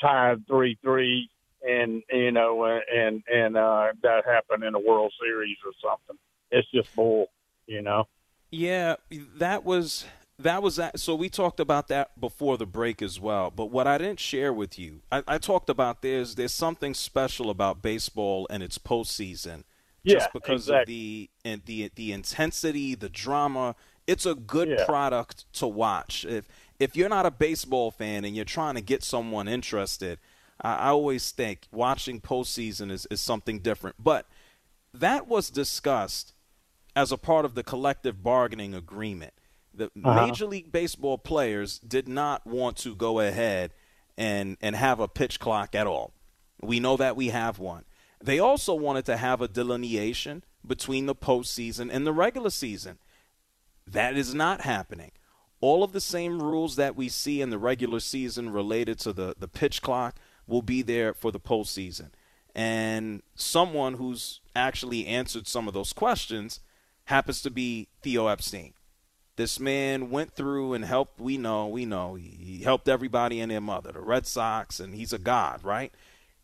tied 0.00 0.46
three 0.48 0.76
three 0.82 1.30
and 1.62 2.02
you 2.10 2.32
know 2.32 2.80
and 2.92 3.22
and 3.32 3.56
uh 3.56 3.86
that 4.02 4.24
happen 4.26 4.62
in 4.64 4.74
a 4.74 4.80
World 4.80 5.12
Series 5.22 5.56
or 5.64 5.72
something. 5.82 6.18
It's 6.50 6.68
just 6.70 6.94
bull, 6.94 7.28
you 7.66 7.80
know. 7.82 8.04
Yeah, 8.50 8.96
that 9.36 9.64
was 9.64 10.04
that 10.38 10.62
was 10.62 10.76
that. 10.76 10.98
So 10.98 11.14
we 11.14 11.28
talked 11.28 11.60
about 11.60 11.88
that 11.88 12.18
before 12.20 12.56
the 12.56 12.66
break 12.66 13.02
as 13.02 13.20
well. 13.20 13.50
But 13.50 13.66
what 13.70 13.86
I 13.86 13.98
didn't 13.98 14.20
share 14.20 14.52
with 14.52 14.78
you, 14.78 15.02
I, 15.10 15.22
I 15.28 15.38
talked 15.38 15.68
about 15.70 16.02
there's 16.02 16.34
there's 16.34 16.54
something 16.54 16.94
special 16.94 17.50
about 17.50 17.82
baseball 17.82 18.46
and 18.50 18.62
its 18.62 18.78
postseason, 18.78 19.64
just 20.06 20.26
Yeah, 20.26 20.26
because 20.32 20.68
exactly. 20.68 20.80
of 20.82 20.86
the 20.86 21.30
and 21.44 21.62
the 21.66 21.90
the 21.94 22.12
intensity, 22.12 22.94
the 22.94 23.08
drama. 23.08 23.74
It's 24.06 24.26
a 24.26 24.34
good 24.34 24.68
Yeah. 24.68 24.84
product 24.84 25.52
to 25.54 25.68
watch. 25.68 26.24
If 26.24 26.48
if 26.80 26.96
you're 26.96 27.08
not 27.08 27.26
a 27.26 27.30
baseball 27.30 27.90
fan 27.92 28.24
and 28.24 28.34
you're 28.34 28.44
trying 28.44 28.74
to 28.74 28.80
get 28.80 29.04
someone 29.04 29.46
interested, 29.46 30.18
I, 30.60 30.74
I 30.74 30.88
always 30.88 31.30
think 31.30 31.68
watching 31.70 32.20
postseason 32.20 32.90
is, 32.90 33.06
is 33.10 33.20
something 33.20 33.60
different. 33.60 33.96
But 34.02 34.26
that 34.92 35.28
was 35.28 35.50
discussed 35.50 36.34
as 36.96 37.12
a 37.12 37.16
part 37.16 37.44
of 37.44 37.54
the 37.54 37.62
collective 37.62 38.22
bargaining 38.24 38.74
agreement. 38.74 39.32
The 39.74 39.86
Uh-huh. 40.04 40.26
Major 40.26 40.46
League 40.46 40.70
Baseball 40.72 41.18
players 41.18 41.78
did 41.78 42.08
not 42.08 42.46
want 42.46 42.76
to 42.78 42.94
go 42.94 43.20
ahead 43.20 43.72
and 44.16 44.56
and 44.60 44.76
have 44.76 45.00
a 45.00 45.08
pitch 45.08 45.40
clock 45.40 45.74
at 45.74 45.86
all. 45.86 46.12
We 46.60 46.78
know 46.80 46.96
that 46.96 47.16
we 47.16 47.28
have 47.28 47.58
one. 47.58 47.84
They 48.22 48.38
also 48.38 48.74
wanted 48.74 49.04
to 49.06 49.16
have 49.16 49.40
a 49.40 49.48
delineation 49.48 50.44
between 50.64 51.06
the 51.06 51.14
postseason 51.14 51.88
and 51.92 52.06
the 52.06 52.12
regular 52.12 52.50
season. 52.50 52.98
That 53.86 54.16
is 54.16 54.32
not 54.34 54.60
happening. 54.60 55.10
All 55.60 55.82
of 55.82 55.92
the 55.92 56.00
same 56.00 56.40
rules 56.42 56.76
that 56.76 56.94
we 56.96 57.08
see 57.08 57.40
in 57.40 57.50
the 57.50 57.58
regular 57.58 58.00
season 58.00 58.50
related 58.50 58.98
to 59.00 59.12
the, 59.12 59.34
the 59.38 59.48
pitch 59.48 59.82
clock 59.82 60.16
will 60.46 60.62
be 60.62 60.82
there 60.82 61.14
for 61.14 61.30
the 61.32 61.40
postseason. 61.40 62.10
And 62.54 63.22
someone 63.34 63.94
who's 63.94 64.40
actually 64.54 65.06
answered 65.06 65.46
some 65.46 65.66
of 65.66 65.74
those 65.74 65.92
questions 65.92 66.60
happens 67.06 67.42
to 67.42 67.50
be 67.50 67.88
Theo 68.02 68.26
Epstein. 68.28 68.74
This 69.36 69.58
man 69.58 70.10
went 70.10 70.34
through 70.34 70.74
and 70.74 70.84
helped, 70.84 71.20
we 71.20 71.38
know, 71.38 71.66
we 71.68 71.86
know, 71.86 72.14
he 72.14 72.28
he 72.28 72.62
helped 72.62 72.88
everybody 72.88 73.40
and 73.40 73.50
their 73.50 73.60
mother, 73.60 73.92
the 73.92 74.00
Red 74.00 74.26
Sox, 74.26 74.78
and 74.78 74.94
he's 74.94 75.12
a 75.12 75.18
god, 75.18 75.64
right? 75.64 75.92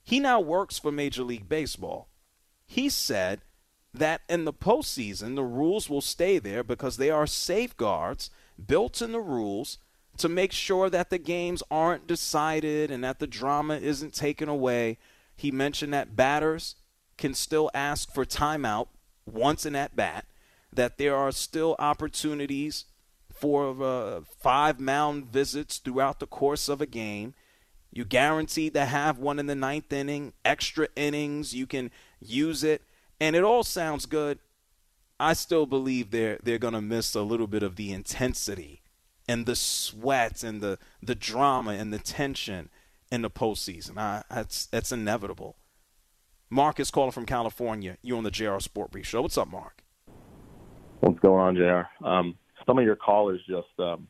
He 0.03 0.21
now 0.21 0.41
works 0.41 0.79
for 0.79 0.91
Major 0.91 1.23
League 1.23 1.49
Baseball. 1.49 2.09
He 2.67 2.89
said 2.89 3.41
that 3.93 4.23
in 4.29 4.45
the 4.45 4.53
postseason, 4.53 5.35
the 5.35 5.45
rules 5.45 5.91
will 5.91 6.01
stay 6.01 6.39
there 6.39 6.65
because 6.65 6.97
they 6.97 7.11
are 7.11 7.27
safeguards 7.27 8.31
built 8.67 9.03
in 9.03 9.13
the 9.13 9.21
rules 9.21 9.79
to 10.19 10.29
make 10.29 10.53
sure 10.53 10.91
that 10.91 11.11
the 11.11 11.19
games 11.19 11.63
aren't 11.71 12.07
decided 12.07 12.91
and 12.91 13.05
that 13.05 13.19
the 13.19 13.27
drama 13.27 13.77
isn't 13.77 14.15
taken 14.15 14.49
away. 14.49 14.99
He 15.37 15.51
mentioned 15.51 15.95
that 15.95 16.17
batters 16.17 16.75
can 17.17 17.35
still 17.35 17.71
ask 17.75 18.13
for 18.13 18.25
timeout 18.25 18.89
once 19.27 19.65
in 19.65 19.77
at 19.77 19.95
bat, 19.95 20.27
that 20.79 20.97
there 20.97 21.17
are 21.17 21.33
still 21.33 21.75
opportunities 21.81 22.85
for 23.33 23.83
uh, 23.83 24.21
five 24.39 24.79
mound 24.79 25.27
visits 25.27 25.79
throughout 25.79 26.21
the 26.21 26.27
course 26.27 26.69
of 26.69 26.81
a 26.81 26.87
game. 26.87 27.35
You 27.91 28.05
guaranteed 28.05 28.75
to 28.75 28.85
have 28.85 29.19
one 29.19 29.41
in 29.41 29.47
the 29.47 29.57
ninth 29.57 29.93
inning, 29.93 30.35
extra 30.45 30.87
innings. 30.95 31.53
You 31.53 31.67
can 31.67 31.91
use 32.21 32.63
it, 32.63 32.83
and 33.21 33.35
it 33.35 33.43
all 33.43 33.65
sounds 33.65 34.07
good. 34.07 34.39
I 35.19 35.33
still 35.33 35.67
believe 35.67 36.13
they're 36.13 36.39
they're 36.45 36.59
gonna 36.59 36.81
miss 36.81 37.17
a 37.17 37.23
little 37.23 37.49
bit 37.49 37.65
of 37.65 37.75
the 37.75 37.93
intensity 37.93 38.83
and 39.29 39.47
the 39.47 39.57
sweat 39.57 40.45
and 40.45 40.61
the 40.61 40.79
the 41.03 41.17
drama 41.17 41.73
and 41.73 41.93
the 41.93 41.99
tension 41.99 42.71
in 43.11 43.23
the 43.23 43.31
postseason. 43.31 43.99
I, 43.99 44.23
that's 44.31 44.67
that's 44.67 44.93
inevitable. 44.93 45.57
Mark 46.51 46.79
is 46.79 46.93
calling 46.93 47.11
from 47.11 47.27
California. 47.27 47.99
You're 48.01 48.19
on 48.19 48.23
the 48.23 48.31
JR 48.31 48.61
Sport 48.61 48.93
Brief 48.93 49.07
Show. 49.09 49.23
What's 49.23 49.37
up, 49.37 49.51
Mark? 49.51 49.83
What's 51.01 51.19
going 51.21 51.41
on, 51.41 51.57
Jr. 51.57 52.07
Um, 52.07 52.37
some 52.67 52.79
of 52.79 52.85
your 52.85 52.97
callers 52.97 53.41
just, 53.49 53.69
um, 53.79 54.09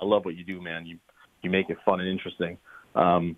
I 0.00 0.04
love 0.04 0.24
what 0.24 0.36
you 0.36 0.44
do, 0.44 0.60
man. 0.60 0.86
You 0.86 0.98
you 1.42 1.50
make 1.50 1.70
it 1.70 1.78
fun 1.84 2.00
and 2.00 2.08
interesting. 2.08 2.58
Um, 2.94 3.36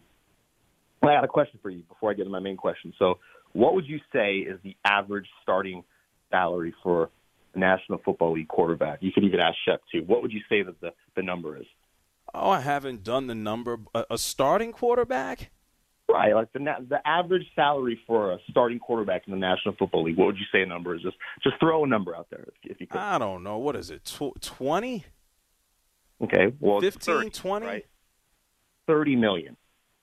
I 1.03 1.07
got 1.07 1.25
a 1.25 1.29
question 1.29 1.59
for 1.63 1.71
you 1.71 1.83
before 1.83 2.11
I 2.11 2.15
get 2.15 2.25
to 2.25 2.31
my 2.31 2.41
main 2.41 2.57
question. 2.57 2.93
So, 2.99 3.19
what 3.53 3.75
would 3.75 3.87
you 3.87 3.99
say 4.13 4.37
is 4.37 4.59
the 4.63 4.77
average 4.85 5.27
starting 5.43 5.85
salary 6.31 6.75
for 6.83 7.11
a 7.55 7.59
National 7.59 7.99
Football 8.05 8.35
League 8.35 8.49
quarterback? 8.49 8.99
You 9.03 9.13
could 9.13 9.25
even 9.25 9.41
ask 9.41 9.57
Shep 9.67 9.83
too. 9.93 10.03
What 10.07 10.23
would 10.23 10.33
you 10.33 10.41
say 10.49 10.63
that 10.63 10.81
the 10.81 10.91
the 11.17 11.23
number 11.23 11.57
is? 11.57 11.67
Oh, 12.35 12.51
I 12.51 12.61
haven't 12.61 13.03
done 13.03 13.27
the 13.27 13.35
number. 13.35 13.79
A, 13.95 14.05
a 14.11 14.19
starting 14.19 14.73
quarterback? 14.73 15.51
Right, 16.13 16.35
like 16.35 16.53
the 16.53 16.59
the 16.89 17.07
average 17.07 17.47
salary 17.55 17.99
for 18.07 18.33
a 18.33 18.39
starting 18.51 18.79
quarterback 18.79 19.23
in 19.27 19.33
the 19.33 19.39
National 19.39 19.75
Football 19.79 20.05
League. 20.05 20.17
What 20.17 20.27
would 20.27 20.39
you 20.39 20.45
say 20.53 20.63
a 20.63 20.67
number 20.67 20.95
is? 20.95 21.03
Just 21.03 21.17
just 21.43 21.59
throw 21.61 21.85
a 21.85 21.87
number 21.87 22.15
out 22.17 22.29
there 22.31 22.47
if, 22.65 22.73
if 22.73 22.81
you 22.81 22.87
could. 22.87 23.01
I 23.01 23.19
don't 23.19 23.43
know. 23.43 23.59
What 23.59 23.77
is 23.77 23.91
it? 23.91 24.05
20? 24.41 25.05
Okay, 26.23 26.53
well, 26.61 26.79
it's 26.85 26.97
15, 26.97 27.15
30, 27.15 27.31
20? 27.31 27.67
right? 27.67 27.87
Thirty 28.87 29.17
million. 29.17 29.57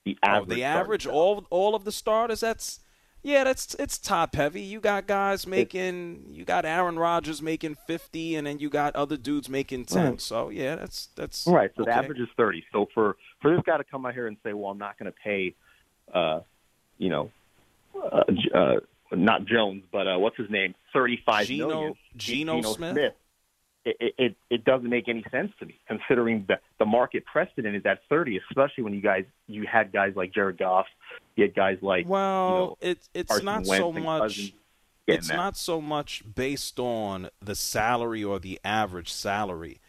The 0.05 0.17
Oh, 0.23 0.27
average. 0.27 0.49
the 0.49 0.55
starting 0.55 0.63
average, 0.63 1.07
all 1.07 1.45
all 1.49 1.75
of 1.75 1.83
the 1.83 1.91
starters. 1.91 2.39
That's 2.39 2.79
yeah, 3.21 3.43
that's 3.43 3.75
it's 3.75 3.97
top 3.97 4.35
heavy. 4.35 4.61
You 4.61 4.79
got 4.79 5.05
guys 5.05 5.45
making, 5.45 6.27
you 6.29 6.45
got 6.45 6.65
Aaron 6.65 6.97
Rodgers 6.97 7.41
making 7.41 7.75
fifty, 7.85 8.35
and 8.35 8.47
then 8.47 8.59
you 8.59 8.69
got 8.69 8.95
other 8.95 9.17
dudes 9.17 9.49
making 9.49 9.85
ten. 9.85 10.11
Right. 10.11 10.21
So 10.21 10.49
yeah, 10.49 10.75
that's 10.75 11.07
that's 11.15 11.45
Right. 11.45 11.69
So 11.75 11.83
okay. 11.83 11.91
the 11.91 11.97
average 11.97 12.19
is 12.19 12.29
thirty. 12.37 12.63
So 12.71 12.87
for 12.93 13.17
for 13.41 13.53
this 13.53 13.61
guy 13.65 13.77
to 13.77 13.83
come 13.83 14.05
out 14.05 14.13
here 14.13 14.27
and 14.27 14.37
say, 14.43 14.53
"Well, 14.53 14.71
I'm 14.71 14.77
not 14.77 14.97
going 14.97 15.11
to 15.11 15.17
pay," 15.21 15.55
uh, 16.13 16.41
you 16.97 17.09
know, 17.09 17.31
uh, 17.95 18.23
uh, 18.53 18.75
not 19.11 19.45
Jones, 19.45 19.83
but 19.91 20.07
uh, 20.07 20.17
what's 20.17 20.37
his 20.37 20.49
name, 20.49 20.75
thirty 20.93 21.21
five 21.25 21.47
Geno- 21.47 21.67
million. 21.67 21.93
Geno 22.15 22.61
Smith? 22.61 23.13
It, 23.85 24.13
it 24.17 24.35
it 24.49 24.65
doesn't 24.65 24.89
make 24.89 25.07
any 25.07 25.23
sense 25.31 25.53
to 25.59 25.65
me, 25.65 25.79
considering 25.87 26.43
the 26.47 26.59
the 26.77 26.85
market 26.85 27.25
precedent 27.25 27.75
is 27.75 27.85
at 27.85 27.99
thirty, 28.09 28.37
especially 28.49 28.83
when 28.83 28.93
you 28.93 29.01
guys 29.01 29.23
you 29.47 29.65
had 29.65 29.93
guys 29.93 30.13
like 30.15 30.33
Jared 30.33 30.57
Goff, 30.57 30.87
you 31.37 31.43
had 31.43 31.55
guys 31.55 31.77
like 31.81 32.07
Well, 32.07 32.49
you 32.49 32.55
know, 32.55 32.77
it's 32.81 33.09
it's 33.13 33.27
Carson 33.29 33.45
not 33.45 33.65
Wentz 33.65 33.77
so 33.77 33.91
much. 33.93 34.53
It's 35.07 35.29
that. 35.29 35.37
not 35.37 35.55
so 35.55 35.79
much 35.79 36.23
based 36.35 36.79
on 36.79 37.29
the 37.41 37.55
salary 37.55 38.21
or 38.25 38.39
the 38.39 38.59
average 38.65 39.09
salary. 39.09 39.79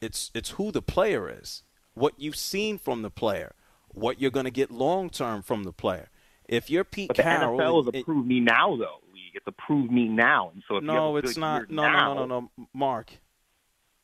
It's 0.00 0.32
it's 0.34 0.50
who 0.50 0.72
the 0.72 0.82
player 0.82 1.30
is, 1.30 1.62
what 1.94 2.14
you've 2.18 2.34
seen 2.34 2.78
from 2.78 3.02
the 3.02 3.10
player, 3.10 3.54
what 3.96 4.20
you're 4.20 4.30
going 4.30 4.44
to 4.44 4.50
get 4.50 4.70
long 4.70 5.10
term 5.10 5.42
from 5.42 5.64
the 5.64 5.72
player. 5.72 6.08
If 6.48 6.70
you're 6.70 6.84
Pete 6.84 7.08
But 7.08 7.16
the 7.16 7.22
Carroll, 7.24 7.58
NFL 7.58 7.94
is 7.94 8.00
it- 8.02 8.08
me 8.08 8.40
now 8.40 8.76
though 8.76 9.00
league. 9.12 9.34
It's 9.34 9.46
a 9.46 9.52
prove 9.52 9.90
me 9.90 10.08
now, 10.08 10.50
and 10.52 10.62
so 10.68 10.76
if 10.76 10.84
you 10.84 10.90
have 10.90 10.96
no, 10.96 11.16
it's 11.16 11.36
not. 11.36 11.70
No, 11.70 11.82
now, 11.82 12.14
no, 12.14 12.26
no, 12.26 12.26
no, 12.26 12.50
no, 12.56 12.66
Mark. 12.72 13.12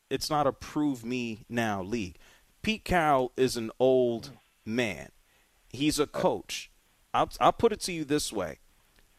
It's 0.09 0.29
not 0.29 0.45
a 0.45 0.51
prove 0.51 1.05
me 1.05 1.45
now 1.49 1.81
league. 1.81 2.17
Pete 2.61 2.83
Carroll 2.83 3.31
is 3.37 3.57
an 3.57 3.71
old 3.79 4.31
man. 4.65 5.09
He's 5.69 5.99
a 5.99 6.07
coach. 6.07 6.69
I'll, 7.13 7.29
I'll 7.39 7.53
put 7.53 7.71
it 7.71 7.79
to 7.81 7.91
you 7.93 8.03
this 8.03 8.31
way: 8.33 8.59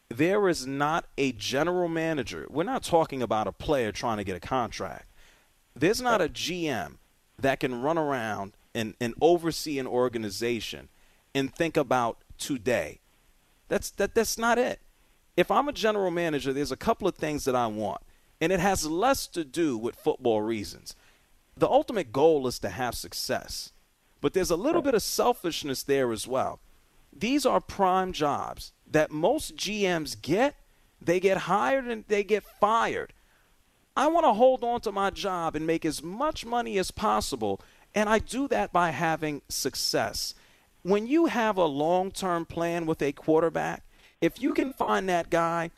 there 0.08 0.48
is 0.48 0.66
not 0.66 1.06
a 1.16 1.32
general 1.32 1.88
manager. 1.88 2.46
We're 2.50 2.64
not 2.64 2.82
talking 2.82 3.22
about 3.22 3.46
a 3.46 3.52
player 3.52 3.92
trying 3.92 4.18
to 4.18 4.24
get 4.24 4.36
a 4.36 4.40
contract. 4.40 5.10
There's 5.74 6.00
not 6.00 6.20
a 6.20 6.28
GM 6.28 6.98
that 7.38 7.60
can 7.60 7.82
run 7.82 7.98
around 7.98 8.52
and, 8.74 8.94
and 9.00 9.14
oversee 9.20 9.78
an 9.78 9.86
organization 9.86 10.88
and 11.34 11.54
think 11.54 11.76
about 11.76 12.18
today. 12.38 13.00
That's 13.68 13.90
that 13.90 14.14
that's 14.14 14.38
not 14.38 14.58
it. 14.58 14.80
If 15.36 15.50
I'm 15.50 15.68
a 15.68 15.72
general 15.72 16.10
manager, 16.10 16.52
there's 16.52 16.72
a 16.72 16.76
couple 16.76 17.08
of 17.08 17.16
things 17.16 17.44
that 17.44 17.56
I 17.56 17.66
want, 17.66 18.02
and 18.40 18.52
it 18.52 18.60
has 18.60 18.86
less 18.86 19.26
to 19.28 19.44
do 19.44 19.76
with 19.76 19.96
football 19.96 20.42
reasons. 20.42 20.94
The 21.56 21.68
ultimate 21.68 22.12
goal 22.12 22.46
is 22.46 22.58
to 22.60 22.68
have 22.68 22.94
success, 22.94 23.72
but 24.20 24.32
there's 24.32 24.50
a 24.50 24.56
little 24.56 24.82
bit 24.82 24.94
of 24.94 25.02
selfishness 25.02 25.82
there 25.82 26.12
as 26.12 26.26
well. 26.26 26.60
These 27.16 27.46
are 27.46 27.60
prime 27.60 28.12
jobs 28.12 28.72
that 28.90 29.10
most 29.10 29.56
GMs 29.56 30.20
get. 30.20 30.56
They 31.00 31.20
get 31.20 31.38
hired 31.38 31.86
and 31.86 32.04
they 32.08 32.24
get 32.24 32.42
fired. 32.42 33.12
I 33.96 34.08
want 34.08 34.24
to 34.24 34.32
hold 34.32 34.64
on 34.64 34.80
to 34.82 34.92
my 34.92 35.10
job 35.10 35.54
and 35.54 35.66
make 35.66 35.84
as 35.84 36.02
much 36.02 36.44
money 36.44 36.78
as 36.78 36.90
possible, 36.90 37.60
and 37.94 38.08
I 38.08 38.18
do 38.18 38.48
that 38.48 38.72
by 38.72 38.90
having 38.90 39.42
success. 39.48 40.34
When 40.82 41.06
you 41.06 41.26
have 41.26 41.56
a 41.56 41.64
long 41.64 42.10
term 42.10 42.44
plan 42.44 42.86
with 42.86 43.00
a 43.00 43.12
quarterback, 43.12 43.84
if 44.20 44.40
you 44.40 44.52
can 44.52 44.72
find 44.72 45.08
that 45.08 45.30
guy, 45.30 45.70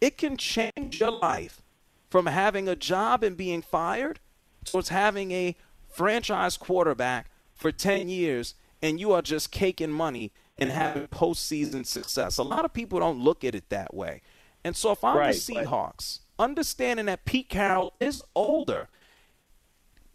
it 0.00 0.18
can 0.18 0.36
change 0.36 1.00
your 1.00 1.10
life 1.10 1.62
from 2.10 2.26
having 2.26 2.68
a 2.68 2.76
job 2.76 3.22
and 3.22 3.36
being 3.36 3.62
fired 3.62 4.20
towards 4.64 4.88
having 4.88 5.30
a 5.32 5.56
franchise 5.88 6.56
quarterback 6.56 7.30
for 7.54 7.70
10 7.70 8.08
years 8.08 8.54
and 8.82 8.98
you 8.98 9.12
are 9.12 9.22
just 9.22 9.50
caking 9.50 9.90
money 9.90 10.32
and 10.58 10.70
having 10.70 11.06
postseason 11.08 11.86
success. 11.86 12.38
A 12.38 12.42
lot 12.42 12.64
of 12.64 12.72
people 12.72 12.98
don't 12.98 13.20
look 13.22 13.44
at 13.44 13.54
it 13.54 13.68
that 13.70 13.94
way. 13.94 14.22
And 14.64 14.76
so 14.76 14.92
if 14.92 15.02
I'm 15.02 15.16
Right, 15.16 15.34
the 15.34 15.54
Seahawks, 15.54 16.20
understanding 16.38 17.06
that 17.06 17.24
Pete 17.24 17.48
Carroll 17.48 17.94
is 18.00 18.22
older, 18.34 18.88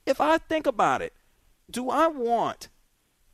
if 0.05 0.21
I 0.21 0.37
think 0.37 0.67
about 0.67 1.01
it, 1.01 1.13
do 1.69 1.89
I 1.89 2.07
want 2.07 2.69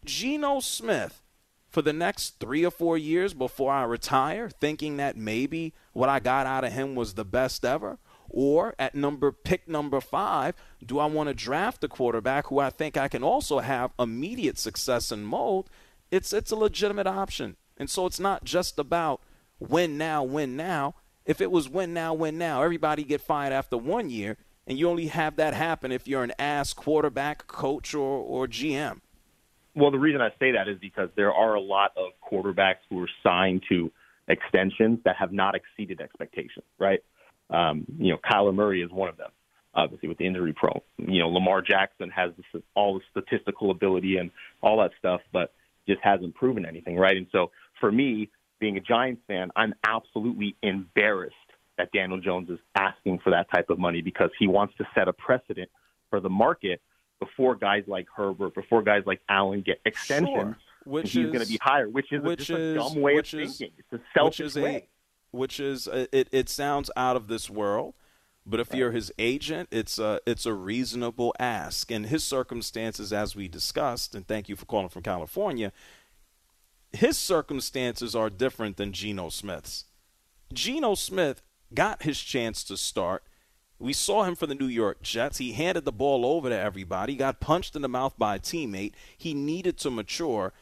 Geno 0.05 0.59
Smith 0.59 1.21
for 1.69 1.81
the 1.81 1.93
next 1.93 2.39
three 2.39 2.65
or 2.65 2.71
four 2.71 2.97
years 2.97 3.33
before 3.33 3.71
I 3.71 3.83
retire, 3.83 4.49
thinking 4.49 4.97
that 4.97 5.15
maybe 5.15 5.73
what 5.93 6.09
I 6.09 6.19
got 6.19 6.45
out 6.45 6.63
of 6.63 6.73
him 6.73 6.95
was 6.95 7.13
the 7.13 7.25
best 7.25 7.63
ever? 7.63 7.97
Or 8.29 8.75
at 8.79 8.95
number 8.95 9.31
pick 9.31 9.67
number 9.67 9.99
five, 9.99 10.55
do 10.85 10.99
I 10.99 11.05
want 11.05 11.27
to 11.27 11.33
draft 11.33 11.83
a 11.83 11.87
quarterback 11.87 12.47
who 12.47 12.59
I 12.59 12.69
think 12.69 12.95
I 12.95 13.07
can 13.07 13.23
also 13.23 13.59
have 13.59 13.91
immediate 13.99 14.57
success 14.57 15.11
and 15.11 15.25
mold? 15.25 15.69
It's 16.11 16.31
it's 16.31 16.51
a 16.51 16.55
legitimate 16.55 17.07
option. 17.07 17.57
And 17.77 17.89
so 17.89 18.05
it's 18.05 18.19
not 18.19 18.43
just 18.43 18.79
about 18.79 19.21
win 19.59 19.97
now, 19.97 20.23
win 20.23 20.55
now. 20.55 20.95
If 21.25 21.41
it 21.41 21.51
was 21.51 21.69
win 21.69 21.93
now, 21.93 22.13
win 22.13 22.37
now, 22.37 22.63
everybody 22.63 23.03
get 23.03 23.21
fired 23.21 23.53
after 23.53 23.77
one 23.77 24.09
year, 24.09 24.37
and 24.67 24.77
you 24.77 24.89
only 24.89 25.07
have 25.07 25.35
that 25.37 25.53
happen 25.53 25.91
if 25.91 26.07
you're 26.07 26.23
an 26.23 26.33
ass 26.39 26.73
quarterback, 26.73 27.47
coach, 27.47 27.93
or, 27.93 28.19
or 28.19 28.47
GM. 28.47 29.01
Well, 29.75 29.91
the 29.91 29.99
reason 29.99 30.21
I 30.21 30.29
say 30.39 30.51
that 30.51 30.67
is 30.67 30.77
because 30.79 31.09
there 31.15 31.31
are 31.31 31.55
a 31.55 31.61
lot 31.61 31.91
of 31.95 32.11
quarterbacks 32.21 32.79
who 32.89 33.01
are 33.03 33.09
signed 33.23 33.63
to 33.69 33.91
extensions 34.27 34.99
that 35.05 35.15
have 35.17 35.31
not 35.31 35.55
exceeded 35.55 36.01
expectations, 36.01 36.65
right? 36.77 37.03
Um, 37.49 37.85
you 37.97 38.11
know, 38.11 38.17
Kyler 38.17 38.53
Murray 38.53 38.81
is 38.81 38.91
one 38.91 39.09
of 39.09 39.17
them, 39.17 39.29
obviously 39.73 40.09
with 40.09 40.17
the 40.17 40.25
injury 40.25 40.53
prone. 40.53 40.81
You 40.97 41.19
know, 41.19 41.29
Lamar 41.29 41.61
Jackson 41.61 42.09
has 42.09 42.31
this, 42.35 42.61
all 42.75 42.99
the 42.99 43.01
statistical 43.11 43.71
ability 43.71 44.17
and 44.17 44.31
all 44.61 44.77
that 44.79 44.91
stuff, 44.99 45.21
but 45.31 45.53
just 45.87 45.99
hasn't 46.01 46.35
proven 46.35 46.65
anything, 46.65 46.97
right? 46.97 47.17
And 47.17 47.27
so 47.31 47.51
for 47.79 47.91
me, 47.91 48.29
being 48.59 48.77
a 48.77 48.81
Giants 48.81 49.21
fan, 49.27 49.51
I'm 49.55 49.73
absolutely 49.83 50.55
embarrassed 50.61 51.35
that 51.81 51.91
Daniel 51.91 52.19
Jones 52.19 52.49
is 52.49 52.59
asking 52.75 53.19
for 53.23 53.31
that 53.31 53.49
type 53.51 53.69
of 53.69 53.79
money 53.79 54.01
because 54.01 54.29
he 54.37 54.47
wants 54.47 54.75
to 54.77 54.87
set 54.93 55.07
a 55.07 55.13
precedent 55.13 55.69
for 56.09 56.19
the 56.19 56.29
market 56.29 56.79
before 57.19 57.55
guys 57.55 57.83
like 57.87 58.07
Herbert, 58.15 58.53
before 58.53 58.83
guys 58.83 59.03
like 59.05 59.21
Allen 59.29 59.63
get 59.65 59.81
extensions. 59.85 60.29
Sure. 60.35 60.57
Which 60.83 61.11
he's 61.11 61.25
is 61.25 61.31
going 61.31 61.45
to 61.45 61.51
be 61.51 61.59
higher, 61.61 61.87
which 61.87 62.11
is 62.11 62.23
which 62.23 62.41
a, 62.41 62.45
just 62.45 62.59
is, 62.59 62.75
a 62.75 62.79
dumb 62.79 63.01
way 63.01 63.17
of 63.17 63.25
is, 63.25 63.57
thinking. 63.57 63.71
It's 63.77 63.93
a 63.93 64.01
selfish 64.15 64.39
which 64.39 64.47
is 64.47 64.55
way. 64.55 64.75
A, 64.75 64.87
which 65.37 65.59
is 65.59 65.87
uh, 65.87 66.07
it, 66.11 66.27
it 66.31 66.49
sounds 66.49 66.89
out 66.95 67.15
of 67.15 67.27
this 67.27 67.51
world, 67.51 67.93
but 68.47 68.59
if 68.59 68.73
you're 68.73 68.91
his 68.91 69.11
agent, 69.19 69.69
it's 69.71 69.99
a 69.99 70.19
it's 70.25 70.47
a 70.47 70.53
reasonable 70.53 71.35
ask. 71.39 71.91
And 71.91 72.07
his 72.07 72.23
circumstances, 72.23 73.13
as 73.13 73.35
we 73.35 73.47
discussed, 73.47 74.15
and 74.15 74.27
thank 74.27 74.49
you 74.49 74.55
for 74.55 74.65
calling 74.65 74.89
from 74.89 75.03
California, 75.03 75.71
his 76.91 77.15
circumstances 77.15 78.15
are 78.15 78.31
different 78.31 78.77
than 78.77 78.91
Geno 78.91 79.29
Smith's. 79.29 79.85
Geno 80.51 80.95
Smith 80.95 81.43
got 81.73 82.03
his 82.03 82.19
chance 82.19 82.63
to 82.65 82.77
start. 82.77 83.23
We 83.79 83.93
saw 83.93 84.23
him 84.23 84.35
for 84.35 84.45
the 84.45 84.55
New 84.55 84.67
York 84.67 85.01
Jets. 85.01 85.39
He 85.39 85.53
handed 85.53 85.85
the 85.85 85.91
ball 85.91 86.25
over 86.25 86.49
to 86.49 86.57
everybody, 86.57 87.15
got 87.15 87.39
punched 87.39 87.75
in 87.75 87.81
the 87.81 87.89
mouth 87.89 88.13
by 88.17 88.35
a 88.35 88.39
teammate. 88.39 88.93
He 89.17 89.33
needed 89.33 89.77
to 89.79 89.89
mature, 89.89 90.53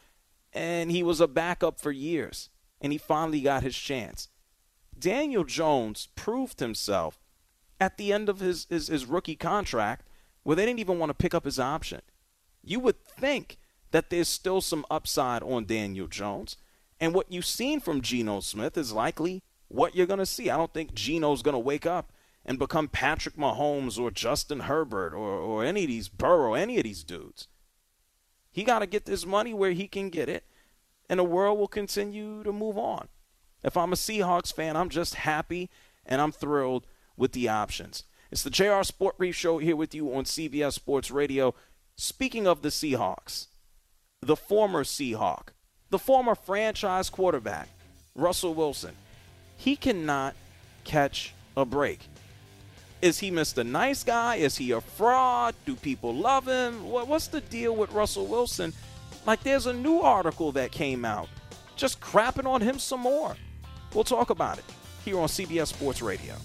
and 0.52 0.90
he 0.90 1.02
was 1.02 1.20
a 1.20 1.28
backup 1.28 1.80
for 1.80 1.92
years. 1.92 2.48
And 2.80 2.92
he 2.92 2.98
finally 2.98 3.42
got 3.42 3.62
his 3.62 3.76
chance. 3.76 4.28
Daniel 4.98 5.44
Jones 5.44 6.08
proved 6.14 6.60
himself 6.60 7.20
at 7.78 7.98
the 7.98 8.12
end 8.12 8.28
of 8.28 8.40
his, 8.40 8.66
his, 8.70 8.88
his 8.88 9.06
rookie 9.06 9.36
contract 9.36 10.06
where 10.42 10.56
they 10.56 10.64
didn't 10.64 10.80
even 10.80 10.98
want 10.98 11.10
to 11.10 11.14
pick 11.14 11.34
up 11.34 11.44
his 11.44 11.58
option. 11.58 12.00
You 12.62 12.80
would 12.80 13.04
think 13.04 13.58
that 13.90 14.10
there's 14.10 14.28
still 14.28 14.60
some 14.60 14.86
upside 14.90 15.42
on 15.42 15.64
Daniel 15.66 16.06
Jones. 16.06 16.56
And 16.98 17.14
what 17.14 17.30
you've 17.30 17.46
seen 17.46 17.80
from 17.80 18.00
Geno 18.00 18.40
Smith 18.40 18.76
is 18.76 18.92
likely 18.92 19.42
what 19.70 19.94
you're 19.94 20.06
going 20.06 20.18
to 20.18 20.26
see. 20.26 20.50
I 20.50 20.56
don't 20.56 20.74
think 20.74 20.94
Geno's 20.94 21.42
going 21.42 21.54
to 21.54 21.58
wake 21.58 21.86
up 21.86 22.12
and 22.44 22.58
become 22.58 22.88
Patrick 22.88 23.36
Mahomes 23.36 23.98
or 23.98 24.10
Justin 24.10 24.60
Herbert 24.60 25.14
or, 25.14 25.38
or 25.38 25.64
any 25.64 25.84
of 25.84 25.88
these 25.88 26.08
Burrow, 26.08 26.54
any 26.54 26.78
of 26.78 26.84
these 26.84 27.04
dudes. 27.04 27.46
He 28.50 28.64
got 28.64 28.80
to 28.80 28.86
get 28.86 29.04
this 29.04 29.24
money 29.24 29.54
where 29.54 29.70
he 29.70 29.86
can 29.86 30.10
get 30.10 30.28
it, 30.28 30.44
and 31.08 31.20
the 31.20 31.24
world 31.24 31.58
will 31.58 31.68
continue 31.68 32.42
to 32.42 32.52
move 32.52 32.76
on. 32.76 33.08
If 33.62 33.76
I'm 33.76 33.92
a 33.92 33.96
Seahawks 33.96 34.52
fan, 34.52 34.76
I'm 34.76 34.88
just 34.88 35.14
happy 35.14 35.70
and 36.04 36.20
I'm 36.20 36.32
thrilled 36.32 36.86
with 37.16 37.32
the 37.32 37.48
options. 37.48 38.04
It's 38.32 38.42
the 38.42 38.50
JR 38.50 38.82
Sport 38.82 39.18
Brief 39.18 39.36
Show 39.36 39.58
here 39.58 39.76
with 39.76 39.94
you 39.94 40.12
on 40.14 40.24
CBS 40.24 40.72
Sports 40.72 41.10
Radio. 41.10 41.54
Speaking 41.94 42.46
of 42.46 42.62
the 42.62 42.70
Seahawks, 42.70 43.48
the 44.20 44.36
former 44.36 44.82
Seahawk, 44.82 45.48
the 45.90 45.98
former 45.98 46.34
franchise 46.34 47.10
quarterback, 47.10 47.68
Russell 48.14 48.54
Wilson, 48.54 48.94
he 49.60 49.76
cannot 49.76 50.34
catch 50.84 51.34
a 51.54 51.66
break. 51.66 52.00
Is 53.02 53.18
he 53.18 53.30
Mr. 53.30 53.64
Nice 53.64 54.02
Guy? 54.02 54.36
Is 54.36 54.56
he 54.56 54.70
a 54.70 54.80
fraud? 54.80 55.54
Do 55.66 55.76
people 55.76 56.14
love 56.14 56.46
him? 56.48 56.88
What's 56.88 57.26
the 57.26 57.42
deal 57.42 57.76
with 57.76 57.92
Russell 57.92 58.26
Wilson? 58.26 58.72
Like, 59.26 59.42
there's 59.42 59.66
a 59.66 59.74
new 59.74 60.00
article 60.00 60.50
that 60.52 60.72
came 60.72 61.04
out 61.04 61.28
just 61.76 62.00
crapping 62.00 62.46
on 62.46 62.62
him 62.62 62.78
some 62.78 63.00
more. 63.00 63.36
We'll 63.92 64.04
talk 64.04 64.30
about 64.30 64.56
it 64.56 64.64
here 65.04 65.18
on 65.18 65.28
CBS 65.28 65.66
Sports 65.66 66.00
Radio. 66.00 66.36